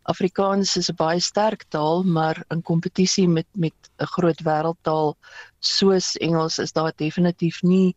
Afrikaans 0.03 0.77
is 0.77 0.91
'n 0.91 0.97
baie 0.97 1.21
sterk 1.21 1.65
taal, 1.69 2.03
maar 2.03 2.45
in 2.51 2.63
kompetisie 2.63 3.29
met 3.29 3.47
met 3.53 3.91
'n 4.01 4.13
groot 4.17 4.43
wêreldtaal 4.43 5.15
soos 5.61 6.17
Engels 6.17 6.59
is 6.59 6.73
daar 6.73 6.93
definitief 6.97 7.63
nie 7.63 7.97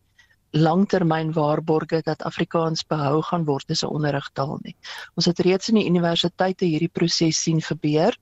langtermyn 0.52 1.32
waarborge 1.34 2.02
dat 2.04 2.24
Afrikaans 2.24 2.84
behou 2.88 3.22
gaan 3.22 3.46
word 3.46 3.70
as 3.72 3.84
'n 3.84 3.94
onderrigtaal 3.96 4.60
nie. 4.64 4.76
Ons 5.16 5.26
het 5.26 5.40
reeds 5.40 5.70
in 5.70 5.76
die 5.76 5.88
universiteite 5.88 6.66
hierdie 6.66 6.92
proses 6.94 7.44
sien 7.44 7.62
gebeur 7.62 8.18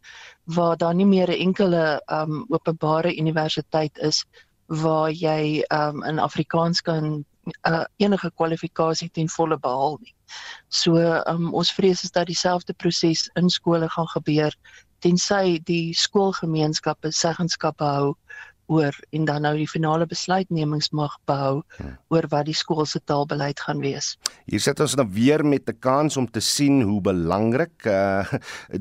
waar 0.45 0.77
daar 0.77 0.95
nie 0.95 1.05
meer 1.05 1.29
'n 1.29 1.41
enkele 1.47 2.01
um 2.07 2.45
openbare 2.49 3.15
universiteit 3.15 3.97
is 3.97 4.25
waar 4.67 5.11
jy 5.11 5.63
um 5.71 6.03
in 6.03 6.19
Afrikaans 6.19 6.81
kan 6.81 7.25
uh, 7.67 7.85
enige 7.97 8.31
kwalifikasie 8.35 9.09
ten 9.09 9.29
volle 9.29 9.57
behaal 9.59 9.97
nie. 10.01 10.13
So 10.67 10.99
um 11.27 11.53
ons 11.53 11.71
vrees 11.73 12.03
is 12.03 12.11
dat 12.11 12.27
dieselfde 12.27 12.73
proses 12.73 13.29
in 13.35 13.49
skole 13.49 13.89
gaan 13.89 14.07
gebeur 14.13 14.55
tensy 14.99 15.59
die 15.63 15.93
skoolgemeenskap 15.95 17.07
seggenskap 17.09 17.77
behou 17.77 18.15
oor 18.69 18.93
en 19.15 19.25
dan 19.25 19.41
nou 19.47 19.55
die 19.57 19.67
finale 19.69 20.05
besluitnemings 20.09 20.91
mag 20.93 21.15
behou 21.29 21.63
hmm. 21.77 21.95
oor 22.13 22.27
wat 22.29 22.45
die 22.49 22.57
skool 22.57 22.85
se 22.85 23.01
taalbeleid 23.09 23.59
gaan 23.65 23.81
wees. 23.81 24.13
Hier 24.45 24.61
sit 24.61 24.79
ons 24.83 24.95
nou 24.99 25.07
weer 25.09 25.43
met 25.45 25.69
'n 25.69 25.79
kans 25.79 26.17
om 26.17 26.27
te 26.29 26.41
sien 26.41 26.81
hoe 26.81 27.01
belangrik 27.01 27.85
uh 27.85 28.25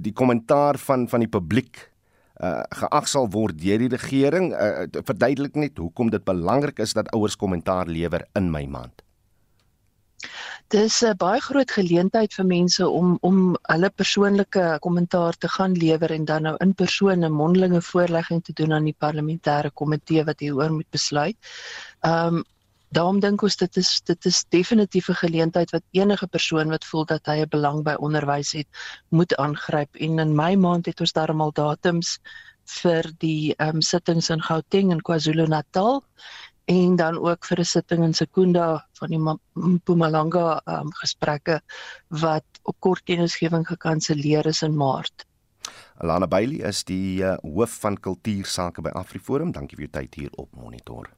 die 0.07 0.13
kommentaar 0.13 0.79
van 0.79 1.09
van 1.09 1.21
die 1.21 1.33
publiek 1.33 1.88
uh 2.39 2.63
geag 2.81 3.09
sal 3.09 3.29
word 3.31 3.59
deur 3.59 3.79
die 3.79 3.91
regering. 3.91 4.53
Uh, 4.53 4.87
verduidelik 5.03 5.55
net 5.55 5.79
hoekom 5.79 6.11
dit 6.11 6.25
belangrik 6.25 6.79
is 6.79 6.95
dat 6.95 7.11
ouers 7.15 7.37
kommentaar 7.37 7.87
lewer 7.87 8.27
in 8.39 8.51
my 8.51 8.65
maand. 8.67 9.03
Dis 10.75 11.03
'n 11.03 11.17
baie 11.17 11.41
groot 11.41 11.71
geleentheid 11.71 12.35
vir 12.37 12.47
mense 12.47 12.89
om 12.89 13.17
om 13.29 13.57
hulle 13.73 13.91
persoonlike 14.01 14.65
kommentaar 14.87 15.37
te 15.45 15.49
gaan 15.49 15.73
lewer 15.73 16.11
en 16.17 16.25
dan 16.25 16.43
nou 16.43 16.57
in 16.65 16.75
persoon 16.75 17.25
'n 17.25 17.33
mondelinge 17.33 17.83
voorlegging 17.83 18.45
te 18.45 18.53
doen 18.53 18.73
aan 18.73 18.85
die 18.85 18.97
parlementêre 19.05 19.71
komitee 19.73 20.25
wat 20.25 20.41
hieroor 20.41 20.73
moet 20.73 20.91
besluit. 20.91 21.37
Ehm 22.01 22.35
um, 22.35 22.45
daarom 22.91 23.21
dink 23.21 23.43
ons 23.43 23.57
dit 23.57 23.77
is 23.77 24.01
dit 24.09 24.27
is 24.27 24.45
definitief 24.49 25.09
'n 25.09 25.21
geleentheid 25.23 25.71
wat 25.71 25.85
enige 25.93 26.27
persoon 26.27 26.69
wat 26.69 26.85
voel 26.85 27.05
dat 27.05 27.27
hy 27.27 27.41
'n 27.43 27.49
belang 27.49 27.85
by 27.85 27.95
onderwys 27.99 28.53
het, 28.53 28.69
moet 29.09 29.37
aangryp 29.37 29.97
en 29.97 30.19
in 30.19 30.37
my 30.37 30.55
maand 30.55 30.87
het 30.87 31.01
ons 31.01 31.13
darmal 31.13 31.53
datums 31.53 32.19
vir 32.83 33.05
die 33.19 33.55
ehm 33.59 33.77
um, 33.77 33.83
sittings 33.83 34.31
in 34.31 34.43
Gauteng 34.43 34.93
en 34.93 35.01
KwaZulu-Natal 35.01 36.03
en 36.69 36.97
dan 36.97 37.19
ook 37.19 37.45
vir 37.45 37.59
'n 37.61 37.65
sitting 37.65 38.05
in 38.05 38.15
Sekunda 38.15 38.87
van 38.93 39.09
die 39.09 39.21
Mpumalanga 39.55 40.61
um, 40.67 40.93
gesprekke 40.93 41.61
wat 42.09 42.45
op 42.63 42.77
kort 42.81 43.03
kennisgewing 43.05 43.67
gekanselleer 43.67 44.47
is 44.47 44.63
in 44.63 44.77
Maart. 44.77 45.27
Alana 45.97 46.27
Bailey 46.27 46.61
is 46.69 46.85
die 46.85 47.23
uh, 47.23 47.37
hoof 47.43 47.81
van 47.81 47.97
kultuursake 48.01 48.83
by 48.83 48.89
AfriForum. 48.89 49.53
Dankie 49.53 49.77
vir 49.77 49.89
jou 49.89 49.93
tyd 50.01 50.15
hier 50.15 50.31
op 50.33 50.55
Monitor. 50.57 51.18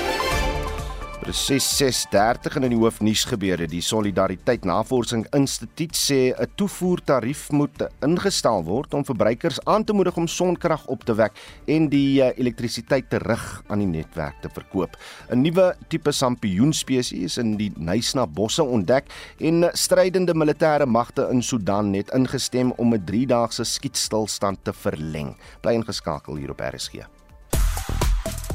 Presies 1.21 1.65
6:30 1.77 2.55
in 2.57 2.71
die 2.73 2.77
hoofnuus 2.81 3.27
gebeure. 3.29 3.67
Die 3.69 3.81
Solidariteit 3.85 4.63
Navorsing 4.65 5.27
Instituut 5.37 5.93
sê 5.93 6.33
'n 6.33 6.49
toevoertarief 6.57 7.51
moet 7.51 7.77
ingestel 8.01 8.63
word 8.65 8.93
om 8.93 9.05
verbruikers 9.05 9.59
aan 9.65 9.83
te 9.83 9.93
moedig 9.93 10.17
om 10.17 10.27
sonkrag 10.27 10.87
op 10.87 11.03
te 11.03 11.13
wek 11.13 11.37
en 11.67 11.89
die 11.89 12.23
uh, 12.23 12.31
elektrisiteit 12.37 13.09
terug 13.09 13.61
aan 13.67 13.79
die 13.79 13.87
netwerk 13.87 14.41
te 14.41 14.49
verkoop. 14.49 14.97
'n 15.29 15.41
Nuwe 15.41 15.75
tipe 15.89 16.11
sampioenspesies 16.11 17.37
in 17.37 17.55
die 17.55 17.71
Nysna 17.77 18.25
bosse 18.25 18.63
ontdek 18.63 19.05
en 19.37 19.69
strydende 19.73 20.33
militêre 20.33 20.85
magte 20.85 21.29
in 21.29 21.43
Sudan 21.43 21.93
het 21.93 22.09
ingestem 22.09 22.73
om 22.77 22.93
'n 22.95 23.05
3-daagse 23.05 23.63
skietstilstand 23.63 24.63
te 24.63 24.73
verleng. 24.73 25.37
Bly 25.61 25.73
ingeskakel 25.73 26.35
hier 26.35 26.49
op 26.49 26.59
RSG. 26.59 27.20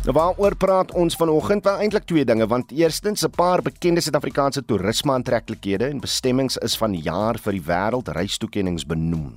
Nou 0.07 0.14
waaroor 0.14 0.55
praat 0.55 0.92
ons 0.95 1.16
vanoggend? 1.19 1.64
Wel 1.66 1.81
eintlik 1.83 2.05
twee 2.07 2.25
dinge, 2.25 2.47
want 2.47 2.71
eerstens 2.71 3.25
'n 3.27 3.31
paar 3.31 3.62
bekende 3.62 4.01
Suid-Afrikaanse 4.01 4.64
toerisme 4.64 5.12
aantreklikhede 5.12 5.88
en 5.88 6.01
bestemmings 6.01 6.57
is 6.57 6.77
van 6.77 6.95
jaar 6.95 7.38
vir 7.38 7.53
die 7.53 7.62
wêreld 7.66 8.09
reistoekennings 8.09 8.87
benoem. 8.87 9.35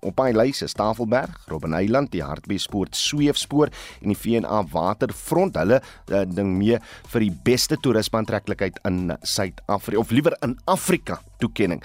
Op 0.00 0.20
my 0.20 0.30
lys 0.30 0.62
is 0.62 0.72
Tafelberg, 0.72 1.44
Robben 1.46 1.72
Island, 1.72 2.12
die 2.12 2.22
Hartbeespoort 2.22 2.96
Sweefspoor 2.96 3.68
en 4.00 4.08
die 4.08 4.16
VNA 4.16 4.64
Waterfront. 4.70 5.56
Hulle 5.56 5.82
uh, 6.10 6.22
ding 6.26 6.56
mee 6.56 6.78
vir 7.12 7.20
die 7.20 7.36
beste 7.42 7.76
toerisme 7.76 8.18
aantreklikheid 8.18 8.78
in 8.84 9.16
Suid-Afrika 9.22 9.98
of 9.98 10.10
liewer 10.10 10.36
in 10.42 10.58
Afrika 10.64 11.20
toekenning. 11.38 11.82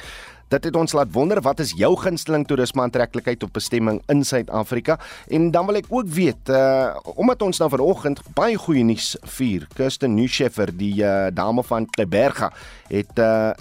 Dit 0.47 0.63
het 0.63 0.75
ons 0.79 0.93
laat 0.95 1.11
wonder 1.11 1.41
wat 1.43 1.59
is 1.59 1.73
jou 1.75 1.89
gunsteling 1.99 2.45
toerisme 2.47 2.85
aantreklikheid 2.85 3.41
op 3.43 3.51
bestemming 3.57 3.99
in 4.07 4.23
Suid-Afrika? 4.23 4.95
En 5.27 5.49
dan 5.51 5.67
wil 5.67 5.81
ek 5.81 5.89
ook 5.91 6.07
weet, 6.07 6.47
uh 6.47 6.95
omdat 7.19 7.41
ons 7.43 7.59
nou 7.59 7.69
vanoggend 7.73 8.21
baie 8.37 8.55
goeie 8.55 8.85
nuus 8.87 9.15
vier. 9.35 9.67
Kirsten 9.75 10.15
Nuscheffer, 10.15 10.71
die 10.71 11.03
uh 11.03 11.27
dame 11.35 11.63
van 11.67 11.89
Kleberga, 11.91 12.53
het 12.87 13.19
uh 13.19 13.51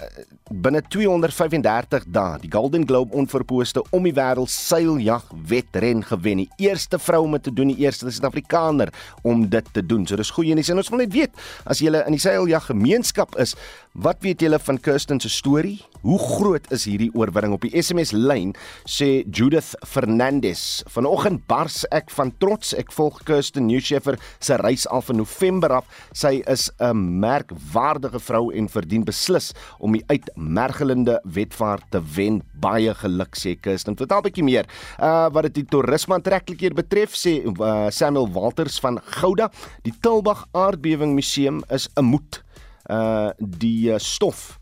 binne 0.49 0.81
235 0.81 2.07
dae 2.13 2.37
die 2.41 2.51
Golden 2.51 2.85
Globe 2.87 3.15
onverpooste 3.17 3.83
om 3.95 4.05
die 4.07 4.13
wêreld 4.15 4.51
seiljag 4.51 5.25
wedren 5.49 6.03
gewen. 6.07 6.43
Die 6.43 6.67
eerste 6.69 6.99
vrou 6.99 7.23
om 7.25 7.35
te 7.39 7.51
doen, 7.53 7.73
die 7.73 7.83
eerste 7.83 8.07
Suid-Afrikaner 8.07 8.93
om 9.27 9.47
dit 9.49 9.73
te 9.73 9.83
doen. 9.85 10.05
So 10.07 10.15
dis 10.19 10.31
goeie 10.31 10.55
nuus 10.55 10.71
en 10.71 10.79
ons 10.79 10.91
wil 10.93 11.03
net 11.03 11.13
weet 11.15 11.35
as 11.67 11.81
jy 11.83 11.91
in 12.05 12.15
die 12.15 12.21
seiljag 12.21 12.69
gemeenskap 12.69 13.35
is, 13.41 13.55
wat 13.97 14.21
weet 14.21 14.43
julle 14.45 14.59
van 14.61 14.77
Kirsten 14.77 15.19
se 15.19 15.29
storie? 15.33 15.79
Hoe 16.03 16.19
groot 16.21 16.67
is 16.71 16.85
hierdie 16.87 17.09
oorwinning 17.17 17.55
op 17.55 17.65
die 17.65 17.73
SMS 17.81 18.13
lyn 18.13 18.53
sê 18.87 19.25
Judith 19.25 19.73
Fernandez. 19.87 20.83
Vanoggend 20.93 21.43
bars 21.49 21.81
ek 21.95 22.11
van 22.13 22.31
trots. 22.39 22.75
Ek 22.77 22.93
volg 22.95 23.23
Kirsten 23.27 23.67
Newshafer 23.67 24.19
se 24.39 24.59
reis 24.61 24.85
al 24.93 25.01
van 25.03 25.19
November 25.19 25.79
af. 25.79 25.89
Sy 26.13 26.43
is 26.47 26.69
'n 26.79 27.19
merkwaardige 27.19 28.19
vrou 28.19 28.51
en 28.53 28.69
verdien 28.69 29.03
beslis 29.03 29.53
om 29.79 29.91
die 29.91 30.05
uitmergelende 30.37 31.21
wetvaart 31.23 31.83
te 31.89 32.01
wen. 32.15 32.41
Baie 32.53 32.93
geluk 32.93 33.35
sê 33.35 33.55
Kirsten. 33.59 33.97
Vertel 33.97 34.19
'n 34.19 34.23
bietjie 34.23 34.43
meer. 34.43 34.65
Uh 34.99 35.29
wat 35.31 35.43
dit 35.43 35.53
die 35.55 35.65
toerisme 35.65 36.13
aantreklikheid 36.15 36.75
betref 36.75 37.15
sê 37.15 37.43
uh, 37.45 37.89
Samuel 37.89 38.31
Walters 38.31 38.79
van 38.79 38.99
Gouda, 39.03 39.51
die 39.83 39.93
Tilbag 40.01 40.45
Aardbewing 40.53 41.13
Museum 41.13 41.63
is 41.69 41.89
'n 41.95 42.05
moed. 42.05 42.43
Uh 42.89 43.29
die 43.39 43.91
uh, 43.91 43.97
stof 43.97 44.59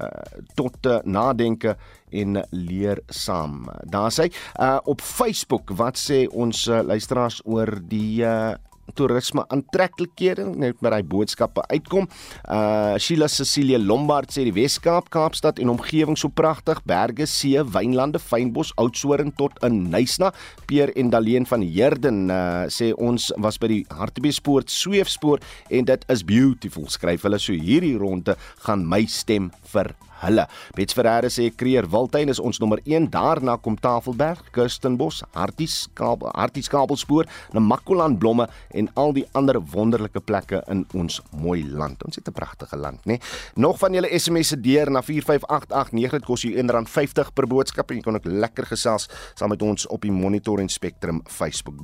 uh, 0.00 0.08
tot 0.54 0.86
uh, 0.86 0.98
nadenke 1.04 1.76
en 2.10 2.44
leer 2.50 3.00
saam. 3.08 3.66
Daar 3.84 4.10
sê 4.10 4.30
uh, 4.60 4.78
op 4.84 5.00
Facebook 5.00 5.70
wat 5.70 5.96
sê 5.98 6.26
ons 6.30 6.66
uh, 6.66 6.82
luisteraars 6.82 7.40
oor 7.44 7.80
die 7.88 8.22
uh, 8.22 8.54
toerisme 8.94 9.44
aantreklikhede 9.50 10.46
net 10.56 10.80
met 10.84 10.94
hy 10.94 11.02
boodskappe 11.06 11.64
uitkom. 11.72 12.08
Uh 12.44 12.96
Sheila 13.02 13.28
Cecilia 13.28 13.78
Lombard 13.82 14.32
sê 14.32 14.46
die 14.46 14.54
Wes-Kaap, 14.56 15.10
Kaapstad 15.12 15.60
en 15.62 15.72
omgewing 15.74 16.18
so 16.18 16.30
pragtig, 16.32 16.80
berge, 16.86 17.26
see, 17.30 17.60
wynlande, 17.74 18.20
fynbos, 18.22 18.72
oudtshoorn 18.80 19.34
tot 19.38 19.58
in 19.66 19.86
Nysna. 19.90 20.32
Peer 20.66 20.92
en 20.96 21.10
Daleen 21.14 21.48
van 21.48 21.64
Herden 21.66 22.26
uh 22.30 22.66
sê 22.72 22.92
ons 22.94 23.30
was 23.42 23.58
by 23.60 23.70
die 23.70 23.82
Hartbeespoort 23.94 24.70
sweefspoor 24.72 25.42
en 25.70 25.86
dit 25.88 26.08
is 26.12 26.24
beautiful. 26.26 26.88
Skryf 26.90 27.26
hulle 27.26 27.40
so 27.42 27.56
hierdie 27.56 27.96
ronde 27.98 28.36
gaan 28.66 28.86
my 28.88 29.04
stem 29.10 29.50
vir 29.72 29.94
hulle. 30.22 30.46
Bets 30.76 30.96
Ferreira 30.96 31.30
sê 31.32 31.50
Kreer 31.54 31.88
Wildtuin 31.92 32.32
is 32.32 32.40
ons 32.40 32.60
nommer 32.62 32.80
1, 32.84 33.10
daarna 33.10 33.56
kom 33.62 33.76
Tafelberg, 33.76 34.50
Kirstenbos, 34.52 35.22
Harties 35.34 35.88
Kabel, 35.94 36.30
Harties 36.34 36.68
Kabelspoor, 36.72 37.28
Namakoland 37.52 38.18
blomme 38.18 38.48
en 38.74 38.90
al 38.94 39.14
die 39.16 39.26
ander 39.32 39.60
wonderlike 39.72 40.20
plekke 40.20 40.62
in 40.72 40.84
ons 40.94 41.20
mooi 41.30 41.62
land. 41.64 42.04
Ons 42.04 42.16
het 42.16 42.28
'n 42.28 42.32
pragtige 42.32 42.76
land, 42.76 43.04
né? 43.06 43.16
Nee? 43.16 43.20
Nog 43.54 43.78
van 43.78 43.92
julle 43.92 44.18
SMS'e 44.18 44.60
deur 44.60 44.90
na 44.90 45.02
45889 45.02 46.10
dit 46.10 46.24
kos 46.24 46.42
jou 46.42 46.52
R1.50 46.54 47.32
per 47.34 47.46
boodskap 47.46 47.90
en 47.90 47.96
jy 47.96 48.02
kan 48.02 48.14
ook 48.14 48.24
lekker 48.24 48.66
gesels 48.66 49.08
saam 49.34 49.48
met 49.48 49.62
ons 49.62 49.86
op 49.86 50.02
die 50.02 50.12
Monitor 50.12 50.60
en 50.60 50.68
Spectrum 50.68 51.22
Facebook 51.24 51.82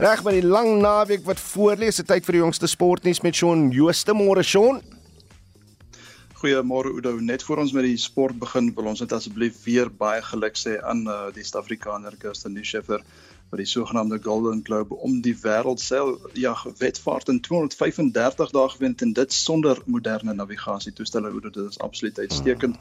Reg 0.00 0.22
met 0.24 0.32
die 0.32 0.46
lang 0.46 0.78
naweek 0.80 1.26
wat 1.28 1.40
voorlê, 1.44 1.90
dit 1.92 2.06
tyd 2.08 2.24
vir 2.24 2.38
die 2.38 2.40
jongste 2.40 2.68
sportnuus 2.72 3.18
met 3.20 3.36
Shaun 3.36 3.66
Jooste. 3.68 4.14
Môre 4.16 4.40
Shaun. 4.40 4.78
Goeiemôre 6.40 6.94
Udo. 6.96 7.18
Net 7.20 7.44
voor 7.44 7.60
ons 7.60 7.74
met 7.76 7.84
die 7.84 7.98
sport 8.00 8.38
begin, 8.40 8.70
wil 8.78 8.88
ons 8.94 9.02
net 9.04 9.12
asseblief 9.12 9.58
weer 9.66 9.90
baie 9.92 10.22
geluk 10.24 10.56
sê 10.56 10.78
aan 10.80 11.04
uh, 11.04 11.18
die 11.36 11.44
Suid-Afrikaner 11.44 12.16
Kirsten 12.22 12.56
Scheffer 12.64 13.04
vir 13.50 13.60
die 13.60 13.68
sogenaamde 13.68 14.22
Golden 14.24 14.62
Globe 14.64 14.96
om 15.04 15.18
die 15.20 15.34
wêreldseil 15.36 16.14
ja, 16.38 16.54
wetvaart 16.80 17.28
in 17.28 17.42
235 17.44 18.56
dae 18.56 18.72
gewen 18.72 18.96
en 19.04 19.12
dit 19.20 19.36
sonder 19.36 19.84
moderne 19.84 20.32
navigasie 20.32 20.94
toestelle. 20.96 21.28
Udo, 21.28 21.52
dit 21.52 21.68
is 21.74 21.80
absoluut 21.84 22.22
uitstekend. 22.24 22.80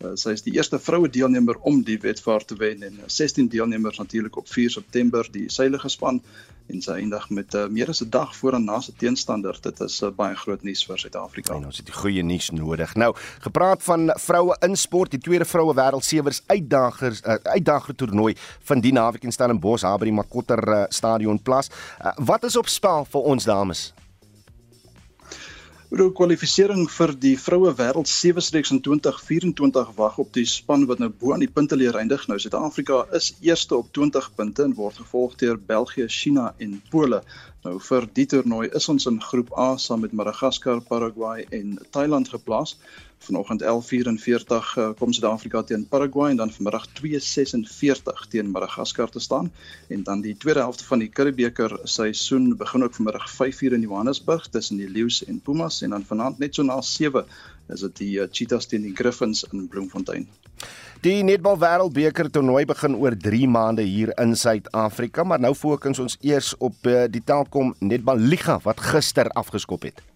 Uh, 0.00 0.14
sy 0.14 0.36
is 0.38 0.46
die 0.46 0.54
eerste 0.54 0.78
vroue 0.78 1.10
deelnemer 1.10 1.58
om 1.66 1.82
die 1.82 1.98
wetvaart 1.98 2.46
te 2.54 2.62
wen 2.62 2.86
en 2.86 3.02
16 3.10 3.50
uh, 3.50 3.50
deelnemers 3.58 3.98
natuurlik 3.98 4.38
op 4.38 4.46
4 4.48 4.78
September 4.78 5.26
die 5.34 5.48
seile 5.50 5.82
gespan 5.82 6.22
en 6.70 6.82
sy 6.82 6.96
eindig 7.02 7.28
met 7.30 7.54
uh, 7.54 7.66
meer 7.68 7.88
as 7.88 8.02
'n 8.02 8.10
dag 8.10 8.36
voor 8.36 8.54
en 8.54 8.64
na 8.64 8.80
se 8.80 8.92
teenstander. 8.96 9.58
Dit 9.60 9.80
is 9.80 10.00
uh, 10.02 10.10
baie 10.10 10.36
groot 10.36 10.62
nuus 10.62 10.84
vir 10.86 10.98
Suid-Afrika. 10.98 11.54
Ons 11.54 11.76
het 11.76 11.86
die 11.86 11.94
goeie 11.94 12.22
nuus 12.22 12.50
nodig. 12.50 12.94
Nou, 12.94 13.14
gepraat 13.40 13.82
van 13.82 14.12
vroue 14.16 14.56
in 14.60 14.76
sport, 14.76 15.10
die 15.10 15.20
tweede 15.20 15.44
vroue 15.44 15.74
wêreldsewers 15.74 16.42
uitdagers 16.46 17.22
uh, 17.22 17.34
uitdager 17.42 17.94
toernooi 17.94 18.34
van 18.62 18.80
die 18.80 18.92
naweek 18.92 19.24
in 19.24 19.32
Stellenbosch 19.32 19.82
by 19.98 20.04
die 20.04 20.12
Makotter 20.12 20.68
uh, 20.68 20.84
Stadion 20.88 21.42
plaas. 21.42 21.70
Uh, 22.00 22.12
wat 22.16 22.44
is 22.44 22.56
op 22.56 22.68
spel 22.68 23.04
vir 23.04 23.20
ons 23.20 23.44
dames? 23.44 23.92
Oor 25.90 26.12
kwalifikasie 26.14 26.84
vir 26.94 27.12
die 27.22 27.32
vroue 27.44 27.70
wêreld 27.78 28.08
sewe 28.10 28.42
reeks 28.54 28.70
in 28.74 28.78
2024 28.86 29.88
wag 29.96 30.20
op 30.22 30.28
die 30.36 30.44
span 30.46 30.84
wat 30.86 31.00
nou 31.02 31.08
bo 31.22 31.32
aan 31.34 31.42
die 31.42 31.50
punteleer 31.50 31.98
eindig. 31.98 32.28
Nou 32.30 32.36
Suid-Afrika 32.38 33.00
is 33.18 33.32
eerste 33.48 33.74
op 33.74 33.88
20 33.98 34.28
punte 34.36 34.62
en 34.68 34.76
word 34.78 35.00
gevolg 35.02 35.34
deur 35.42 35.58
België, 35.72 36.06
China 36.06 36.52
en 36.62 36.78
Pole. 36.92 37.18
Nou 37.66 37.74
vir 37.88 38.06
die 38.20 38.28
toernooi 38.30 38.68
is 38.70 38.86
ons 38.94 39.08
in 39.10 39.18
groep 39.32 39.50
A 39.58 39.72
saam 39.82 40.06
met 40.06 40.14
Madagaskar, 40.14 40.78
Paraguay 40.92 41.48
en 41.58 41.74
Thailand 41.90 42.30
geplaas. 42.36 42.76
Vanoggend 43.20 43.62
11:44 43.62 43.68
uh, 43.68 44.90
kom 44.98 45.12
Suid-Afrika 45.12 45.62
teen 45.62 45.86
Paraguay 45.88 46.30
en 46.30 46.36
dan 46.36 46.50
vanmiddag 46.50 46.86
2:46 46.88 48.28
teen 48.28 48.50
Madagaskar 48.50 49.10
te 49.10 49.20
staan 49.20 49.52
en 49.88 50.02
dan 50.02 50.20
die 50.20 50.36
tweede 50.36 50.60
helfte 50.60 50.84
van 50.84 50.98
die 50.98 51.08
Curriebeeker 51.08 51.78
seisoen 51.82 52.56
begin 52.56 52.84
ook 52.84 52.94
vanmiddag 52.94 53.28
5:00 53.32 53.76
in 53.76 53.80
Johannesburg 53.80 54.48
tussen 54.48 54.76
die 54.76 54.88
Lions 54.88 55.24
en 55.24 55.40
Pumas 55.40 55.82
en 55.82 55.90
dan 55.90 56.04
vanaand 56.04 56.38
net 56.38 56.54
so 56.54 56.62
na 56.62 56.80
7 56.80 57.24
is 57.68 57.80
dit 57.80 57.96
die 57.96 58.14
uh, 58.20 58.26
Cheetahs 58.30 58.66
teen 58.66 58.82
die 58.82 58.96
Griffins 58.96 59.44
in 59.52 59.68
Bloemfontein. 59.68 60.28
Die 61.00 61.22
netbal 61.24 61.58
wêreldbeker 61.60 62.30
toernooi 62.30 62.64
begin 62.68 62.96
oor 62.96 63.16
3 63.16 63.48
maande 63.48 63.82
hier 63.82 64.12
in 64.20 64.32
Suid-Afrika, 64.36 65.24
maar 65.24 65.40
nou 65.40 65.54
fokus 65.54 65.98
ons 65.98 66.16
eers 66.20 66.54
op 66.58 66.88
uh, 66.88 67.04
die 67.08 67.22
Telkom 67.24 67.74
Netbal 67.78 68.16
Liga 68.16 68.58
wat 68.64 68.80
gister 68.80 69.28
afgeskop 69.28 69.88
het. 69.88 70.09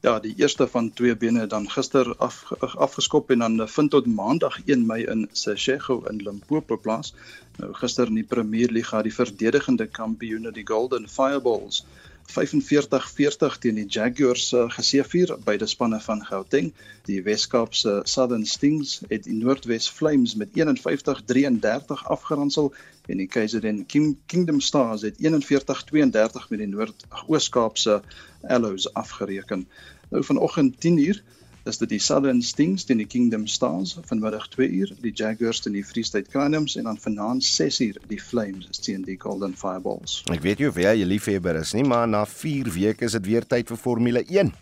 Ja, 0.00 0.20
die 0.22 0.34
eerste 0.38 0.68
van 0.70 0.92
twee 0.94 1.16
bene 1.16 1.46
dan 1.46 1.64
gister 1.70 2.16
af, 2.22 2.52
afgeskop 2.60 3.30
en 3.30 3.38
dan 3.38 3.68
vind 3.68 3.90
tot 3.90 4.06
maandag 4.06 4.58
1 4.64 4.86
Mei 4.86 5.02
in 5.04 5.28
Seshego 5.32 6.04
in 6.10 6.22
Limpopo 6.22 6.76
plaas. 6.76 7.14
Nou 7.56 7.72
gister 7.74 8.06
in 8.06 8.14
die 8.14 8.24
Premier 8.34 8.70
Liga 8.70 9.02
die 9.02 9.14
verdedigende 9.14 9.86
kampioene 9.86 10.52
die 10.52 10.66
Golden 10.66 11.08
Fireballs 11.08 11.82
45-40 12.28 13.58
teen 13.58 13.78
die 13.80 13.86
Jaguars 13.88 14.50
uh, 14.52 14.66
geseëvier 14.74 15.32
die 15.46 15.66
spanne 15.66 16.00
van 16.04 16.20
Gauteng. 16.26 16.72
Die 17.08 17.22
Wes-Kaapse 17.24 18.02
Southern 18.04 18.44
Stings 18.46 18.98
het 19.08 19.24
die 19.24 19.36
Noordwes 19.38 19.88
Flames 19.88 20.34
met 20.36 20.52
51-33 20.52 22.04
afgeronsel 22.12 22.74
en 23.08 23.22
die 23.22 23.26
KZN 23.26 23.86
King 23.88 24.16
Kingdom 24.26 24.60
Stars 24.60 25.06
het 25.08 25.16
41-32 25.24 26.50
met 26.50 26.60
die 26.60 26.68
Noord-Oos-Kaapse 26.68 28.02
Allows 28.42 28.92
afgereken. 28.92 29.64
Nou 30.12 30.24
vanoggend 30.24 30.76
10uur 30.84 31.22
is 31.68 31.78
dit 31.78 31.90
die 31.92 32.00
Southern 32.00 32.40
Stings 32.42 32.86
teen 32.88 33.02
die 33.02 33.06
Kingdom 33.06 33.46
Stars 33.46 33.94
vanmiddag 34.08 34.48
2 34.54 34.68
uur 34.80 34.92
die 35.04 35.12
Jaguars 35.12 35.60
teen 35.64 35.76
die 35.76 35.84
Free 35.84 36.06
State 36.06 36.30
Cannons 36.32 36.76
en 36.80 36.88
dan 36.88 37.00
vanaand 37.00 37.44
6 37.44 37.80
uur 37.86 37.98
die 38.08 38.20
Flames 38.20 38.80
teen 38.84 39.04
die 39.04 39.18
Golden 39.20 39.56
Fireballs. 39.56 40.22
Ek 40.32 40.42
weet 40.44 40.62
jy 40.62 40.70
of 40.72 40.80
jy 40.80 40.94
'n 41.02 41.10
liefhebber 41.12 41.60
is 41.60 41.74
nie, 41.76 41.84
maar 41.84 42.08
na 42.08 42.24
4 42.26 42.72
weke 42.72 43.04
is 43.04 43.12
dit 43.12 43.26
weer 43.26 43.46
tyd 43.46 43.68
vir 43.68 43.76
Formule 43.76 44.24
1. 44.24 44.52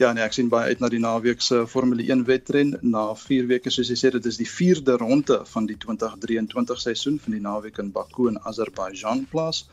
Ja, 0.00 0.12
nee, 0.12 0.24
ek 0.24 0.32
sien 0.32 0.48
baie 0.48 0.72
uit 0.72 0.80
na 0.80 0.88
die 0.88 1.00
naweek 1.00 1.42
se 1.44 1.66
Formule 1.68 2.04
1 2.08 2.24
wedren. 2.24 2.76
Na 2.80 3.14
4 3.14 3.46
weke, 3.50 3.70
soos 3.70 3.90
jy 3.92 3.96
sê, 4.00 4.10
dit 4.14 4.26
is 4.26 4.38
die 4.40 4.48
4de 4.48 4.96
ronde 4.96 5.42
van 5.44 5.66
die 5.68 5.76
2023 5.76 6.80
seisoen 6.80 7.18
van 7.20 7.36
die 7.36 7.42
naweek 7.44 7.78
in 7.82 7.90
Baku 7.92 8.28
in 8.30 8.40
Azerbaijan 8.48 9.26
plaas. 9.30 9.66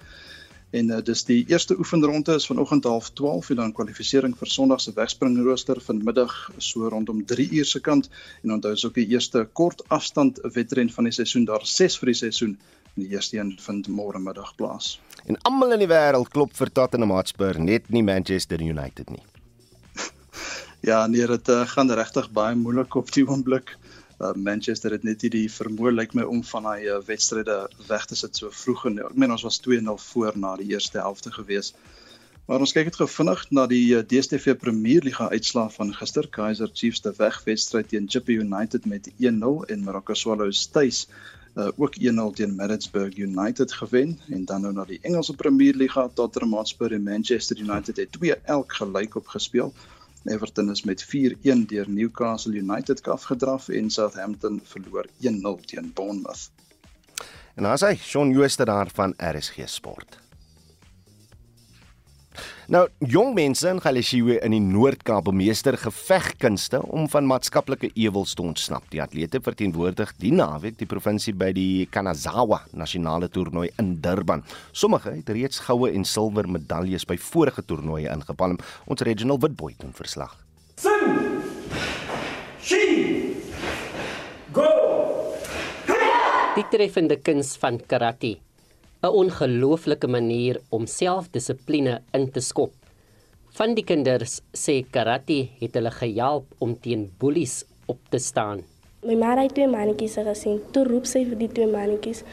En 0.69 0.89
uh, 0.91 0.97
dis 1.03 1.23
die 1.23 1.45
eerste 1.47 1.77
oefenronde 1.79 2.33
is 2.35 2.45
vanoggend 2.45 2.83
half 2.83 3.09
12 3.15 3.49
en 3.49 3.55
dan 3.55 3.73
kwalifikasie 3.73 4.33
vir 4.35 4.49
Sondag 4.51 4.81
se 4.83 4.91
wegspringrooster 4.95 5.79
vanmiddag 5.81 6.33
so 6.57 6.89
rondom 6.89 7.25
3 7.25 7.49
uur 7.51 7.65
se 7.65 7.79
kant 7.79 8.09
en 8.43 8.51
onthou 8.51 8.73
is 8.75 8.85
ook 8.85 8.99
die 8.99 9.07
eerste 9.07 9.47
kort 9.53 9.83
afstand 9.87 10.41
wedren 10.53 10.89
van 10.89 11.07
die 11.07 11.13
seisoen 11.15 11.45
daar 11.45 11.63
6 11.63 11.97
vir 12.01 12.11
die 12.11 12.19
seisoen 12.19 12.57
en 12.95 13.05
die 13.05 13.09
eerste 13.15 13.37
een 13.37 13.55
vind 13.61 13.87
môre 13.87 14.19
middag 14.19 14.55
plaas. 14.55 14.99
En 15.25 15.39
almal 15.47 15.77
in 15.77 15.85
die 15.85 15.91
wêreld 15.91 16.33
klop 16.35 16.51
vir 16.57 16.71
Tottenham 16.71 17.15
Hotspur, 17.15 17.59
net 17.59 17.87
nie 17.89 18.03
Manchester 18.03 18.59
United 18.59 19.09
nie. 19.09 19.23
ja, 20.89 21.05
nee, 21.07 21.27
dit 21.27 21.49
uh, 21.53 21.63
gaan 21.67 21.91
regtig 21.91 22.27
baie 22.31 22.55
moeilik 22.55 22.95
op 22.95 23.11
die 23.15 23.23
oomblik 23.27 23.77
uh, 24.19 24.33
Manchester 24.33 24.91
het 24.91 25.03
net 25.03 25.21
nie 25.25 25.31
die 25.33 25.45
vermoë 25.51 25.93
lyk 25.93 26.15
my 26.17 26.25
om 26.27 26.43
van 26.43 26.67
daai 26.69 26.87
uh, 26.87 26.97
wedstryde 27.05 27.57
weg 27.87 28.07
te 28.09 28.17
sit 28.19 28.39
so 28.39 28.49
vroeg 28.53 28.85
en 28.89 28.99
ek 29.05 29.15
meen 29.15 29.35
ons 29.35 29.45
was 29.47 29.61
2-0 29.67 30.01
voor 30.09 30.37
na 30.37 30.55
die 30.61 30.71
eerste 30.73 31.01
helfte 31.03 31.31
gewees. 31.35 31.73
Maar 32.47 32.63
ons 32.63 32.71
kyk 32.71 32.87
dit 32.87 32.99
gou 33.01 33.09
vinnig 33.11 33.41
na 33.51 33.65
die 33.67 33.85
uh, 33.97 34.03
DStv 34.07 34.55
Premier 34.59 35.03
Liga 35.03 35.27
uitslae 35.33 35.69
van 35.73 35.93
gister. 35.93 36.29
Kaizer 36.31 36.69
Chiefs 36.73 37.03
te 37.03 37.11
wegwedstryd 37.17 37.89
teen 37.91 38.07
Chippa 38.07 38.37
United 38.39 38.85
met 38.87 39.09
1-0 39.19 39.65
en 39.73 39.83
Marokko 39.83 40.15
Swallows 40.15 40.67
tuis 40.71 41.05
uh, 41.57 41.67
ook 41.75 41.97
1-0 41.99 42.33
teen 42.33 42.55
Maritzburg 42.55 43.17
United 43.17 43.73
gewen 43.73 44.19
en 44.29 44.45
dan 44.45 44.61
nou 44.61 44.73
na 44.73 44.85
die 44.85 44.99
Engelse 45.01 45.35
Premier 45.35 45.75
Liga 45.75 46.09
Tottenham 46.13 46.53
Hotspur 46.53 46.93
en 46.93 47.03
Manchester 47.03 47.59
United 47.59 47.97
het 47.97 48.11
2 48.11 48.35
elk 48.35 48.73
gelyk 48.73 49.15
op 49.15 49.27
gespeel. 49.27 49.73
Everton 50.27 50.69
is 50.69 50.83
met 50.83 51.05
4-1 51.05 51.65
deur 51.67 51.89
Newcastle 51.89 52.53
United 52.53 53.07
afgedraf 53.07 53.69
en 53.69 53.89
Southampton 53.89 54.61
verloor 54.63 55.05
1-0 55.21 55.65
teen 55.65 55.91
Bournemouth. 55.93 56.49
En 57.55 57.65
as 57.65 57.81
hy 57.81 57.95
Shaun 57.95 58.31
Jooste 58.31 58.65
daar 58.65 58.89
van 58.93 59.13
RSG 59.17 59.65
Sport. 59.65 60.19
Nou, 62.67 62.81
jong 62.99 63.29
mense 63.31 63.69
in 63.71 63.77
Galesiewe 63.79 64.41
in 64.43 64.51
die 64.51 64.59
Noord-Kaap 64.59 65.29
bemeester 65.29 65.77
gevegkunste 65.79 66.81
om 66.91 67.05
van 67.07 67.23
maatskaplike 67.29 67.93
ewels 67.95 68.33
te 68.35 68.43
ontsnap. 68.43 68.83
Die 68.91 68.99
atlete 68.99 69.39
verteenwoordig 69.39 70.09
die 70.19 70.33
naweek 70.35 70.75
die 70.75 70.87
provinsie 70.91 71.31
by 71.31 71.53
die 71.55 71.85
Kanazawa 71.87 72.65
nasionale 72.75 73.29
toernooi 73.31 73.69
in 73.79 73.93
Durban. 74.03 74.43
Sommige 74.75 75.13
het 75.15 75.31
reeds 75.31 75.61
goue 75.63 75.93
en 75.95 76.03
silwer 76.03 76.49
medaljes 76.51 77.07
by 77.07 77.15
vorige 77.29 77.63
toernooie 77.63 78.11
ingepalm. 78.11 78.59
Ons 78.91 79.05
Reginald 79.07 79.45
Witboy 79.45 79.77
doen 79.79 79.95
verslag. 79.95 80.35
Sing! 80.75 81.39
She! 82.59 82.83
Go! 84.51 84.67
Die 86.57 86.67
treffende 86.67 87.15
kuns 87.23 87.55
van 87.61 87.79
karate 87.79 88.35
'n 89.07 89.15
ongelooflike 89.21 90.07
manier 90.07 90.59
om 90.69 90.85
selfdissipline 90.85 92.01
in 92.11 92.31
te 92.31 92.39
skop. 92.39 92.73
Van 93.57 93.73
die 93.73 93.83
kinders 93.83 94.41
sê 94.53 94.83
karate 94.91 95.47
het 95.59 95.73
hulle 95.77 95.91
gehelp 95.91 96.45
om 96.57 96.75
teen 96.79 97.07
bullies 97.19 97.63
op 97.85 97.99
te 98.09 98.19
staan. 98.19 98.63
My 99.07 99.15
ma 99.15 99.35
het 99.39 99.53
twee 99.53 99.67
mannetjies 99.67 100.17
gesien. 100.27 100.59
Toe 100.71 100.83
roep 100.83 101.05
sy 101.05 101.23
vir 101.25 101.37
die 101.39 101.47
twee 101.47 101.67
mannetjies. 101.67 102.23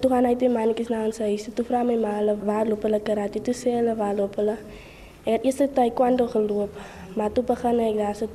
Toe 0.00 0.10
gaan 0.10 0.28
hy 0.28 0.34
twee 0.36 0.52
mannetjies 0.52 0.92
na 0.92 1.04
ons 1.04 1.18
huis. 1.18 1.48
Toe 1.54 1.64
vra 1.64 1.82
my 1.82 1.96
ma 1.96 2.14
hulle 2.20 2.36
waar 2.44 2.68
loop 2.68 2.86
hulle 2.86 3.00
karate? 3.00 3.42
Toe 3.42 3.54
sê 3.54 3.74
hulle 3.80 3.96
waar 3.98 4.14
loop 4.14 4.38
hulle? 4.38 4.56
Ek 5.24 5.32
het 5.34 5.44
eers 5.48 5.74
taekwondo 5.74 6.28
geloop, 6.32 6.76
maar 7.16 7.32
toe 7.34 7.44
begin 7.44 7.80
ek 7.80 7.96
daar 7.98 8.14
so 8.14 8.28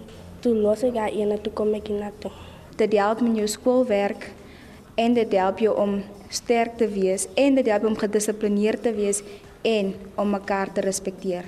toe 0.43 0.53
los 0.53 0.83
ek 0.83 0.93
daar 0.93 1.13
een 1.15 1.31
en 1.31 1.41
toe 1.41 1.53
kom 1.53 1.73
ek 1.73 1.89
na 1.89 2.11
toe. 2.19 2.31
Dit 2.77 2.93
help 2.99 3.21
met 3.21 3.37
jou 3.39 3.47
skoolwerk 3.47 4.31
en 4.95 5.15
dit 5.17 5.33
help 5.33 5.59
jou 5.63 5.73
om 5.79 6.03
sterk 6.33 6.77
te 6.77 6.87
wees 6.89 7.27
en 7.39 7.55
dit 7.57 7.67
help 7.69 7.85
om 7.89 7.97
gedissiplineerd 7.97 8.83
te 8.83 8.93
wees 8.95 9.23
en 9.63 9.93
om 10.19 10.29
mekaar 10.33 10.73
te 10.73 10.81
respekteer. 10.85 11.43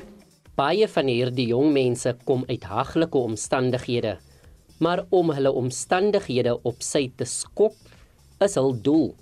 Baie 0.55 0.88
van 0.88 1.08
hierdie 1.12 1.47
jong 1.51 1.73
mense 1.75 2.15
kom 2.23 2.45
uit 2.47 2.63
haglike 2.63 3.17
omstandighede, 3.17 4.17
maar 4.79 5.03
om 5.12 5.31
hulle 5.36 5.51
omstandighede 5.51 6.55
op 6.63 6.81
sy 6.84 7.12
te 7.17 7.25
skop 7.27 7.75
is 8.43 8.55
hul 8.60 8.73
doel. 8.84 9.15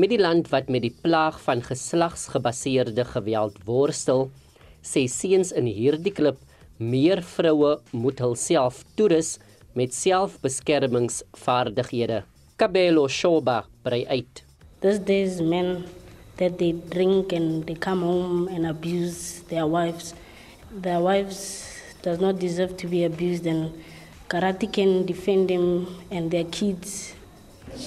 Met 0.00 0.10
die 0.14 0.20
land 0.20 0.48
wat 0.52 0.68
met 0.72 0.82
die 0.86 0.94
plaag 1.04 1.40
van 1.44 1.60
geslagsgebaseerde 1.62 3.04
geweld 3.12 3.56
worstel, 3.68 4.30
sê 4.82 5.06
seuns 5.06 5.52
in 5.52 5.66
hierdie 5.68 6.12
klub 6.16 6.38
meer 6.80 7.22
vroue 7.22 7.80
moet 7.92 8.18
hulself 8.24 8.84
toerus 8.96 9.38
met 9.76 9.94
selfbeskermingsvaardighede. 9.94 12.24
Kabelo 12.56 13.08
Shoba 13.08 13.64
brei 13.82 14.06
uit. 14.06 14.44
These 14.80 14.98
days, 14.98 15.40
men 15.40 15.84
that 16.36 16.58
they 16.58 16.72
drink 16.72 17.32
and 17.32 17.66
they 17.66 17.74
come 17.74 18.02
home 18.02 18.48
and 18.48 18.66
abuse 18.66 19.42
their 19.48 19.66
wives. 19.66 20.14
Their 20.70 21.00
wives 21.00 21.68
does 22.02 22.20
not 22.20 22.38
deserve 22.38 22.76
to 22.78 22.86
be 22.88 23.04
abused 23.04 23.46
and 23.46 23.70
karate 24.28 24.66
can 24.72 25.06
defend 25.06 25.48
them 25.48 25.86
and 26.10 26.30
their 26.30 26.44
kids. 26.44 27.14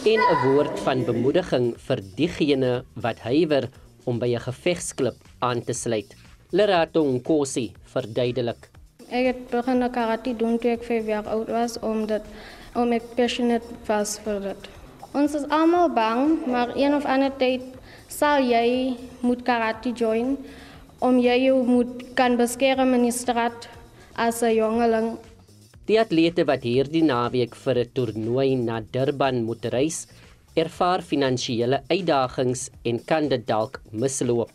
In 0.03 0.19
'n 0.19 0.37
woord 0.45 0.79
van 0.85 1.05
bemoediging 1.05 1.75
vir 1.87 1.99
diegene 2.17 2.83
wat 2.95 3.19
huiwer 3.19 3.69
om 4.05 4.19
by 4.19 4.29
'n 4.33 4.45
gevegsklub 4.47 5.17
aan 5.39 5.61
te 5.61 5.73
sluit. 5.73 6.15
Lerato 6.51 7.03
Nkosi 7.03 7.73
verduidelik. 7.93 8.69
Ek 9.09 9.25
het 9.25 9.41
begin 9.49 9.89
karate 9.91 10.33
doen 10.35 10.57
toe 10.57 10.71
ek 10.71 10.83
5 10.83 11.05
jaar 11.05 11.27
oud 11.27 11.49
was 11.49 11.79
omdat 11.79 12.23
om 12.75 12.91
ek 12.93 13.15
passionate 13.15 13.65
was 13.87 14.17
vir 14.25 14.39
dit. 14.39 14.67
Ons 15.15 15.35
is 15.37 15.47
almal 15.49 15.89
bang, 15.95 16.41
maar 16.51 16.73
een 16.75 16.93
of 16.93 17.05
ander 17.05 17.31
tyd 17.39 17.63
sal 18.11 18.43
jy 18.43 18.95
moet 19.21 19.43
karate 19.47 19.93
join 19.95 20.35
om 21.03 21.17
jy 21.19 21.37
jou 21.45 21.61
moet 21.67 22.03
kan 22.19 22.37
beskerm 22.39 22.93
in 22.97 23.07
die 23.07 23.15
straat 23.15 23.67
as 24.15 24.43
'n 24.43 24.55
jongeling. 24.55 25.17
Die 25.85 25.99
atlete 25.99 26.45
wat 26.45 26.63
hierdie 26.63 27.03
naweek 27.03 27.55
vir 27.55 27.77
'n 27.79 27.91
toernooi 27.93 28.55
na 28.55 28.81
Durban 28.81 29.43
moet 29.43 29.65
reis, 29.65 30.07
ervaar 30.55 31.01
finansiële 31.01 31.83
uitdagings 31.89 32.69
en 32.83 32.99
kan 33.05 33.29
dit 33.29 33.47
dalk 33.47 33.81
misloop. 33.91 34.51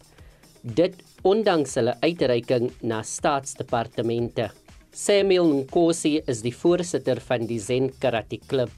Dit 0.62 0.94
ondanks 1.22 1.74
hulle 1.74 1.94
uitreiking 2.00 2.70
na 2.82 3.02
staatsdepartemente. 3.02 4.50
Samuel 4.92 5.46
Nkosi 5.54 6.16
is 6.26 6.40
die 6.42 6.50
voorsitter 6.50 7.20
van 7.22 7.44
die 7.46 7.60
Zen 7.62 7.92
Karate 8.02 8.40
Club. 8.50 8.70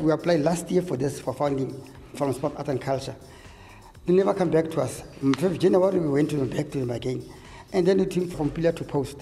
We 0.00 0.12
applied 0.12 0.40
last 0.40 0.70
year 0.70 0.82
for 0.82 0.96
this 0.96 1.20
for 1.20 1.34
funding 1.34 1.74
from 2.14 2.32
Sport 2.32 2.56
Art 2.56 2.68
and 2.68 2.80
Culture. 2.80 3.14
They 4.06 4.14
never 4.14 4.32
come 4.32 4.50
back 4.50 4.70
to 4.70 4.80
us. 4.80 5.02
In 5.22 5.34
5th 5.34 5.58
January, 5.58 5.98
we 5.98 6.08
went 6.08 6.30
to 6.30 6.36
them 6.36 6.48
back 6.48 6.70
to 6.70 6.78
them 6.78 6.90
again. 6.90 7.22
And 7.74 7.86
then 7.86 7.98
we 7.98 8.06
team 8.06 8.30
from 8.30 8.50
pillar 8.50 8.72
to 8.72 8.84
post. 8.84 9.20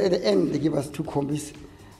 At 0.00 0.10
the 0.10 0.26
end, 0.26 0.52
they 0.52 0.58
give 0.58 0.74
us 0.74 0.88
two 0.90 1.04
combis. 1.04 1.52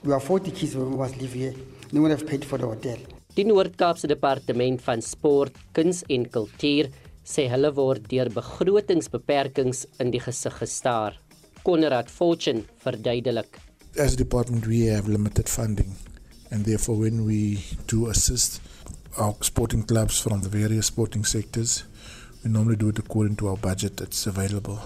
We 0.03 0.12
were 0.12 0.19
40 0.19 0.51
kids 0.51 0.75
when 0.75 0.91
we 0.91 0.97
was 0.97 1.17
live 1.17 1.33
here. 1.33 1.55
No 1.93 2.03
one 2.03 2.11
have 2.11 2.27
paid 2.27 2.45
for 2.45 2.59
the 2.59 2.67
hotel. 2.67 2.99
Die 3.37 3.45
Noord-Kaapse 3.45 4.09
Departement 4.09 4.83
van 4.83 5.01
Sport, 5.03 5.55
Kuns 5.73 6.03
en 6.11 6.27
Kultuur 6.27 6.91
sê 7.23 7.47
hulle 7.47 7.71
word 7.77 8.11
deur 8.11 8.27
begrotingsbeperkings 8.35 9.87
in 10.03 10.11
die 10.11 10.19
gesig 10.19 10.59
gestaar. 10.64 11.14
Konrad 11.62 12.11
Fortune 12.11 12.67
verduidelik. 12.83 13.68
As 13.96 14.14
a 14.14 14.16
department 14.16 14.66
we 14.66 14.87
have 14.87 15.09
limited 15.09 15.48
funding 15.48 15.96
and 16.51 16.64
therefore 16.64 16.96
when 16.96 17.24
we 17.24 17.64
do 17.87 18.09
assist 18.09 18.61
our 19.16 19.35
sporting 19.40 19.83
clubs 19.83 20.20
from 20.20 20.40
the 20.40 20.48
various 20.48 20.87
sporting 20.87 21.24
sectors 21.24 21.85
we 22.44 22.51
normally 22.51 22.77
do 22.77 22.90
it 22.90 22.98
according 22.98 23.37
to 23.37 23.48
our 23.48 23.57
budget 23.57 23.96
that's 23.96 24.27
available. 24.27 24.79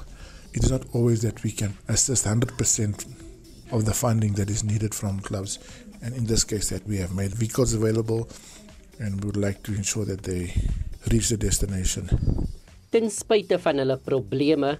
It 0.54 0.64
is 0.64 0.70
not 0.70 0.84
always 0.94 1.22
that 1.22 1.42
we 1.42 1.50
can 1.50 1.76
assist 1.88 2.24
100% 2.26 3.06
of 3.72 3.84
the 3.84 3.94
funding 3.94 4.32
that 4.34 4.48
is 4.50 4.64
needed 4.64 4.94
from 4.94 5.20
clubs 5.20 5.58
and 6.02 6.14
in 6.14 6.26
this 6.26 6.44
case 6.44 6.68
that 6.70 6.86
we 6.86 6.96
have 6.96 7.14
made 7.14 7.34
vehicles 7.34 7.74
available 7.74 8.28
and 8.98 9.22
we 9.22 9.26
would 9.26 9.36
like 9.36 9.62
to 9.64 9.74
ensure 9.74 10.04
that 10.04 10.22
they 10.22 10.54
reach 11.10 11.28
the 11.28 11.36
destination. 11.36 12.08
Ten 12.92 13.10
spyte 13.10 13.56
van 13.58 13.80
hulle 13.80 13.96
probleme 13.96 14.76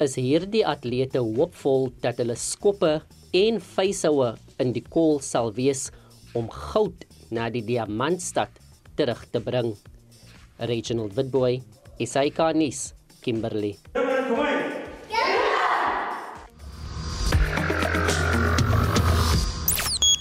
is 0.00 0.16
hierdie 0.16 0.64
atlete 0.64 1.20
hoopvol 1.20 1.90
dat 2.02 2.20
hulle 2.22 2.36
skoppe 2.36 3.00
en 3.36 3.60
vuishoue 3.62 4.34
in 4.62 4.72
die 4.74 4.84
kol 4.84 5.20
sal 5.22 5.52
wees 5.56 5.88
om 6.34 6.50
goud 6.50 7.06
na 7.30 7.48
die 7.50 7.62
diamantstad 7.66 8.50
terug 8.98 9.22
te 9.32 9.40
bring. 9.40 9.74
Reginald 10.58 11.14
Witboy, 11.16 11.60
SAK-nuus, 11.98 12.92
Kimberley. 13.22 13.78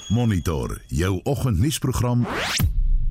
Monitor 0.09 0.81
jou 0.87 1.19
oggendnuusprogram 1.23 2.25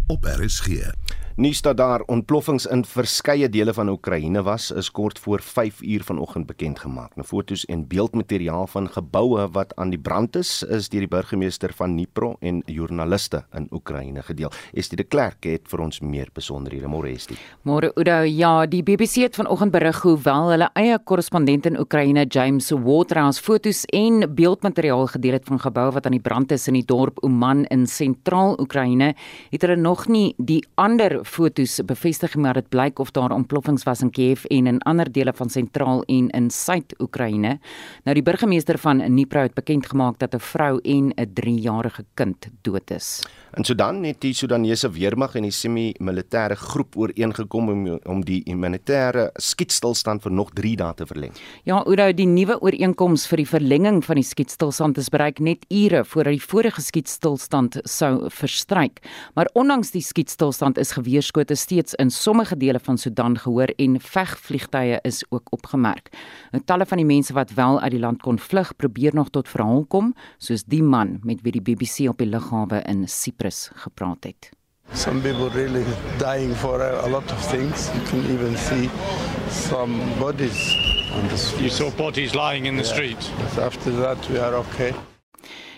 op 0.07 0.25
RSG. 0.25 0.91
Nuus 1.39 1.61
dat 1.63 1.77
daar 1.77 2.03
ontploffings 2.11 2.65
in 2.67 2.81
verskeie 2.83 3.47
dele 3.49 3.71
van 3.71 3.89
Oekraïne 3.89 4.41
was, 4.43 4.73
is 4.75 4.89
kort 4.91 5.19
voor 5.23 5.39
5 5.41 5.83
uur 5.83 6.03
vanoggend 6.03 6.47
bekend 6.47 6.79
gemaak. 6.79 7.13
Nou 7.15 7.27
foto's 7.27 7.63
en 7.71 7.85
beeldmateriaal 7.87 8.67
van 8.67 8.89
geboue 8.91 9.45
wat 9.55 9.71
aan 9.77 9.93
die 9.95 10.01
brand 10.03 10.37
is, 10.37 10.65
is 10.67 10.89
deur 10.91 11.05
die 11.07 11.09
burgemeester 11.09 11.71
van 11.79 11.95
Dnipro 11.95 12.33
en 12.41 12.59
joernaliste 12.67 13.45
in 13.55 13.69
Oekraïne 13.71 14.23
gedeel. 14.27 14.51
Estie 14.73 14.99
de 14.99 15.05
Klerk 15.05 15.47
het 15.47 15.69
vir 15.71 15.85
ons 15.85 16.01
meer 16.01 16.33
besonderhede. 16.35 16.91
Môre 16.91 17.13
Estie. 17.15 17.39
Môre 17.63 17.93
Oudo, 17.95 18.17
ja, 18.27 18.67
die 18.67 18.83
BBC 18.83 19.23
het 19.29 19.39
vanoggend 19.39 19.71
berig 19.71 20.03
hoewel 20.03 20.51
hulle 20.57 20.71
eie 20.75 20.99
korrespondent 20.99 21.71
in 21.71 21.79
Oekraïne, 21.79 22.27
James 22.27 22.73
Waterhouse, 22.75 23.39
foto's 23.39 23.85
en 23.95 24.27
beeldmateriaal 24.35 25.07
gedeel 25.15 25.39
het 25.39 25.47
van 25.47 25.63
geboue 25.63 25.95
wat 25.95 26.11
aan 26.11 26.19
die 26.19 26.27
brand 26.27 26.51
is 26.59 26.67
in 26.67 26.81
die 26.81 26.85
dorp 26.91 27.23
Uman 27.23 27.63
in 27.71 27.87
sentraal 27.87 28.59
Oekraïne, 28.59 29.15
het 29.55 29.63
hulle 29.63 29.79
nog 29.79 30.09
nie 30.11 30.35
die 30.43 30.65
ander 30.75 31.21
fotos 31.29 31.79
bevestig 31.85 32.37
maar 32.37 32.55
dit 32.55 32.69
blyk 32.69 32.99
of 32.99 33.11
daar 33.11 33.33
ontploffings 33.35 33.85
was 33.87 34.03
in 34.03 34.11
Kiev 34.11 34.45
en 34.51 34.67
in 34.67 34.83
ander 34.89 35.13
dele 35.13 35.33
van 35.33 35.51
sentraal 35.51 36.03
en 36.07 36.29
in 36.31 36.51
suid-Oekraïne. 36.51 37.59
Nou 38.05 38.15
die 38.15 38.23
burgemeester 38.23 38.79
van 38.79 38.99
Dnipro 38.99 39.45
het 39.47 39.55
bekend 39.55 39.87
gemaak 39.87 40.19
dat 40.19 40.35
'n 40.35 40.41
vrou 40.41 40.81
en 40.83 41.13
'n 41.17 41.33
3-jarige 41.35 42.05
kind 42.15 42.49
dood 42.63 42.91
is. 42.91 43.23
In 43.57 43.65
Sudan 43.65 44.05
het 44.05 44.21
die 44.21 44.35
Sudanese 44.35 44.91
weermag 44.91 45.35
en 45.35 45.43
die 45.43 45.51
semi-militêre 45.51 46.57
groep 46.57 46.97
ooreengekom 46.97 47.69
om 47.69 47.99
om 48.05 48.21
die 48.25 48.43
humanitêre 48.47 49.31
skietstilstand 49.35 50.23
vir 50.23 50.33
nog 50.33 50.51
3 50.53 50.77
dae 50.77 50.95
te 50.95 51.07
verleng. 51.07 51.33
Ja, 51.65 51.81
Oudo, 51.87 52.13
die 52.13 52.27
nuwe 52.27 52.59
ooreenkoms 52.61 53.27
vir 53.27 53.43
die 53.43 53.49
verlenging 53.49 54.05
van 54.05 54.21
die 54.21 54.27
skietstilstand 54.27 54.99
is 54.99 55.09
bereik 55.09 55.41
net 55.41 55.65
ure 55.71 56.05
voordat 56.05 56.37
die 56.37 56.43
vorige 56.43 56.83
skietstilstand 56.85 57.81
sou 57.85 58.29
verstryk. 58.31 59.01
Maar 59.35 59.51
ondanks 59.55 59.91
die 59.91 60.05
skietstilstand 60.05 60.79
is 60.79 60.93
geweerskote 61.19 61.55
steeds 61.55 61.95
in 61.95 62.11
sommige 62.11 62.57
dele 62.57 62.79
van 62.79 62.99
Sudan 62.99 63.39
gehoor 63.39 63.73
en 63.77 63.97
vegvliegtye 64.01 64.99
is 65.03 65.25
ook 65.29 65.49
opgemerk. 65.51 66.09
Nou 66.51 66.63
talle 66.65 66.87
van 66.87 66.97
die 66.97 67.07
mense 67.07 67.33
wat 67.35 67.51
wel 67.55 67.81
uit 67.81 67.91
die 67.91 68.01
land 68.01 68.23
kon 68.23 68.39
vlug, 68.39 68.77
probeer 68.77 69.15
nog 69.15 69.31
tot 69.31 69.49
verhaal 69.49 69.85
kom, 69.89 70.13
soos 70.39 70.63
die 70.65 70.83
man 70.83 71.19
met 71.23 71.41
wie 71.43 71.53
die 71.53 71.63
BBC 71.63 72.09
op 72.09 72.19
die 72.19 72.27
lughawe 72.29 72.83
in 72.87 73.09
Cyprus 73.09 73.71
gepraat 73.75 74.25
het. 74.25 74.51
Some 74.95 75.21
people 75.21 75.49
really 75.51 75.85
dying 76.19 76.55
for 76.55 76.81
a, 76.81 77.03
a 77.05 77.09
lot 77.09 77.33
of 77.33 77.49
things. 77.51 77.89
You 77.95 78.05
can 78.11 78.23
even 78.31 78.57
see 78.57 78.89
some 79.51 79.99
bodies 80.19 80.77
on 81.15 81.29
the 81.29 81.37
street. 81.37 81.61
You 81.61 81.71
saw 81.71 81.91
bodies 81.97 82.35
lying 82.35 82.67
in 82.67 82.77
the 82.77 82.83
Yeah. 82.85 82.93
street. 82.95 83.31
But 83.39 83.65
after 83.65 83.93
that, 84.01 84.29
we 84.31 84.39
are 84.41 84.57
okay. 84.57 84.95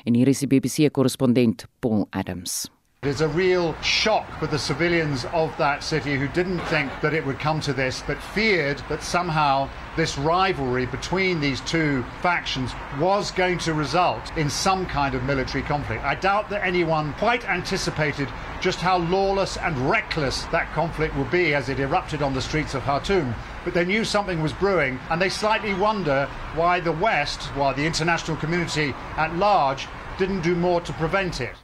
En 0.04 0.14
hier 0.14 0.28
is 0.28 0.38
die 0.38 0.48
BBC 0.48 0.90
korrespondent 0.92 1.64
Paul 1.80 2.06
Adams. 2.10 2.70
It's 3.02 3.22
a 3.22 3.28
real 3.28 3.74
shock 3.80 4.28
for 4.38 4.46
the 4.46 4.58
civilians 4.58 5.24
of 5.32 5.56
that 5.56 5.82
city 5.82 6.18
who 6.18 6.28
didn't 6.28 6.60
think 6.66 6.92
that 7.00 7.14
it 7.14 7.24
would 7.24 7.38
come 7.38 7.58
to 7.60 7.72
this, 7.72 8.04
but 8.06 8.22
feared 8.22 8.82
that 8.90 9.02
somehow 9.02 9.70
this 9.96 10.18
rivalry 10.18 10.84
between 10.84 11.40
these 11.40 11.62
two 11.62 12.04
factions 12.20 12.74
was 12.98 13.30
going 13.30 13.56
to 13.60 13.72
result 13.72 14.36
in 14.36 14.50
some 14.50 14.84
kind 14.84 15.14
of 15.14 15.22
military 15.22 15.64
conflict. 15.64 16.04
I 16.04 16.14
doubt 16.14 16.50
that 16.50 16.62
anyone 16.62 17.14
quite 17.14 17.48
anticipated 17.48 18.28
just 18.60 18.80
how 18.80 18.98
lawless 18.98 19.56
and 19.56 19.78
reckless 19.88 20.42
that 20.52 20.70
conflict 20.74 21.16
would 21.16 21.30
be 21.30 21.54
as 21.54 21.70
it 21.70 21.80
erupted 21.80 22.20
on 22.20 22.34
the 22.34 22.42
streets 22.42 22.74
of 22.74 22.82
Khartoum. 22.82 23.34
But 23.64 23.72
they 23.72 23.86
knew 23.86 24.04
something 24.04 24.42
was 24.42 24.52
brewing, 24.52 25.00
and 25.08 25.22
they 25.22 25.30
slightly 25.30 25.72
wonder 25.72 26.28
why 26.54 26.80
the 26.80 26.92
West, 26.92 27.40
why 27.56 27.72
the 27.72 27.86
international 27.86 28.36
community 28.36 28.92
at 29.16 29.34
large, 29.36 29.88
didn't 30.18 30.42
do 30.42 30.54
more 30.54 30.82
to 30.82 30.92
prevent 30.92 31.40
it. 31.40 31.56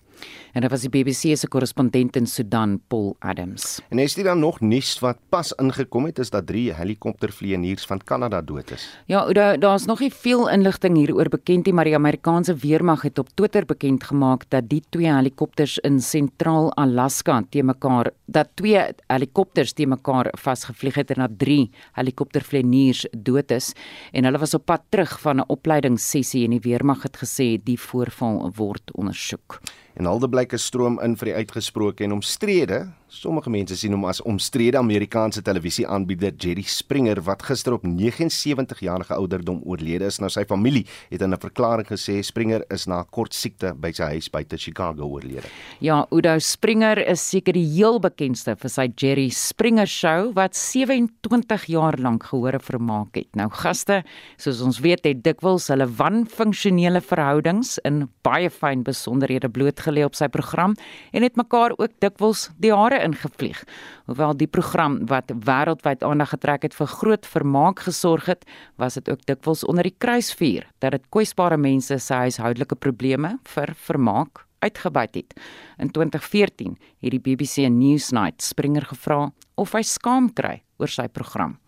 En 0.57 0.63
dit 0.65 0.71
was 0.73 0.87
die 0.87 0.89
BBC 0.89 1.37
se 1.37 1.49
korrespondent 1.53 2.17
in 2.17 2.25
Sudan, 2.27 2.79
Paul 2.89 3.11
Adams. 3.21 3.75
En 3.93 3.99
is 4.01 4.15
dit 4.17 4.25
dan 4.25 4.39
nog 4.41 4.63
nuus 4.65 4.95
wat 5.05 5.19
pas 5.29 5.51
ingekom 5.61 6.09
het 6.09 6.19
is 6.19 6.33
dat 6.33 6.47
drie 6.49 6.71
helikoptervlieëniers 6.73 7.85
van 7.85 8.01
Kanada 8.01 8.41
dood 8.41 8.73
is. 8.73 8.87
Ja, 9.05 9.27
daar 9.37 9.61
daar's 9.61 9.85
nog 9.85 10.01
nie 10.01 10.13
veel 10.15 10.49
inligting 10.49 10.97
hieroor 10.97 11.29
bekend 11.29 11.67
nie, 11.69 11.75
maar 11.75 11.85
die 11.85 11.95
Amerikaanse 11.95 12.55
weermag 12.55 13.03
het 13.03 13.19
op 13.19 13.29
Twitter 13.35 13.67
bekend 13.67 14.09
gemaak 14.09 14.49
dat 14.49 14.69
die 14.69 14.81
twee 14.89 15.13
helikopters 15.13 15.77
in 15.79 16.01
sentraal 16.01 16.73
Alaska 16.77 17.43
te 17.51 17.63
mekaar 17.63 18.11
dat 18.25 18.49
twee 18.55 18.81
helikopters 19.07 19.73
te 19.73 19.87
mekaar 19.87 20.33
vasgevlieg 20.41 20.95
het 20.95 21.11
en 21.11 21.27
dat 21.27 21.39
drie 21.39 21.71
helikoptervlieëniers 21.93 23.07
dood 23.13 23.51
is 23.51 23.75
en 24.13 24.25
hulle 24.25 24.39
was 24.41 24.55
op 24.55 24.65
pad 24.65 24.89
terug 24.89 25.21
van 25.21 25.37
'n 25.37 25.51
opleidingssessie 25.53 26.45
en 26.45 26.51
die 26.51 26.65
weermag 26.71 27.03
het 27.03 27.17
gesê 27.17 27.61
die 27.63 27.81
voorval 27.81 28.53
word 28.57 28.93
ondersoek. 28.95 29.61
En 29.97 30.07
alde 30.07 30.29
blyke 30.29 30.59
stroom 30.61 30.99
in 31.05 31.17
vir 31.17 31.31
die 31.31 31.37
uitgesproke 31.41 32.05
en 32.05 32.17
omstrede. 32.19 32.83
Sommige 33.07 33.47
mense 33.55 33.77
sien 33.79 33.93
hom 33.95 34.03
as 34.11 34.19
omstrede 34.27 34.81
Amerikaanse 34.81 35.39
televisieaanbieder 35.47 36.33
Jerry 36.43 36.65
Springer 36.67 37.21
wat 37.23 37.45
gister 37.47 37.77
op 37.77 37.85
79 37.87 38.81
jarige 38.83 39.15
ouderdom 39.15 39.61
oorlede 39.63 40.09
is. 40.11 40.19
Nou 40.19 40.27
sy 40.31 40.43
familie 40.45 40.83
het 41.13 41.23
in 41.23 41.31
'n 41.31 41.39
verklaring 41.39 41.87
gesê 41.87 42.19
Springer 42.25 42.65
is 42.69 42.87
na 42.87 43.03
'n 43.03 43.07
kort 43.11 43.33
siekte 43.33 43.75
by 43.79 43.93
sy 43.93 44.03
huis 44.11 44.29
buite 44.29 44.59
Chicago 44.59 45.07
oorlede. 45.07 45.47
Ja, 45.79 46.05
Udo 46.11 46.39
Springer 46.39 46.99
is 46.99 47.21
seker 47.21 47.53
die 47.53 47.65
heel 47.77 48.01
bekendste 48.01 48.57
vir 48.57 48.71
sy 48.71 48.89
Jerry 48.97 49.29
Springer 49.29 49.87
show 49.87 50.33
wat 50.35 50.57
27 50.57 51.67
jaar 51.67 51.95
lank 51.99 52.25
gehore 52.25 52.59
vermaak 52.59 53.15
het. 53.15 53.37
Nou 53.37 53.49
gaste, 53.49 54.03
soos 54.37 54.61
ons 54.61 54.81
weet, 54.81 55.05
het 55.05 55.23
dikwels 55.23 55.69
hulle 55.69 55.87
wanfunksionele 55.87 57.01
verhoudings 57.01 57.79
in 57.85 58.09
baie 58.23 58.51
fyn 58.51 58.83
besonderhede 58.83 59.49
blootgelê 59.49 60.05
op 60.05 60.17
sy 60.17 60.27
program 60.27 60.75
en 61.13 61.23
het 61.23 61.37
mekaar 61.37 61.71
ook 61.79 61.93
dikwels 62.01 62.51
die 62.59 62.75
hare 62.75 62.96
ingevlieg. 63.05 63.65
Hoewel 64.07 64.37
die 64.37 64.47
program 64.47 64.99
wat 65.11 65.33
wêreldwyd 65.33 66.03
aandag 66.03 66.35
getrek 66.35 66.63
het 66.63 66.75
vir 66.75 66.87
groot 66.87 67.27
vermaak 67.27 67.85
gesorg 67.87 68.27
het, 68.27 68.45
was 68.77 68.95
dit 68.95 69.11
ook 69.11 69.27
dikwels 69.27 69.65
onder 69.65 69.83
die 69.83 69.95
kruisvuur 69.99 70.67
dat 70.79 70.97
dit 70.97 71.07
kwesbare 71.09 71.57
mense 71.57 71.99
se 71.99 72.15
huishoudelike 72.15 72.77
probleme 72.77 73.37
vir 73.55 73.75
vermaak 73.75 74.47
uitgebuit 74.59 75.15
het. 75.15 75.37
In 75.79 75.91
2014 75.91 76.79
het 77.01 77.11
die 77.11 77.21
BBC 77.21 77.69
Newsnight 77.69 78.43
Springer 78.43 78.87
gevra 78.87 79.31
of 79.55 79.73
hy 79.73 79.83
skaam 79.83 80.33
kry 80.33 80.63
oor 80.79 80.89
sy 80.93 81.09
program. 81.09 81.59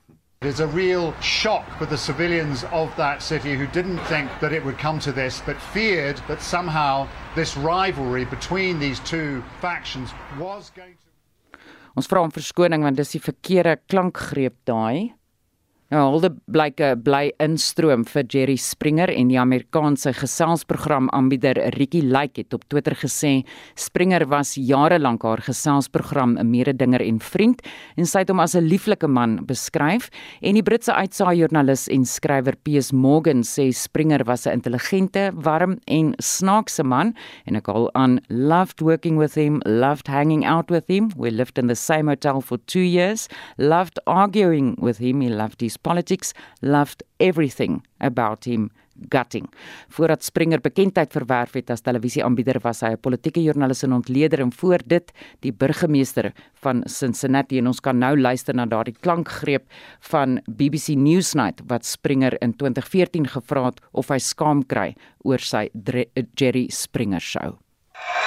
It's 0.40 0.60
a 0.60 0.68
real 0.68 1.12
shock 1.20 1.66
for 1.78 1.86
the 1.86 1.96
civilians 1.96 2.62
of 2.70 2.94
that 2.94 3.22
city 3.22 3.56
who 3.56 3.66
didn't 3.66 3.98
think 4.06 4.30
that 4.40 4.52
it 4.52 4.64
would 4.64 4.78
come 4.78 5.00
to 5.00 5.10
this, 5.10 5.42
but 5.44 5.56
feared 5.72 6.16
that 6.28 6.40
somehow 6.40 7.08
this 7.34 7.56
rivalry 7.56 8.24
between 8.24 8.78
these 8.78 9.00
two 9.00 9.42
factions 9.60 10.10
was 10.38 10.70
going 10.70 10.92
to. 10.92 11.07
Ons 11.96 12.08
vra 12.10 12.22
om 12.24 12.32
verskoning 12.34 12.84
want 12.84 12.98
dis 12.98 13.14
die 13.16 13.22
verkeerde 13.22 13.78
klankgreep 13.88 14.56
daai. 14.68 15.14
Nou 15.88 16.02
hulde 16.04 16.28
blyke 16.52 16.90
bly 17.00 17.30
instroom 17.40 18.02
vir 18.04 18.26
Jerry 18.28 18.58
Springer 18.60 19.08
en 19.08 19.30
die 19.30 19.38
Amerikaanse 19.40 20.10
geselsprogram 20.12 21.06
aanbieder 21.16 21.56
Ricky 21.78 22.02
Lake 22.04 22.42
het 22.42 22.52
op 22.52 22.66
Twitter 22.68 22.92
gesê 22.92 23.30
Springer 23.72 24.26
was 24.28 24.50
jare 24.60 24.98
lank 25.00 25.24
haar 25.24 25.40
geselsprogram 25.40 26.36
'n 26.36 26.50
mededinger 26.50 27.00
en 27.00 27.18
vriend 27.18 27.62
en 27.96 28.04
sy 28.04 28.18
het 28.18 28.28
hom 28.28 28.40
as 28.40 28.54
'n 28.54 28.68
lieflike 28.68 29.08
man 29.08 29.46
beskryf. 29.46 30.10
En 30.42 30.54
die 30.54 30.62
Britse 30.62 30.92
uitsaai 30.92 31.38
joernalis 31.38 31.88
en 31.88 32.04
skrywer 32.04 32.56
Piers 32.62 32.92
Morgan 32.92 33.42
sê 33.42 33.72
Springer 33.72 34.24
was 34.24 34.46
'n 34.46 34.52
intelligente, 34.52 35.32
warm 35.34 35.78
en 35.86 36.12
snaakse 36.18 36.84
man 36.84 37.14
en 37.46 37.56
ek 37.56 37.68
al 37.68 37.90
aan 37.94 38.20
loved 38.28 38.80
working 38.80 39.16
with 39.16 39.34
him, 39.36 39.62
loved 39.64 40.06
hanging 40.06 40.44
out 40.44 40.70
with 40.70 40.84
him. 40.88 41.08
We 41.16 41.30
lived 41.30 41.56
in 41.56 41.66
the 41.68 41.74
same 41.74 42.08
hotel 42.08 42.42
for 42.42 42.58
2 42.66 42.80
years, 42.80 43.26
loved 43.56 44.04
arguing 44.04 44.76
with 44.82 44.98
him, 44.98 45.22
he 45.22 45.30
loved 45.30 45.62
his 45.62 45.77
politics 45.82 46.32
loved 46.60 47.02
everything 47.18 47.82
about 47.98 48.44
him 48.44 48.70
gutting. 49.08 49.46
Voordat 49.88 50.24
Springer 50.24 50.60
bekendheid 50.60 51.12
verwerf 51.12 51.54
het 51.54 51.70
as 51.70 51.84
televisieaanbieder 51.86 52.60
was 52.64 52.80
hy 52.80 52.92
'n 52.92 53.00
politieke 53.00 53.42
joernalis 53.42 53.82
en 53.82 53.92
ontleder 53.92 54.40
en 54.40 54.52
voor 54.52 54.78
dit 54.86 55.12
die 55.40 55.52
burgemeester 55.52 56.32
van 56.62 56.82
Cincinnati 56.86 57.58
en 57.58 57.66
ons 57.66 57.80
kan 57.80 57.98
nou 57.98 58.20
luister 58.20 58.54
na 58.54 58.66
daardie 58.66 58.96
klankgreep 59.00 59.64
van 60.00 60.40
BBC 60.46 60.88
Newsnight 60.96 61.60
wat 61.66 61.84
Springer 61.84 62.36
in 62.42 62.56
2014 62.56 63.26
gevra 63.26 63.64
het 63.64 63.80
of 63.92 64.08
hy 64.08 64.18
skaam 64.18 64.66
kry 64.66 64.94
oor 65.24 65.38
sy 65.38 65.68
Jerry 66.34 66.68
Springer 66.68 67.20
show. 67.20 67.58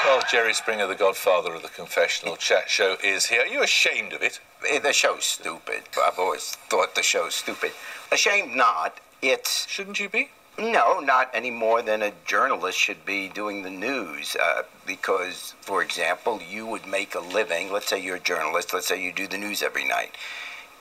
Well, 0.06 0.22
Jerry 0.32 0.54
Springer, 0.54 0.88
the 0.88 0.95
godfather 0.95 1.54
of 1.56 1.62
the 1.62 1.70
confessional 1.76 2.36
chat 2.38 2.70
show, 2.70 2.97
is 3.02 3.30
here. 3.30 3.41
Are 3.41 3.54
you 3.54 3.64
ashamed 3.64 4.14
of 4.14 4.22
it? 4.22 4.41
The 4.62 4.93
show's 4.93 5.26
stupid. 5.26 5.84
I've 6.01 6.20
always 6.20 6.51
thought 6.70 6.93
the 6.93 7.01
show's 7.01 7.34
stupid. 7.34 7.72
Ashamed 8.12 8.55
not. 8.55 8.99
It's. 9.22 9.68
Shouldn't 9.68 9.99
you 9.99 10.07
be? 10.07 10.30
No, 10.59 10.99
not 10.99 11.32
any 11.34 11.49
more 11.49 11.82
than 11.82 12.03
a 12.03 12.12
journalist 12.26 12.78
should 12.78 13.03
be 13.03 13.28
doing 13.28 13.64
the 13.64 13.72
news. 13.72 14.36
Uh, 14.36 14.64
because, 14.86 15.55
for 15.62 15.82
example, 15.82 16.39
you 16.47 16.68
would 16.68 16.86
make 16.86 17.16
a 17.16 17.20
living. 17.20 17.72
Let's 17.72 17.88
say 17.88 17.99
you're 17.99 18.18
a 18.18 18.20
journalist. 18.20 18.74
Let's 18.74 18.88
say 18.88 19.01
you 19.01 19.12
do 19.12 19.28
the 19.28 19.38
news 19.38 19.64
every 19.64 19.88
night. 19.88 20.16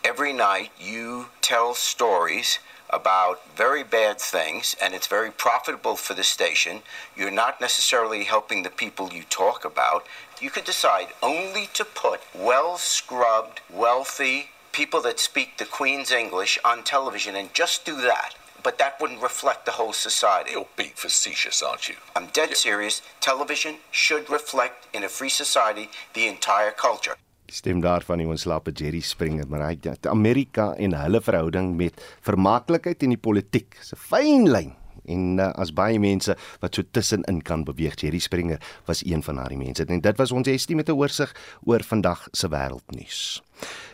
Every 0.05 0.33
night 0.35 0.73
you 0.79 1.27
tell 1.41 1.75
stories 1.75 2.59
about 2.93 3.41
very 3.57 3.83
bad 3.83 4.21
things 4.21 4.77
and 4.83 4.95
it's 4.95 5.07
very 5.07 5.31
profitable 5.31 5.97
for 5.97 6.15
the 6.15 6.25
station. 6.25 6.83
You're 7.17 7.31
not 7.31 7.61
necessarily 7.61 8.25
helping 8.25 8.63
the 8.63 8.71
people 8.71 9.13
you 9.13 9.23
talk 9.25 9.65
about. 9.65 10.07
You 10.41 10.51
could 10.51 10.65
decide 10.65 11.09
only 11.23 11.69
to 11.75 11.85
put 11.85 12.21
well 12.35 12.79
scrubbed, 12.79 13.61
wealthy 13.71 14.51
people 14.73 15.01
that 15.03 15.21
speak 15.21 15.59
the 15.59 15.65
Queen's 15.65 16.11
English 16.11 16.59
on 16.65 16.85
television 16.85 17.37
and 17.37 17.53
just 17.53 17.85
do 17.85 18.01
that. 18.03 18.35
But 18.63 18.79
that 18.79 19.01
wouldn't 19.01 19.23
reflect 19.23 19.65
the 19.65 19.73
whole 19.73 19.93
society. 19.93 20.53
You're 20.53 20.67
being 20.77 20.93
facetious, 20.95 21.63
aren't 21.63 21.89
you? 21.89 21.97
I'm 22.15 22.27
dead 22.27 22.57
serious. 22.57 23.01
Television 23.21 23.77
should 23.91 24.29
reflect 24.29 24.87
in 24.95 25.03
a 25.03 25.09
free 25.09 25.31
society 25.31 25.89
the 26.13 26.27
entire 26.27 26.71
culture. 26.71 27.17
Stem 27.53 27.81
daarvan 27.81 28.19
die 28.23 28.29
ontslape 28.31 28.73
Jerry 28.73 29.01
Springer 29.01 29.49
maar 29.49 29.67
hy 29.69 29.95
Amerika 30.09 30.75
en 30.79 30.95
hulle 30.95 31.21
verhouding 31.21 31.75
met 31.77 32.01
vermaaklikheid 32.27 33.03
en 33.03 33.17
die 33.17 33.21
politiek. 33.21 33.77
Dis 33.79 33.93
'n 33.93 34.05
fyn 34.09 34.49
lyn 34.51 34.80
en 35.05 35.39
uh, 35.39 35.51
as 35.61 35.73
baie 35.73 35.99
mense 35.99 36.37
wat 36.61 36.75
so 36.75 36.83
tussenin 36.91 37.43
kan 37.43 37.65
beweeg. 37.65 37.97
Jerry 38.01 38.19
Springer 38.19 38.61
was 38.87 39.05
een 39.07 39.23
van 39.23 39.41
daardie 39.41 39.59
mense. 39.59 39.85
En 39.85 40.01
dit 40.01 40.17
was 40.17 40.33
ons 40.33 40.49
estie 40.49 40.77
met 40.77 40.89
'n 40.89 40.99
oorsig 40.99 41.35
oor 41.65 41.83
vandag 41.83 42.29
se 42.33 42.49
wêreldnuus. 42.49 43.41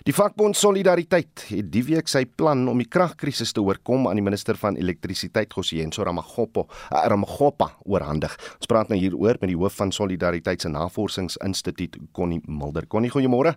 Die 0.06 0.14
vakbond 0.14 0.56
Solidariteit 0.56 1.46
het 1.48 1.70
die 1.72 1.82
week 1.84 2.08
sy 2.08 2.24
plan 2.24 2.68
om 2.68 2.78
die 2.78 2.88
kragkrisis 2.88 3.52
te 3.52 3.62
oorkom 3.62 4.06
aan 4.06 4.14
die 4.14 4.22
minister 4.22 4.56
van 4.56 4.76
elektrisiteit 4.76 5.52
Gosienso 5.52 6.04
Ramagopo 6.06 6.68
uh, 6.92 7.02
Ramagopa 7.06 7.72
oorhandig. 7.84 8.36
Ons 8.60 8.66
praat 8.70 8.88
nou 8.88 8.98
hieroor 8.98 9.40
met 9.40 9.48
die 9.48 9.56
hoof 9.56 9.74
van 9.74 9.92
Solidariteit 9.92 10.60
se 10.60 10.68
Navorsingsinstituut 10.68 11.96
Connie 12.12 12.40
Mulder. 12.46 12.86
Connie, 12.86 13.10
goeiemôre. 13.10 13.56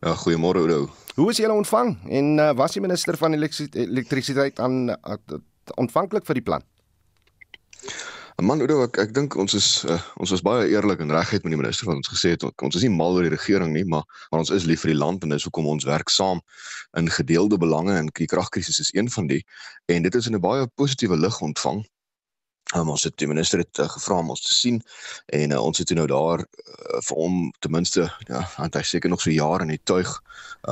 Ja, 0.00 0.14
goeiemôre 0.14 0.64
Oudo. 0.64 0.88
Hoe 1.14 1.30
is 1.30 1.38
julle 1.38 1.52
ontvang? 1.52 1.98
En 2.08 2.38
uh, 2.38 2.50
was 2.56 2.72
die 2.72 2.82
minister 2.82 3.16
van 3.16 3.36
elektrisiteit 3.36 4.60
aan 4.60 4.88
uh, 4.90 5.18
ontvanklik 5.76 6.26
vir 6.26 6.34
die 6.34 6.46
plan? 6.46 6.64
Man, 8.42 8.58
Oudo, 8.64 8.80
ek 8.82 8.96
ek 8.98 9.12
dink 9.14 9.36
ons 9.38 9.54
is 9.54 9.66
uh, 9.86 10.00
ons 10.18 10.32
was 10.34 10.42
baie 10.42 10.66
eerlik 10.72 10.98
en 11.04 11.12
reguit 11.14 11.44
met 11.44 11.52
die 11.54 11.58
minister 11.60 11.86
wat 11.86 12.00
ons 12.00 12.10
gesê 12.10 12.32
het 12.32 12.42
ons 12.42 12.74
is 12.74 12.82
nie 12.82 12.90
mal 12.90 13.14
oor 13.14 13.22
die 13.22 13.30
regering 13.30 13.70
nie, 13.72 13.84
maar 13.86 14.02
maar 14.32 14.42
ons 14.42 14.50
is 14.50 14.66
lief 14.66 14.82
vir 14.82 14.90
die 14.90 14.98
land 14.98 15.22
en 15.22 15.30
dis 15.30 15.46
hoekom 15.46 15.68
ons 15.70 15.86
werk 15.86 16.10
saam 16.10 16.42
in 16.98 17.06
gedeelde 17.06 17.60
belange 17.62 17.94
en 17.94 18.10
die 18.18 18.26
kragkrisis 18.26 18.80
is 18.82 18.90
een 18.96 19.06
van 19.16 19.30
die 19.30 19.44
en 19.86 20.02
dit 20.02 20.18
is 20.18 20.26
in 20.26 20.34
'n 20.34 20.42
baie 20.42 20.66
positiewe 20.74 21.16
lig 21.16 21.38
ontvang. 21.40 21.84
Um, 22.72 22.88
ons 22.88 23.02
het 23.04 23.12
die 23.20 23.28
minister 23.28 23.60
het 23.60 23.78
uh, 23.78 23.84
gevra 23.92 24.16
om 24.22 24.30
ons 24.32 24.40
te 24.40 24.54
sien 24.54 24.78
en 25.36 25.52
uh, 25.52 25.60
ons 25.60 25.78
het 25.78 25.90
nou 25.92 26.06
daar 26.08 26.40
uh, 26.40 27.00
vir 27.04 27.18
hom 27.18 27.34
ten 27.60 27.70
minste 27.70 28.06
ja, 28.24 28.40
want 28.56 28.78
hy 28.78 28.82
seker 28.88 29.12
nog 29.12 29.20
so 29.20 29.30
jaar 29.30 29.60
in 29.60 29.68
die 29.74 29.82
tuig 29.84 30.08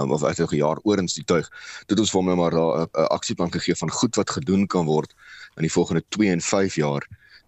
um, 0.01 0.15
of 0.17 0.25
uit 0.25 0.41
'n 0.41 0.57
jaar 0.57 0.81
oorens 0.89 1.15
die 1.15 1.25
tuig. 1.29 1.51
Dit 1.87 2.01
ons 2.01 2.11
vir 2.11 2.21
hom 2.21 2.31
nou 2.33 2.39
maar 2.41 2.57
'n 2.57 2.89
aksieplan 3.13 3.53
gegee 3.53 3.77
van 3.77 3.91
goed 3.91 4.17
wat 4.17 4.31
gedoen 4.31 4.67
kan 4.67 4.89
word 4.89 5.13
in 5.57 5.69
die 5.69 5.73
volgende 5.73 6.03
2 6.09 6.33
en 6.33 6.41
5 6.41 6.75
jaar 6.81 7.05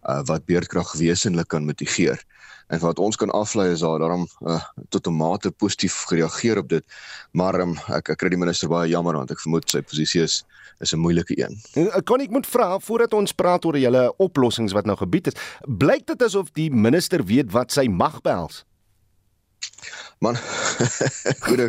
uh, 0.09 0.21
wat 0.29 0.45
beerdkrag 0.45 0.93
wesenlik 0.93 1.49
kan 1.49 1.65
mitigeer. 1.65 2.21
En 2.69 2.81
wat 2.81 2.99
ons 2.99 3.17
kan 3.17 3.31
aflei 3.31 3.71
is 3.73 3.81
daar 3.85 3.99
daarom 3.99 4.27
uh, 4.47 4.61
tot 4.89 5.07
'n 5.07 5.17
mate 5.17 5.51
positief 5.51 6.05
gereageer 6.09 6.59
op 6.59 6.69
dit. 6.69 6.85
Maar 7.33 7.61
um, 7.61 7.77
ek 7.89 8.09
ek 8.09 8.19
kry 8.19 8.29
die 8.29 8.39
minister 8.39 8.69
baie 8.69 8.91
jammer 8.91 9.17
want 9.17 9.31
ek 9.31 9.41
vermoed 9.41 9.71
sy 9.71 9.83
posisie 9.83 10.23
is 10.23 10.45
is 10.81 10.93
'n 10.93 10.99
moeilike 10.99 11.35
een. 11.39 11.61
Kan 12.05 12.21
ek 12.21 12.31
moet 12.31 12.47
vra 12.47 12.79
voordat 12.79 13.13
ons 13.13 13.33
praat 13.33 13.65
oor 13.65 13.79
julle 13.79 14.15
oplossings 14.17 14.73
wat 14.73 14.87
nou 14.87 14.97
gebied 14.97 15.27
is, 15.27 15.35
blyk 15.67 16.07
dit 16.07 16.23
asof 16.23 16.51
die 16.53 16.71
minister 16.71 17.25
weet 17.25 17.53
wat 17.53 17.73
sy 17.73 17.87
mag 17.89 18.21
behels? 18.21 18.65
Man, 20.19 20.37
goed. 21.47 21.61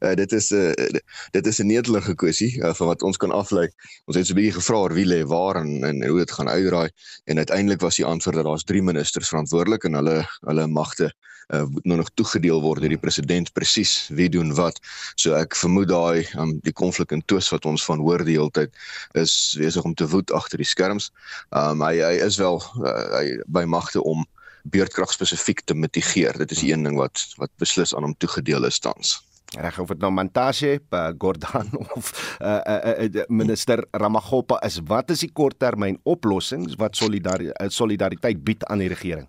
Uh, 0.00 0.14
dit 0.14 0.32
is 0.32 0.50
'n 0.50 0.72
uh, 0.78 1.00
dit 1.30 1.46
is 1.46 1.58
'n 1.58 1.66
netelige 1.66 2.14
kwessie 2.14 2.52
uh, 2.62 2.74
van 2.74 2.86
wat 2.86 3.02
ons 3.02 3.16
kan 3.16 3.30
aflei. 3.30 3.68
Ons 4.04 4.16
het 4.16 4.26
so 4.26 4.32
'n 4.32 4.38
bietjie 4.40 4.58
gevra 4.60 4.92
wie 4.94 5.06
lê 5.06 5.22
waar 5.26 5.56
en 5.56 5.84
en 5.84 6.06
hoe 6.06 6.18
dit 6.18 6.32
gaan 6.32 6.48
uitdraai 6.48 6.90
en 7.24 7.36
uiteindelik 7.36 7.80
was 7.80 7.96
die 7.96 8.04
antwoord 8.04 8.36
dat 8.36 8.44
daar's 8.44 8.64
drie 8.64 8.82
ministers 8.82 9.28
verantwoordelik 9.28 9.84
en 9.84 9.94
hulle 9.94 10.28
hulle 10.40 10.66
magte 10.66 11.12
uh, 11.48 11.64
nou 11.82 11.96
nog 11.96 12.10
toegedeel 12.14 12.60
word 12.62 12.80
deur 12.80 12.92
die 12.92 13.00
president 13.00 13.52
presies 13.52 14.08
wie 14.12 14.28
doen 14.28 14.54
wat. 14.54 14.80
So 15.16 15.36
ek 15.38 15.56
vermoed 15.56 15.88
daai 15.88 16.26
um, 16.36 16.58
die 16.64 16.72
konflik 16.72 17.12
en 17.12 17.24
twis 17.26 17.48
wat 17.54 17.68
ons 17.68 17.84
van 17.84 18.02
hoor 18.04 18.24
die 18.24 18.36
hele 18.38 18.52
tyd 18.52 18.74
is 19.18 19.56
besig 19.58 19.84
om 19.84 19.94
te 19.94 20.08
woed 20.08 20.32
agter 20.36 20.60
die 20.60 20.68
skerms. 20.68 21.10
Um, 21.50 21.84
hy 21.84 21.98
hy 22.04 22.16
is 22.24 22.40
wel 22.40 22.60
uh, 22.82 22.98
hy 23.16 23.38
by 23.46 23.64
magte 23.68 24.02
om 24.04 24.26
beurtkrag 24.64 25.12
spesifiek 25.12 25.60
te 25.64 25.74
mitigeer. 25.74 26.38
Dit 26.38 26.50
is 26.50 26.62
een 26.62 26.82
ding 26.82 26.96
wat 26.96 27.24
wat 27.36 27.50
beslis 27.58 27.94
aan 27.94 28.08
hom 28.08 28.16
toegedeel 28.18 28.64
is 28.64 28.78
tans. 28.78 29.18
Reg 29.56 29.78
of 29.80 29.88
dit 29.88 30.02
nou 30.02 30.10
Mantashe, 30.12 30.74
uh, 30.76 31.08
Gordhan 31.18 31.70
of 31.96 32.12
uh, 32.40 32.60
uh, 32.66 33.08
uh, 33.08 33.24
minister 33.28 33.84
Ramagopa 33.90 34.60
is, 34.66 34.80
wat 34.84 35.10
is 35.10 35.24
die 35.24 35.32
korttermyn 35.32 35.96
oplossings 36.04 36.76
wat 36.76 36.96
solidariteit 36.96 37.72
solidariteit 37.72 38.44
bied 38.44 38.64
aan 38.68 38.84
die 38.84 38.92
regering? 38.92 39.28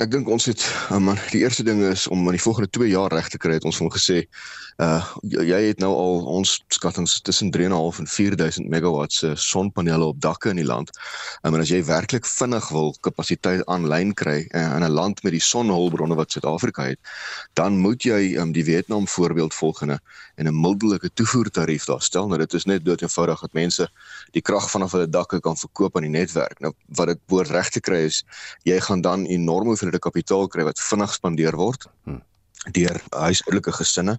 ek 0.00 0.08
dink 0.12 0.28
ons 0.32 0.46
het 0.48 0.62
um, 0.94 1.10
die 1.32 1.42
eerste 1.42 1.64
ding 1.66 1.82
is 1.84 2.06
om 2.08 2.24
in 2.24 2.36
die 2.36 2.42
volgende 2.42 2.70
2 2.72 2.92
jaar 2.94 3.12
reg 3.12 3.28
te 3.28 3.40
kry 3.40 3.58
het 3.58 3.66
ons 3.68 3.76
van 3.80 3.90
gesê 3.92 4.22
uh 4.80 5.00
jy 5.22 5.58
het 5.68 5.78
nou 5.82 5.90
al 5.94 6.24
ons 6.26 6.54
skattings 6.72 7.20
tussen 7.20 7.50
3.5 7.54 7.98
en 8.02 8.08
4000 8.08 8.68
megawatts 8.68 9.18
se 9.22 9.32
sonpanele 9.36 10.04
op 10.04 10.20
dakke 10.20 10.50
in 10.50 10.56
die 10.56 10.66
land. 10.66 10.90
Um, 11.42 11.54
en 11.54 11.60
as 11.60 11.70
jy 11.70 11.82
werklik 11.84 12.26
vinnig 12.26 12.68
wil 12.72 12.94
kapasiteit 13.00 13.64
aanlyn 13.66 14.14
kry 14.14 14.46
uh, 14.48 14.62
in 14.76 14.84
'n 14.84 14.90
land 14.90 15.22
met 15.22 15.32
die 15.32 15.40
sonhulpbronne 15.40 16.16
wat 16.16 16.32
Suid-Afrika 16.32 16.88
het, 16.88 16.98
dan 17.54 17.78
moet 17.78 18.02
jy 18.02 18.36
um, 18.40 18.52
die 18.52 18.64
Vietnam 18.64 19.08
voorbeeld 19.08 19.54
volgende 19.54 20.00
en 20.36 20.46
'n 20.46 20.60
mildelike 20.60 21.10
toevoertarief 21.12 21.84
daar 21.84 22.02
stel. 22.02 22.26
Nou 22.26 22.38
dit 22.38 22.54
is 22.54 22.64
net 22.64 22.84
dood 22.84 23.02
eenvoudig 23.02 23.40
dat 23.40 23.52
mense 23.52 23.90
die 24.32 24.42
krag 24.42 24.70
vanaf 24.70 24.92
hulle 24.92 25.08
dakke 25.08 25.40
kan 25.40 25.56
verkoop 25.56 25.96
aan 25.96 26.08
die 26.08 26.18
netwerk. 26.18 26.60
Nou 26.60 26.72
wat 26.86 27.06
dit 27.06 27.18
behoort 27.26 27.50
reg 27.50 27.68
te 27.68 27.80
kry 27.80 28.04
is 28.08 28.24
jy 28.62 28.80
gaan 28.80 29.00
dan 29.00 29.26
enorm 29.26 29.66
hoeveelhede 29.66 29.98
kapitaal 29.98 30.48
kry 30.48 30.64
wat 30.64 30.80
vinnig 30.80 31.12
spandeer 31.12 31.56
word. 31.56 31.86
Hmm 32.04 32.22
deur 32.70 33.00
huishoudelike 33.10 33.72
gesinne 33.74 34.18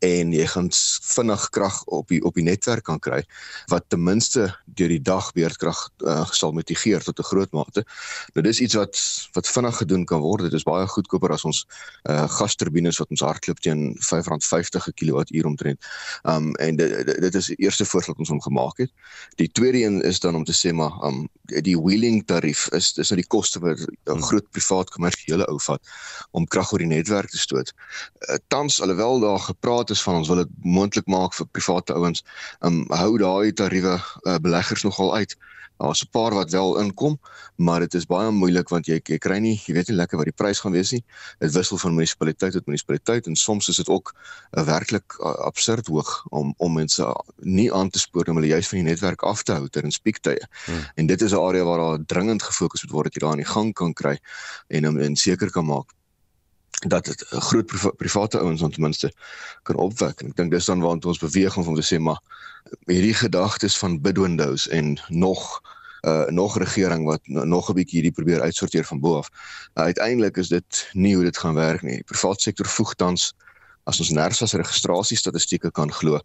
en 0.00 0.32
jy 0.32 0.46
gaan 0.48 0.70
vinnig 1.12 1.42
krag 1.52 1.82
op 1.92 2.08
die 2.08 2.22
op 2.24 2.38
die 2.38 2.44
netwerk 2.46 2.86
kan 2.88 2.98
kry 2.98 3.20
wat 3.68 3.84
ten 3.92 4.00
minste 4.00 4.46
deur 4.64 4.88
die 4.88 5.02
dag 5.02 5.28
beurtkrag 5.36 5.76
uh, 6.08 6.24
sal 6.32 6.54
mitigeer 6.56 7.04
tot 7.04 7.18
'n 7.18 7.28
groot 7.28 7.52
mate. 7.52 7.84
Nou 8.32 8.42
dis 8.42 8.60
iets 8.60 8.74
wat 8.74 8.96
wat 9.32 9.48
vinnig 9.48 9.76
gedoen 9.76 10.04
kan 10.04 10.20
word. 10.20 10.42
Dit 10.42 10.52
is 10.52 10.64
baie 10.64 10.86
goedkoper 10.86 11.32
as 11.32 11.44
ons 11.44 11.66
uh, 12.08 12.28
gasturbines 12.28 12.98
wat 12.98 13.10
ons 13.10 13.20
hardloop 13.20 13.60
teen 13.60 13.94
R5.50 14.00 14.84
per 14.84 14.92
kilowattuur 14.94 15.46
omtrent. 15.46 15.84
Um 16.24 16.54
en 16.56 16.76
dit 16.76 17.06
dit 17.20 17.34
is 17.34 17.46
die 17.46 17.56
eerste 17.56 17.84
voorstel 17.84 18.14
wat 18.14 18.24
ons 18.24 18.32
hom 18.32 18.40
gemaak 18.40 18.78
het. 18.78 18.90
Die 19.36 19.50
tweede 19.52 19.84
een 19.84 20.00
is 20.00 20.20
dan 20.20 20.34
om 20.34 20.44
te 20.44 20.56
sê 20.56 20.72
maar 20.72 20.96
um 21.04 21.28
die 21.42 21.76
wheeling 21.76 22.24
tarief 22.24 22.68
is 22.72 22.92
dis 22.92 23.10
nou 23.10 23.20
die 23.20 23.28
koste 23.28 23.60
wat 23.60 23.78
'n 23.78 23.86
hmm. 24.04 24.22
groot 24.22 24.50
privaat 24.50 24.90
kommersiële 24.90 25.44
ou 25.46 25.60
vat 25.60 25.80
om 26.30 26.46
krag 26.46 26.72
oor 26.72 26.78
die 26.78 26.88
netwerk 26.88 27.30
te 27.30 27.38
stoot 27.38 27.72
uh, 28.28 28.36
tans 28.48 28.80
alhoewel 28.82 29.20
daar 29.20 29.38
gepraat 29.38 29.90
is 29.90 30.02
van 30.02 30.14
ons 30.14 30.28
wil 30.28 30.36
dit 30.36 30.52
moontlik 30.62 31.06
maak 31.06 31.34
vir 31.34 31.46
private 31.46 31.94
ouens, 31.94 32.24
um 32.60 32.84
hou 32.88 33.18
daai 33.18 33.52
tariewe 33.52 33.96
uh, 33.98 34.38
beleggers 34.38 34.82
nogal 34.82 35.14
uit. 35.14 35.36
Daar's 35.82 36.02
'n 36.02 36.10
paar 36.10 36.34
wat 36.34 36.50
wel 36.50 36.78
inkom, 36.78 37.20
maar 37.56 37.80
dit 37.80 37.94
is 37.94 38.06
baie 38.06 38.30
moeilik 38.30 38.68
want 38.68 38.86
jy 38.86 39.00
jy 39.02 39.18
kry 39.18 39.38
nie, 39.38 39.62
jy 39.66 39.74
weet 39.74 39.88
nie 39.88 39.96
lekker 39.96 40.16
wat 40.16 40.28
die 40.30 40.36
prys 40.42 40.60
gaan 40.60 40.72
wees 40.72 40.90
nie. 40.92 41.04
Dit 41.38 41.52
wissel 41.52 41.78
van 41.78 41.94
munisipaliteit 41.94 42.52
tot 42.52 42.66
munisipaliteit 42.66 43.26
en 43.26 43.36
soms 43.36 43.68
is 43.68 43.76
dit 43.76 43.88
ook 43.88 44.12
'n 44.12 44.60
uh, 44.60 44.64
werklik 44.64 45.16
uh, 45.18 45.34
absurd 45.50 45.86
hoog 45.86 46.26
om 46.30 46.54
om 46.56 46.72
mense 46.72 47.02
nie 47.36 47.72
aan 47.72 47.90
te 47.90 47.98
spoor 47.98 48.28
om 48.28 48.36
hulle 48.36 48.54
juis 48.54 48.68
van 48.68 48.78
die 48.78 48.88
netwerk 48.90 49.22
af 49.22 49.42
te 49.42 49.52
hou 49.52 49.68
ter 49.68 49.84
in 49.84 49.92
spiektye. 49.92 50.46
Hmm. 50.64 50.86
En 50.94 51.06
dit 51.06 51.22
is 51.22 51.32
'n 51.32 51.36
area 51.38 51.64
waar 51.64 51.78
daar 51.78 52.04
dringend 52.06 52.42
gefokus 52.42 52.82
moet 52.82 52.92
word 52.92 53.04
dat 53.04 53.14
jy 53.14 53.20
daar 53.20 53.30
aan 53.30 53.44
die 53.44 53.52
gang 53.54 53.72
kan 53.72 53.92
kry 53.92 54.18
en 54.68 54.84
um, 54.84 54.98
en 54.98 55.16
seker 55.16 55.50
kan 55.50 55.66
maak 55.66 55.90
dat 56.88 57.04
dit 57.04 57.24
'n 57.30 57.40
groot 57.40 57.66
priva 57.66 57.90
private 57.90 58.38
ouens 58.38 58.60
ten 58.60 58.82
minste 58.82 59.12
kan 59.62 59.76
opwek. 59.76 60.20
En 60.20 60.28
ek 60.28 60.36
dink 60.36 60.50
dis 60.50 60.64
dan 60.64 60.80
waar 60.80 60.98
ons 61.00 61.18
beweeg 61.18 61.56
om 61.56 61.74
te 61.74 61.94
sê 61.94 61.98
maar 61.98 62.20
hierdie 62.86 63.14
gedagtes 63.14 63.78
van 63.78 64.00
bid 64.00 64.18
windows 64.18 64.68
en 64.68 65.00
nog 65.08 65.60
uh 66.02 66.26
nog 66.26 66.58
regering 66.58 67.04
wat 67.04 67.20
nog 67.22 67.68
'n 67.70 67.74
bietjie 67.74 68.00
hierdie 68.00 68.12
probeer 68.12 68.40
uitsorteer 68.40 68.84
van 68.84 69.00
bo 69.00 69.16
af. 69.16 69.28
Uh, 69.74 69.84
uiteindelik 69.84 70.36
is 70.36 70.48
dit 70.48 70.88
nie 70.92 71.14
hoe 71.14 71.24
dit 71.24 71.38
gaan 71.38 71.54
werk 71.54 71.82
nie. 71.82 71.94
Die 71.94 72.04
private 72.04 72.40
sektor 72.40 72.66
voeg 72.66 72.94
tans 72.94 73.34
as 73.90 73.98
ons 74.02 74.12
NERSA 74.14 74.46
se 74.46 74.58
registrasiestatistieke 74.60 75.72
kan 75.74 75.90
glo, 75.90 76.20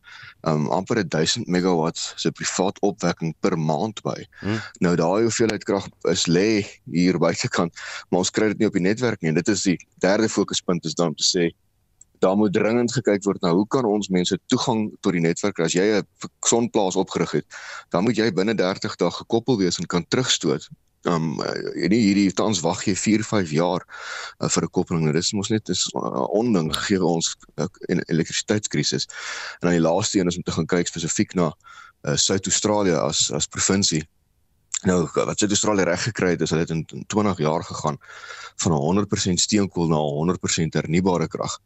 um 0.46 0.68
amper 0.74 1.02
1000 1.02 1.48
megawatt 1.50 1.98
se 1.98 2.32
privaat 2.32 2.80
opwekking 2.86 3.34
per 3.42 3.58
maand 3.58 4.02
by. 4.06 4.18
Hmm. 4.42 4.60
Nou 4.86 4.96
daai 5.00 5.26
hoeveelheid 5.26 5.66
krag 5.66 5.88
is 6.12 6.28
lê 6.30 6.66
hier 6.94 7.18
buitekant, 7.22 7.74
maar 8.10 8.26
ons 8.26 8.34
kry 8.34 8.52
dit 8.54 8.62
nie 8.62 8.70
op 8.70 8.78
die 8.78 8.86
netwerk 8.86 9.22
nie. 9.22 9.34
En 9.34 9.40
dit 9.40 9.54
is 9.54 9.66
die 9.66 9.78
derde 10.04 10.30
fokuspunt 10.30 10.86
is 10.86 10.98
dan 10.98 11.14
om 11.14 11.18
te 11.18 11.26
sê 11.26 11.50
daar 12.20 12.38
moet 12.38 12.54
dringend 12.54 12.90
gekyk 12.94 13.22
word 13.30 13.42
na 13.42 13.52
hoe 13.54 13.66
kan 13.70 13.86
ons 13.86 14.10
mense 14.10 14.34
toegang 14.50 14.88
tot 15.06 15.14
die 15.14 15.22
netwerk 15.22 15.60
as 15.62 15.76
jy 15.78 15.86
'n 16.00 16.06
sonplaas 16.46 16.98
opgerig 16.98 17.32
het, 17.32 17.46
dan 17.94 18.04
moet 18.04 18.18
jy 18.18 18.32
binne 18.34 18.56
30 18.58 18.96
dae 18.96 19.12
gekoppel 19.12 19.58
wees 19.58 19.78
en 19.78 19.86
kan 19.86 20.06
terugstoot 20.08 20.66
um 21.08 21.40
uh, 21.44 21.88
nie 21.92 22.02
hierdie 22.02 22.34
tans 22.36 22.62
wag 22.66 22.84
jy 22.88 22.96
4 22.96 23.24
5 23.28 23.54
jaar 23.56 23.86
uh, 23.86 24.50
vir 24.50 24.64
'n 24.68 24.74
koppeling 24.76 25.04
nou, 25.08 25.14
dis 25.16 25.34
mos 25.34 25.50
net 25.54 25.70
is 25.70 25.88
uh, 25.96 26.26
onding 26.36 26.70
gee 26.88 27.00
ons 27.02 27.36
uh, 27.58 27.68
elektrisiteitskrisis. 28.08 29.08
En 29.62 29.70
dan 29.70 29.78
die 29.78 29.88
laaste 29.88 30.20
een 30.20 30.28
is 30.28 30.38
om 30.38 30.44
te 30.44 30.52
gaan 30.52 30.68
kyk 30.68 30.88
spesifiek 30.88 31.36
na 31.36 31.52
uh, 31.52 32.16
Suid-Australië 32.16 32.98
as 33.00 33.32
as 33.32 33.48
provinsie. 33.48 34.04
Nou 34.86 35.08
wat 35.14 35.40
Suid-Australië 35.40 35.88
reg 35.90 36.04
gekry 36.04 36.36
het 36.36 36.42
is 36.42 36.52
hulle 36.54 36.62
het 36.62 36.74
in, 36.76 36.84
in 36.94 37.06
20 37.08 37.38
jaar 37.42 37.64
gegaan 37.64 37.98
van 38.62 38.72
100% 38.72 39.42
steenkool 39.42 39.88
na 39.90 39.98
100% 39.98 40.78
hernubare 40.78 41.28
krag. 41.28 41.60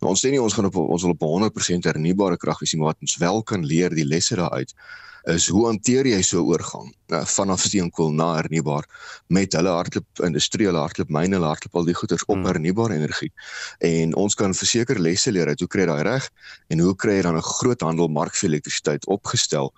Nou 0.00 0.12
ons 0.12 0.24
sê 0.24 0.30
nie 0.32 0.40
ons 0.40 0.54
gaan 0.54 0.70
op 0.70 0.76
ons 0.76 1.02
wil 1.02 1.16
op 1.16 1.26
100% 1.28 1.90
hernubare 1.90 2.36
krag 2.36 2.60
wees 2.60 2.72
nie, 2.72 2.80
maar 2.80 2.94
wat 2.94 3.04
ons 3.04 3.16
wel 3.20 3.42
kan 3.42 3.64
leer 3.64 3.94
die 3.94 4.06
lesse 4.08 4.36
daaruit 4.40 4.72
is 5.24 5.48
hoe 5.48 5.64
hanteer 5.66 6.06
jy 6.08 6.20
so 6.22 6.42
oorgang 6.44 6.90
uh, 7.12 7.22
vanaf 7.24 7.64
steenkool 7.64 8.12
na 8.12 8.34
hernubaar 8.36 8.84
met 9.32 9.56
hulle 9.56 9.72
hardloop 9.72 10.22
industrie, 10.26 10.66
hulle 10.68 10.82
hardloop 10.82 11.12
myne, 11.12 11.38
hulle 11.38 11.48
hardloop 11.48 11.80
al 11.80 11.88
die 11.88 11.96
goederes 11.96 12.26
op 12.26 12.36
hmm. 12.36 12.48
hernubare 12.50 12.98
energie. 12.98 13.30
En 13.80 14.14
ons 14.20 14.36
kan 14.36 14.54
verseker 14.54 15.00
lesse 15.00 15.32
leer 15.32 15.48
uit 15.48 15.64
hoe 15.64 15.68
kry 15.70 15.86
jy 15.86 15.90
daai 15.92 16.04
reg 16.04 16.28
en 16.72 16.84
hoe 16.84 16.94
kry 16.96 17.18
jy 17.18 17.26
dan 17.28 17.40
'n 17.40 17.48
groot 17.56 17.80
handel 17.80 18.08
mark 18.08 18.36
vir 18.36 18.50
elektrisiteit 18.50 19.06
opgestel 19.06 19.72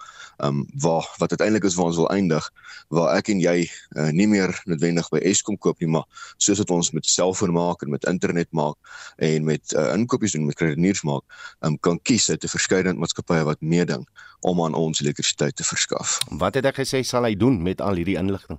um 0.44 0.66
waar 0.82 1.06
wat 1.16 1.30
uiteindelik 1.30 1.64
is 1.64 1.74
waar 1.74 1.86
ons 1.86 1.96
wil 1.96 2.10
eindig 2.12 2.44
waar 2.92 3.16
ek 3.16 3.30
en 3.32 3.40
jy 3.40 3.64
uh, 3.96 4.10
nie 4.12 4.26
meer 4.26 4.52
noodwendig 4.66 5.08
by 5.08 5.18
Eskom 5.24 5.56
koop 5.56 5.80
nie 5.80 5.88
maar 5.88 6.04
soos 6.36 6.58
wat 6.60 6.70
ons 6.70 6.92
met 6.92 7.06
selfoon 7.06 7.54
maak 7.56 7.82
en 7.82 7.90
met 7.90 8.04
internet 8.04 8.48
maak 8.52 8.76
en 9.16 9.44
met 9.44 9.72
uh, 9.72 9.94
inkopies 9.94 10.36
doen 10.36 10.44
met 10.44 10.54
kredieteurs 10.54 11.02
maak 11.08 11.24
um 11.64 11.78
kan 11.78 11.98
kies 12.02 12.28
uit 12.30 12.44
'n 12.44 12.52
verskeidenheid 12.52 13.00
maatskappye 13.00 13.44
wat 13.48 13.60
meeding 13.60 14.04
om 14.40 14.60
aan 14.62 14.74
ons 14.74 15.00
elektrisiteit 15.00 15.35
te 15.36 15.64
verskaf. 15.64 16.18
Wat 16.30 16.54
het 16.54 16.64
ek 16.64 16.80
gesê 16.84 17.02
sal 17.02 17.24
hy 17.24 17.34
doen 17.36 17.62
met 17.62 17.80
al 17.80 17.94
hierdie 17.94 18.16
inligting? 18.16 18.58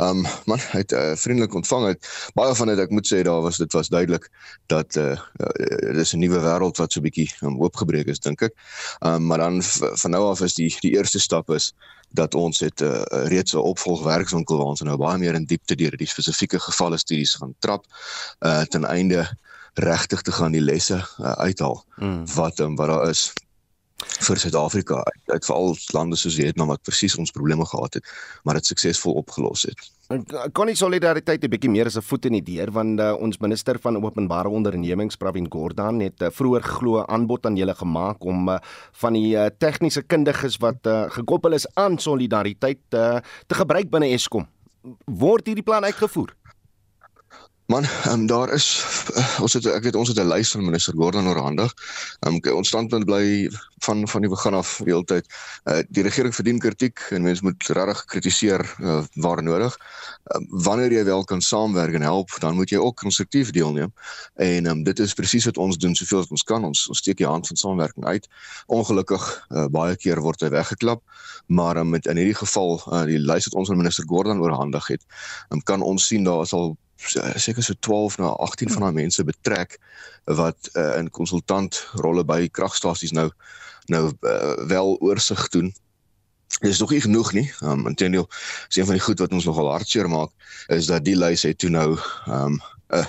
Um 0.00 0.24
man 0.44 0.58
het 0.72 0.92
uh, 0.92 1.12
vriendelik 1.14 1.54
ontvang 1.54 1.86
het 1.86 2.30
baie 2.34 2.54
van 2.54 2.70
dit 2.72 2.80
ek 2.80 2.90
moet 2.90 3.06
sê 3.06 3.20
daar 3.22 3.42
was 3.44 3.58
dit 3.60 3.72
was 3.72 3.88
duidelik 3.92 4.28
dat 4.72 4.96
uh, 4.96 5.12
uh 5.12 5.92
dis 5.98 6.14
'n 6.14 6.18
nuwe 6.18 6.40
wêreld 6.40 6.80
wat 6.80 6.92
so 6.92 7.00
bietjie 7.00 7.28
um, 7.42 7.60
oopgebreek 7.60 8.08
is 8.08 8.18
dink 8.18 8.42
ek. 8.42 8.54
Um 9.00 9.26
maar 9.26 9.38
dan 9.38 9.62
van 9.62 10.10
nou 10.10 10.24
af 10.30 10.40
is 10.40 10.54
die 10.54 10.70
die 10.80 10.96
eerste 10.96 11.20
stap 11.20 11.50
is 11.50 11.72
dat 12.10 12.34
ons 12.34 12.60
het 12.60 12.80
uh, 12.80 13.02
reeds 13.28 13.52
'n 13.52 13.56
opvolgwerkswinkel 13.58 14.56
waar 14.56 14.72
ons 14.74 14.80
nou 14.80 14.96
baie 14.96 15.18
meer 15.18 15.34
in 15.34 15.44
diepte 15.44 15.74
deur 15.74 15.96
die 15.96 16.08
spesifieke 16.08 16.58
gevalle 16.58 16.98
studies 16.98 17.34
gaan 17.34 17.54
trap 17.58 17.86
uh 18.40 18.64
ten 18.64 18.84
einde 18.84 19.28
regtig 19.74 20.22
te 20.22 20.32
gaan 20.32 20.52
die 20.52 20.60
lesse 20.60 20.96
uh, 20.96 21.32
uithaal 21.32 21.84
mm. 21.96 22.26
wat 22.34 22.60
um, 22.60 22.76
wat 22.76 22.88
daar 22.88 23.08
is 23.08 23.32
vir 24.22 24.38
Suid-Afrika 24.38 25.00
uit, 25.02 25.22
uit 25.34 25.46
veral 25.46 25.76
lande 25.94 26.16
soos 26.16 26.36
Vietnam 26.38 26.70
wat 26.72 26.82
presies 26.86 27.16
ons 27.18 27.34
probleme 27.34 27.66
gehad 27.66 27.98
het, 27.98 28.12
maar 28.44 28.58
dit 28.58 28.66
suksesvol 28.66 29.18
opgelos 29.22 29.66
het. 29.68 29.88
Kan 30.52 30.68
nie 30.68 30.76
solidariteit 30.76 31.44
'n 31.44 31.48
bietjie 31.48 31.70
meer 31.70 31.86
as 31.86 31.96
'n 31.96 32.02
voet 32.02 32.26
in 32.26 32.32
die 32.32 32.42
deur 32.42 32.70
want 32.70 33.00
uh, 33.00 33.14
ons 33.18 33.38
minister 33.38 33.78
van 33.78 33.96
openbare 33.96 34.48
ondernemings 34.48 35.16
Pravin 35.16 35.48
Gordhan 35.48 36.00
het 36.00 36.20
uh, 36.22 36.28
vroeër 36.30 36.62
glo 36.62 37.04
aanbod 37.04 37.46
aan 37.46 37.56
julle 37.56 37.74
gemaak 37.74 38.24
om 38.24 38.48
uh, 38.48 38.58
van 38.92 39.12
die 39.12 39.36
uh, 39.36 39.46
tegniese 39.58 40.02
kundiges 40.02 40.58
wat 40.58 40.86
uh, 40.86 41.08
gekoppel 41.08 41.52
is 41.52 41.66
aan 41.74 41.98
solidariteit 41.98 42.82
uh, 42.94 43.20
te 43.46 43.54
gebruik 43.54 43.90
binne 43.90 44.12
Eskom. 44.12 44.46
Word 45.06 45.46
hierdie 45.46 45.64
plan 45.64 45.84
uitgevoer? 45.84 46.34
Man, 47.72 47.84
um, 48.08 48.26
daar 48.26 48.52
is 48.52 48.84
uh, 49.16 49.40
ons 49.40 49.52
het 49.56 49.66
ek 49.66 49.86
weet 49.86 49.96
ons 49.96 50.08
het 50.08 50.18
'n 50.20 50.28
lys 50.28 50.50
van 50.52 50.64
minister 50.64 50.92
Gordon 50.92 51.28
oorhandig. 51.28 51.72
Um, 52.20 52.36
ons 52.52 52.68
standpunt 52.68 53.04
bly 53.08 53.48
van 53.86 54.08
van 54.08 54.20
die 54.20 54.30
begin 54.30 54.54
af 54.54 54.80
heeltyd. 54.84 55.24
Uh, 55.64 55.78
die 55.88 56.02
regering 56.04 56.34
verdien 56.34 56.58
kritiek 56.58 57.00
en 57.16 57.22
mense 57.22 57.42
moet 57.42 57.64
regtig 57.66 58.04
kritiseer 58.04 58.60
uh, 58.80 59.00
waar 59.14 59.42
nodig. 59.42 59.78
Uh, 59.78 60.42
wanneer 60.66 60.92
jy 60.92 61.04
wel 61.04 61.24
kan 61.24 61.40
saamwerk 61.40 61.94
en 61.94 62.04
help, 62.04 62.36
dan 62.44 62.54
moet 62.60 62.70
jy 62.70 62.76
ook 62.76 62.96
konstruktief 62.96 63.50
deelneem. 63.56 63.94
En 64.34 64.66
um, 64.66 64.84
dit 64.84 64.98
is 64.98 65.14
presies 65.14 65.48
wat 65.48 65.56
ons 65.56 65.78
doen 65.78 65.96
soveel 65.96 66.20
as 66.26 66.28
ons 66.28 66.44
kan. 66.44 66.64
Ons 66.64 66.88
ons 66.88 66.98
steek 66.98 67.16
die 67.24 67.26
hand 67.26 67.46
van 67.46 67.56
samewerking 67.56 68.04
uit. 68.04 68.28
Ongelukkig 68.66 69.24
uh, 69.48 69.66
baie 69.72 69.96
keer 69.96 70.20
word 70.20 70.44
hy 70.44 70.52
weggeklap, 70.52 71.00
maar 71.46 71.80
um, 71.80 71.88
met 71.96 72.06
in 72.06 72.20
hierdie 72.20 72.36
geval 72.44 72.82
uh, 72.84 73.04
die 73.08 73.18
lys 73.18 73.48
wat 73.48 73.60
ons 73.64 73.72
aan 73.72 73.80
minister 73.80 74.04
Gordon 74.04 74.44
oorhandig 74.44 74.92
het, 74.92 75.08
um, 75.48 75.64
kan 75.64 75.80
ons 75.80 76.12
sien 76.12 76.28
daar 76.28 76.44
is 76.44 76.52
al 76.52 76.76
seker 77.36 77.62
so 77.62 77.74
12 77.80 78.18
na 78.18 78.32
18 78.44 78.70
van 78.70 78.86
daai 78.86 78.92
mense 78.92 79.24
betrek 79.24 79.78
wat 80.24 80.70
uh, 80.72 80.96
in 80.98 81.10
konsultant 81.10 81.78
rolle 81.92 82.24
by 82.24 82.48
kragstasies 82.48 83.12
nou 83.12 83.30
nou 83.90 84.12
uh, 84.20 84.66
wel 84.70 84.96
oorsig 85.00 85.48
doen. 85.48 85.72
Dit 86.60 86.70
is 86.70 86.78
nog 86.78 86.90
nie 86.90 87.00
genoeg 87.00 87.32
nie. 87.32 87.52
Um 87.62 87.86
intendeel, 87.86 88.28
is 88.68 88.76
een 88.76 88.84
van 88.84 88.94
die 88.94 89.02
goed 89.02 89.18
wat 89.18 89.32
ons 89.32 89.44
nogal 89.44 89.70
hartseer 89.70 90.08
maak 90.08 90.30
is 90.66 90.86
dat 90.86 91.04
die 91.04 91.16
lys 91.16 91.42
het 91.42 91.58
toe 91.58 91.70
nou 91.70 91.98
um 92.28 92.60
uh 92.92 93.06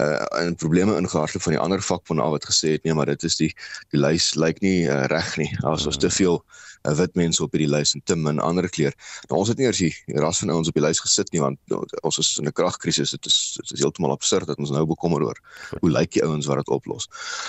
uh 0.00 0.40
en 0.40 0.56
probleme 0.56 0.96
ingehardloop 0.96 1.42
van 1.42 1.52
die 1.52 1.60
ander 1.60 1.82
vakbonde 1.82 2.22
al 2.22 2.30
wat 2.30 2.48
gesê 2.48 2.72
het 2.74 2.84
nee 2.84 2.94
maar 2.94 3.06
dit 3.06 3.22
is 3.22 3.36
die 3.36 3.50
die 3.92 4.00
lys 4.00 4.34
lyk 4.34 4.60
nie 4.64 4.88
uh, 4.88 5.04
reg 5.12 5.36
nie. 5.36 5.50
As 5.62 5.86
ons 5.86 6.00
te 6.00 6.10
veel 6.10 6.42
uh, 6.82 6.94
wit 6.94 7.14
mense 7.14 7.42
op 7.42 7.52
hierdie 7.52 7.70
lys 7.70 7.94
en 7.94 8.02
te 8.04 8.16
min 8.16 8.38
ander 8.38 8.68
kleur. 8.68 8.94
Nou 9.28 9.40
ons 9.40 9.48
het 9.48 9.58
nie 9.58 9.66
eers 9.66 9.78
die 9.78 10.20
ras 10.22 10.38
van 10.42 10.50
ouens 10.50 10.68
op 10.68 10.74
die 10.74 10.84
lys 10.84 11.00
gesit 11.00 11.32
nie 11.32 11.42
want 11.42 11.58
nou, 11.72 11.84
ons 12.02 12.18
is 12.18 12.36
in 12.38 12.46
'n 12.46 12.52
kragkrisis. 12.52 13.10
Dit 13.10 13.26
is 13.26 13.38
dit 13.56 13.72
is 13.72 13.80
heeltemal 13.80 14.12
absurd 14.12 14.46
dat 14.46 14.58
ons 14.58 14.70
nou 14.70 14.86
bekommer 14.86 15.22
oor 15.22 15.38
hoe 15.80 15.90
lyk 15.90 16.12
die 16.12 16.24
ouens 16.24 16.46
wat 16.46 16.56
dit 16.56 16.68
oplos. 16.68 17.08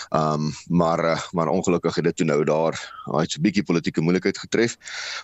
Ehm 0.09 0.49
um, 0.49 0.53
maar 0.67 0.99
uh, 1.05 1.19
maar 1.32 1.47
ongelukkig 1.47 1.95
het 1.95 2.03
dit 2.03 2.15
toe 2.15 2.25
nou 2.25 2.43
daar 2.43 2.75
daai 3.05 3.25
so 3.27 3.39
'n 3.39 3.43
bietjie 3.43 3.63
politieke 3.63 4.01
moeilikheid 4.01 4.38
getref. 4.38 4.77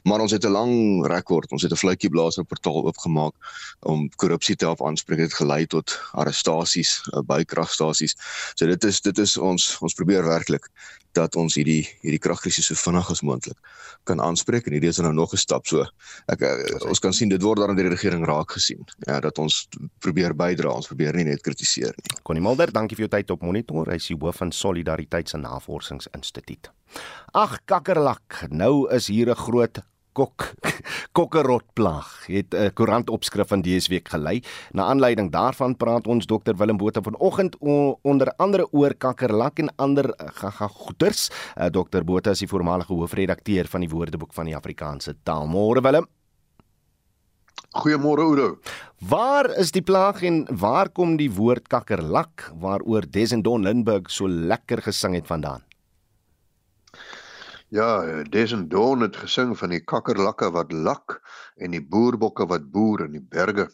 Maar 0.04 0.20
ons 0.20 0.32
het 0.32 0.46
'n 0.46 0.52
lang 0.52 1.06
rekord. 1.08 1.52
Ons 1.52 1.62
het 1.62 1.72
'n 1.72 2.40
op 2.40 2.48
portaal 2.48 2.86
oopgemaak 2.86 3.34
om 3.82 4.10
korrupsie 4.16 4.56
te 4.56 4.66
help 4.66 4.86
aanspreek. 4.86 5.20
Dit 5.20 5.34
gelei 5.34 5.66
tot 5.66 6.00
arrestasies 6.12 7.02
uh, 7.14 7.22
by 7.22 7.44
kragstasies. 7.44 8.16
So 8.56 8.66
dit 8.66 8.84
is 8.84 9.02
dit 9.02 9.18
is 9.18 9.38
ons 9.38 9.78
ons 9.82 9.94
probeer 9.94 10.24
werklik 10.24 10.70
dat 11.16 11.36
ons 11.40 11.56
hierdie 11.56 11.84
hierdie 12.04 12.22
kragkrisis 12.22 12.70
so 12.70 12.76
vinnig 12.80 13.10
as 13.12 13.24
moontlik 13.26 13.58
kan 14.06 14.22
aanspreek. 14.22 14.68
En 14.68 14.76
hierdie 14.78 14.92
is 14.92 15.00
nou 15.02 15.14
nog 15.14 15.34
'n 15.34 15.42
stap 15.42 15.68
so 15.68 15.86
ek 16.28 16.42
uh, 16.42 16.90
ons 16.90 17.00
kan 17.00 17.14
sien 17.14 17.30
dit 17.30 17.42
word 17.42 17.60
daar 17.60 17.74
in 17.74 17.80
die 17.80 17.90
regering 17.90 18.26
raak 18.26 18.52
gesien. 18.52 18.84
Ja 19.08 19.20
dat 19.20 19.40
ons 19.40 19.68
probeer 20.00 20.36
bydra 20.36 20.70
ons 20.70 20.88
probeer 20.88 21.16
nie 21.16 21.26
net 21.26 21.42
kritiseer 21.42 21.94
nie. 21.96 22.22
Connie 22.24 22.44
Mulder 22.44 22.72
dankie 22.72 22.96
vir 22.96 23.08
jou 23.08 23.14
tyd 23.18 23.32
op 23.32 23.42
monitor. 23.42 23.90
Hy 23.90 23.96
is 23.96 24.08
die 24.08 24.18
hoof 24.20 24.36
van 24.36 24.52
Solidariteit 24.52 25.30
se 25.30 25.38
Navorsingsinstituut. 25.38 26.72
Ag 27.34 27.60
kakkerlak 27.66 28.46
nou 28.50 28.88
is 28.92 29.08
hier 29.08 29.30
'n 29.30 29.36
groot 29.36 29.80
kok 30.16 30.54
kokkerotplaag 31.18 32.28
het 32.32 32.56
'n 32.56 32.74
koerantopskrif 32.74 33.48
van 33.48 33.62
dese 33.62 33.90
week 33.90 34.08
gelei. 34.10 34.42
Na 34.72 34.88
aanleiding 34.88 35.32
daarvan 35.32 35.76
praat 35.78 36.08
ons 36.08 36.26
dokter 36.26 36.56
Willem 36.56 36.78
Botha 36.78 37.02
vanoggend 37.02 37.58
onder 38.02 38.34
andere 38.38 38.68
oor 38.72 38.94
kakkerlak 38.94 39.60
en 39.60 39.76
ander 39.76 40.10
eh, 40.10 40.28
gaga 40.34 40.68
goeters. 40.68 41.30
Uh, 41.58 41.70
dokter 41.70 42.04
Botha 42.04 42.32
is 42.32 42.40
die 42.40 42.48
voormalige 42.48 42.94
hoofredakteur 42.94 43.68
van 43.68 43.80
die 43.80 43.90
Woordeboek 43.90 44.34
van 44.34 44.46
die 44.46 44.56
Afrikaanse 44.56 45.16
taal. 45.24 45.48
Môre 45.48 45.82
Willem. 45.82 46.08
Goeiemôre 47.76 48.24
Oudo. 48.24 48.60
Waar 49.00 49.50
is 49.60 49.72
die 49.72 49.84
plaag 49.84 50.24
en 50.24 50.46
waar 50.50 50.90
kom 50.90 51.18
die 51.18 51.32
woord 51.32 51.68
kakkerlak 51.68 52.52
waaroor 52.60 53.04
Desendon 53.12 53.64
Lindberg 53.64 54.10
so 54.10 54.28
lekker 54.28 54.82
gesing 54.82 55.14
het 55.14 55.28
vandaan? 55.28 55.64
Ja, 57.74 58.24
Desen 58.24 58.68
Dawn 58.70 59.02
het 59.02 59.16
gesing 59.18 59.56
van 59.58 59.72
die 59.74 59.80
kakkerlakke 59.82 60.52
wat 60.54 60.70
lak 60.72 61.16
en 61.58 61.74
die 61.74 61.82
boerbokke 61.82 62.46
wat 62.46 62.68
boer 62.70 63.08
in 63.08 63.16
die 63.18 63.24
berge. 63.26 63.66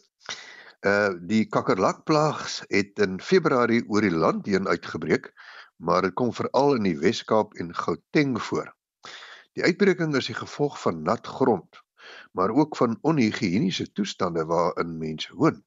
Uh 0.80 1.12
die 1.28 1.42
kakkerlakplaag 1.44 2.40
het 2.72 3.02
in 3.04 3.20
Februarie 3.20 3.82
oor 3.92 4.00
die 4.00 4.14
land 4.24 4.48
heen 4.48 4.64
uitgebreek, 4.66 5.28
maar 5.76 6.08
dit 6.08 6.16
kom 6.16 6.32
veral 6.32 6.78
in 6.80 6.88
die 6.88 6.96
Wes-Kaap 7.04 7.52
en 7.60 7.74
Gauteng 7.76 8.40
voor. 8.40 8.72
Die 9.60 9.68
uitbreking 9.68 10.16
is 10.16 10.32
die 10.32 10.40
gevolg 10.40 10.80
van 10.80 11.04
nat 11.04 11.28
grond, 11.28 11.84
maar 12.32 12.50
ook 12.50 12.80
van 12.80 12.96
onhigiëniese 13.02 13.92
toestande 13.92 14.48
waarin 14.48 14.96
mense 14.98 15.36
woon. 15.36 15.60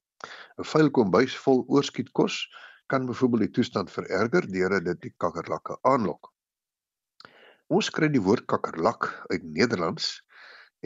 'n 0.58 0.66
Vuil 0.74 0.90
kombuis 0.90 1.38
vol 1.46 1.62
oorskietkos 1.68 2.42
kan 2.90 3.06
byvoorbeeld 3.06 3.46
die 3.46 3.56
toestand 3.60 3.90
vererger 3.90 4.50
deurdat 4.50 4.84
dit 4.84 5.00
die 5.00 5.14
kakkerlakke 5.16 5.78
aanlok. 5.82 6.34
Ons 7.66 7.88
kry 7.90 8.06
die 8.14 8.20
woord 8.22 8.44
kakkerlak 8.46 9.08
uit 9.26 9.42
Nederlands 9.42 10.20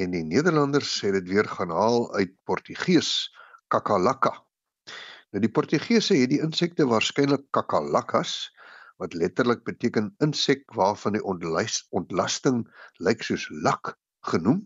en 0.00 0.14
die 0.14 0.22
Nederlanders 0.24 0.94
het 1.04 1.12
dit 1.18 1.26
weer 1.28 1.44
gaan 1.44 1.72
haal 1.76 2.06
uit 2.14 2.30
Portugees 2.48 3.28
kakalaka. 3.68 4.32
Nou 5.28 5.42
die 5.44 5.50
Portugese 5.52 6.16
het 6.16 6.30
die 6.32 6.40
insekte 6.40 6.86
waarskynlik 6.88 7.44
kakalakas 7.52 8.48
wat 8.96 9.12
letterlik 9.12 9.60
beteken 9.68 10.08
insek 10.24 10.64
waarvan 10.72 11.18
die 11.18 11.22
ontlas, 11.24 11.82
ontlasting 11.92 12.64
lyk 12.96 13.28
soos 13.28 13.44
lak 13.52 13.92
genoem 14.32 14.64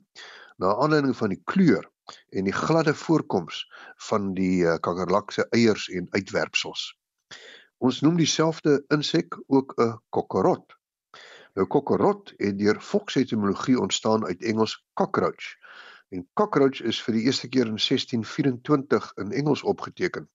na 0.63 0.71
aanleiding 0.71 1.19
van 1.19 1.35
die 1.35 1.43
kleur 1.51 1.83
en 2.31 2.47
die 2.47 2.55
gladde 2.55 2.95
voorkoms 2.95 3.65
van 4.07 4.31
die 4.39 4.63
uh, 4.63 4.79
kakkerlak 4.79 5.35
se 5.35 5.49
eiers 5.51 5.89
en 5.91 6.07
uitwerpsels. 6.15 6.93
Ons 7.83 8.05
noem 8.07 8.23
dieselfde 8.23 8.79
insek 8.95 9.35
ook 9.51 9.75
'n 9.83 9.99
kokkerot 10.15 10.79
Nou 11.55 11.67
kokkerot 11.71 12.33
het 12.37 12.59
deur 12.59 12.81
volksetimologie 12.83 13.79
ontstaan 13.81 14.25
uit 14.27 14.43
Engels 14.43 14.75
cockroach. 14.99 15.55
En 16.11 16.27
cockroach 16.33 16.81
is 16.83 16.99
vir 17.03 17.15
die 17.15 17.27
eerste 17.29 17.49
keer 17.49 17.69
in 17.71 17.79
1624 17.79 19.13
in 19.23 19.33
Engels 19.33 19.63
opgeteken. 19.63 20.27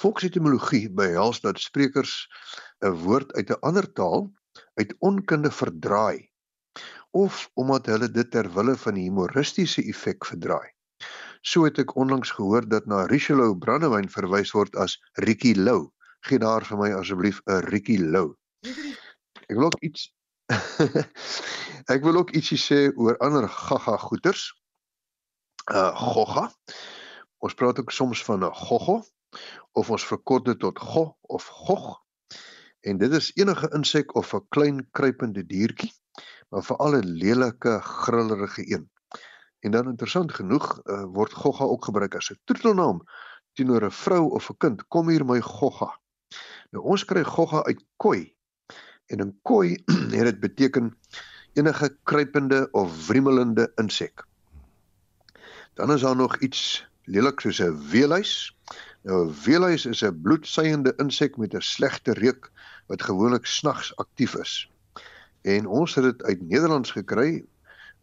Volksetimologie 0.00 0.88
behels 0.90 1.40
dat 1.44 1.60
sprekers 1.60 2.14
'n 2.80 2.96
woord 3.04 3.32
uit 3.32 3.50
'n 3.50 3.60
ander 3.60 3.92
taal 3.92 4.32
uit 4.74 4.94
onkunde 4.98 5.50
verdraai 5.50 6.30
of 7.10 7.50
omdat 7.54 7.86
hulle 7.86 8.10
dit 8.10 8.30
ter 8.30 8.48
wille 8.54 8.76
van 8.76 8.94
die 8.94 9.04
humoristiese 9.04 9.84
effek 9.84 10.24
verdraai. 10.24 10.72
So 11.42 11.64
het 11.64 11.78
ek 11.78 11.96
onlangs 11.96 12.30
gehoor 12.30 12.68
dat 12.68 12.86
na 12.86 13.04
Richelieu 13.06 13.56
brandewyn 13.58 14.08
verwys 14.08 14.52
word 14.56 14.76
as 14.76 14.96
Ricky 15.12 15.52
Lou. 15.52 15.90
Gee 16.20 16.38
daar 16.38 16.64
vir 16.64 16.78
my 16.78 16.92
asseblief 16.92 17.42
'n 17.46 17.64
Ricky 17.68 17.98
Lou. 17.98 18.36
Ek 19.48 19.56
wil 19.56 19.64
ook 19.64 19.82
iets 19.82 20.10
Ek 21.94 22.02
wil 22.04 22.18
ook 22.20 22.32
ietsie 22.36 22.58
sê 22.60 22.78
oor 22.94 23.16
ander 23.24 23.48
gaga 23.48 23.96
goeters. 23.96 24.50
Uh 25.70 25.90
gogga. 25.96 26.48
Ons 27.42 27.56
praat 27.58 27.80
ook 27.80 27.92
soms 27.94 28.24
van 28.26 28.44
'n 28.44 28.54
goggo 28.54 29.02
of 29.72 29.90
ons 29.90 30.06
verkort 30.06 30.44
dit 30.44 30.58
tot 30.58 30.78
go 30.78 31.16
of 31.20 31.46
gog. 31.46 32.02
En 32.80 32.98
dit 32.98 33.12
is 33.12 33.32
enige 33.34 33.70
insek 33.78 34.14
of 34.14 34.34
'n 34.34 34.46
klein 34.48 34.88
kruipende 34.90 35.46
diertjie, 35.46 35.92
maar 36.50 36.62
veral 36.62 36.98
'n 36.98 37.06
lelike 37.06 37.80
grillerige 37.80 38.72
een. 38.74 38.90
En 39.60 39.70
dan 39.70 39.88
interessant 39.88 40.32
genoeg 40.34 40.80
uh, 40.84 41.04
word 41.04 41.32
gogga 41.32 41.64
ook 41.64 41.84
gebruik 41.84 42.14
as 42.14 42.30
'n 42.30 42.40
troetelnaam 42.44 43.02
teenoor 43.52 43.84
'n 43.84 43.90
vrou 43.90 44.30
of 44.30 44.50
'n 44.50 44.56
kind. 44.56 44.86
Kom 44.88 45.08
hier 45.08 45.24
my 45.24 45.40
gogga. 45.40 45.98
Nou 46.70 46.84
ons 46.84 47.04
kry 47.04 47.22
gogga 47.22 47.62
uit 47.62 47.84
koi 47.96 48.36
en 49.06 49.18
in 49.18 49.38
koi 49.42 49.82
het 50.10 50.24
dit 50.24 50.40
beteken 50.40 50.96
enige 51.52 51.96
kruipende 52.02 52.68
of 52.70 53.06
wriemelende 53.06 53.72
insek. 53.74 54.24
Dan 55.74 55.92
is 55.92 56.00
daar 56.00 56.16
nog 56.16 56.36
iets 56.36 56.86
lelik 57.04 57.40
soos 57.40 57.60
'n 57.60 57.88
weeluis. 57.90 58.56
Nou 59.02 59.26
'n 59.26 59.34
weeluis 59.44 59.86
is 59.86 60.02
'n 60.02 60.20
bloedsuigende 60.22 60.92
insek 60.96 61.36
met 61.36 61.54
'n 61.54 61.60
slegte 61.60 62.12
reuk 62.12 62.50
wat 62.86 63.02
gewoonlik 63.02 63.46
snags 63.46 63.96
aktief 63.96 64.34
is. 64.34 64.70
En 65.42 65.66
ons 65.66 65.94
het 65.94 66.04
dit 66.04 66.22
uit 66.22 66.40
Nederlands 66.40 66.90
gekry 66.90 67.44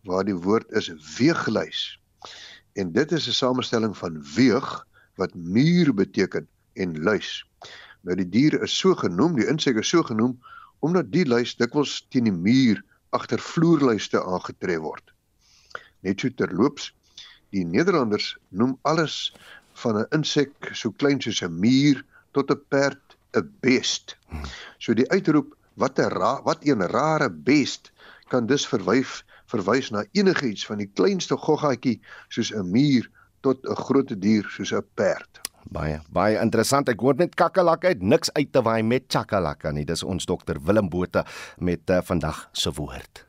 waar 0.04 0.24
die 0.24 0.36
woord 0.36 0.72
is 0.72 0.92
weegluis. 1.18 2.02
En 2.74 2.92
dit 2.92 3.12
is 3.12 3.28
'n 3.28 3.32
samestelling 3.32 3.98
van 3.98 4.24
weeg 4.36 4.86
wat 5.16 5.34
muur 5.34 5.94
beteken 5.94 6.48
en 6.74 7.02
luis. 7.04 7.48
Nou 8.02 8.16
die 8.16 8.30
dier 8.30 8.62
is 8.62 8.78
so 8.78 8.96
genoem, 8.96 9.36
die 9.36 9.48
insek 9.48 9.76
is 9.76 9.90
so 9.90 10.04
genoem 10.04 10.40
omdat 10.80 11.12
die 11.12 11.26
luis 11.26 11.56
dikwels 11.60 12.06
teen 12.10 12.30
die 12.30 12.36
muur 12.36 12.84
agter 13.16 13.42
vloerluiste 13.42 14.22
aangetref 14.22 14.82
word. 14.84 15.14
Net 16.06 16.22
so 16.22 16.30
terloops, 16.30 16.94
die 17.52 17.66
Nederlanders 17.66 18.36
noem 18.50 18.78
alles 18.88 19.34
van 19.82 19.98
'n 19.98 20.08
insek 20.16 20.54
so 20.74 20.92
klein 20.92 21.22
soos 21.22 21.42
'n 21.42 21.60
muur 21.60 22.04
tot 22.32 22.52
'n 22.52 22.62
perd 22.70 23.18
'n 23.34 23.50
beest. 23.62 24.18
So 24.78 24.94
die 24.94 25.10
uitroep 25.10 25.56
wat 25.76 26.00
'n 26.00 26.14
wat 26.44 26.66
'n 26.66 26.82
rare 26.82 27.30
beest 27.30 27.92
kan 28.28 28.46
dus 28.46 28.68
verwyf 28.68 29.24
verwys 29.50 29.90
na 29.90 30.06
enigiets 30.12 30.66
van 30.66 30.78
die 30.78 30.92
kleinste 30.94 31.38
goggaatjie 31.38 32.00
soos 32.30 32.52
'n 32.54 32.72
muur 32.72 33.10
tot 33.42 33.66
'n 33.66 33.76
groot 33.76 34.22
dier 34.22 34.46
soos 34.50 34.72
'n 34.74 34.86
perd. 34.94 35.49
Baie 35.70 36.00
baie 36.10 36.40
interessant. 36.42 36.90
Ek 36.90 37.02
hoor 37.06 37.18
net 37.20 37.36
kakkelak 37.38 37.86
uit 37.86 38.02
niks 38.02 38.34
uit 38.34 38.50
te 38.52 38.62
waai 38.66 38.82
met 38.82 39.06
chakalaka 39.08 39.72
nie. 39.72 39.86
Dis 39.86 40.04
ons 40.04 40.26
dokter 40.26 40.58
Willem 40.66 40.90
Botha 40.90 41.26
met 41.62 41.90
uh, 41.94 42.02
vandag 42.06 42.48
se 42.58 42.74
woord. 42.74 43.26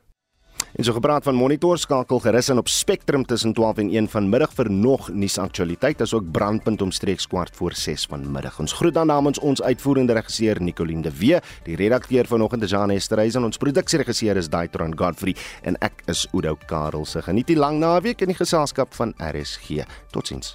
En 0.77 0.85
so 0.85 0.95
gepraat 0.95 1.25
van 1.27 1.35
monitor 1.35 1.79
skakel 1.79 2.21
gerus 2.23 2.49
in 2.49 2.59
op 2.59 2.69
Spectrum 2.69 3.25
tussen 3.27 3.53
12 3.53 3.79
en 3.83 3.91
1 3.91 4.09
vanmiddag 4.09 4.53
vir 4.55 4.71
nog 4.71 5.09
nuusaktualiteit 5.11 6.01
asook 6.01 6.31
brandpunt 6.33 6.83
omstreeks 6.83 7.27
kwart 7.27 7.57
voor 7.57 7.75
6 7.75 8.07
vanmiddag. 8.13 8.61
Ons 8.63 8.77
groet 8.79 8.95
dan 8.95 9.11
namens 9.11 9.39
ons 9.39 9.63
uitvoerende 9.63 10.15
regisseur 10.15 10.63
Nicoline 10.63 11.03
de 11.03 11.13
Wee, 11.19 11.43
die 11.67 11.77
redakteur 11.77 12.27
vanoggend 12.31 12.63
is 12.63 12.71
Jean 12.71 12.95
Esterhuis 12.95 13.35
en 13.35 13.51
ons 13.51 13.61
produksieregisseur 13.61 14.37
is 14.37 14.49
Daitron 14.49 14.97
Godfrey 14.97 15.37
en 15.63 15.77
ek 15.83 16.05
is 16.07 16.27
Udo 16.33 16.57
Karelse. 16.67 17.23
Geniet 17.27 17.51
die 17.51 17.59
lang 17.59 17.83
naweek 17.83 18.23
in 18.23 18.33
die 18.33 18.39
geselskap 18.39 18.95
van 18.95 19.15
RSG. 19.19 19.83
Totsiens. 20.15 20.55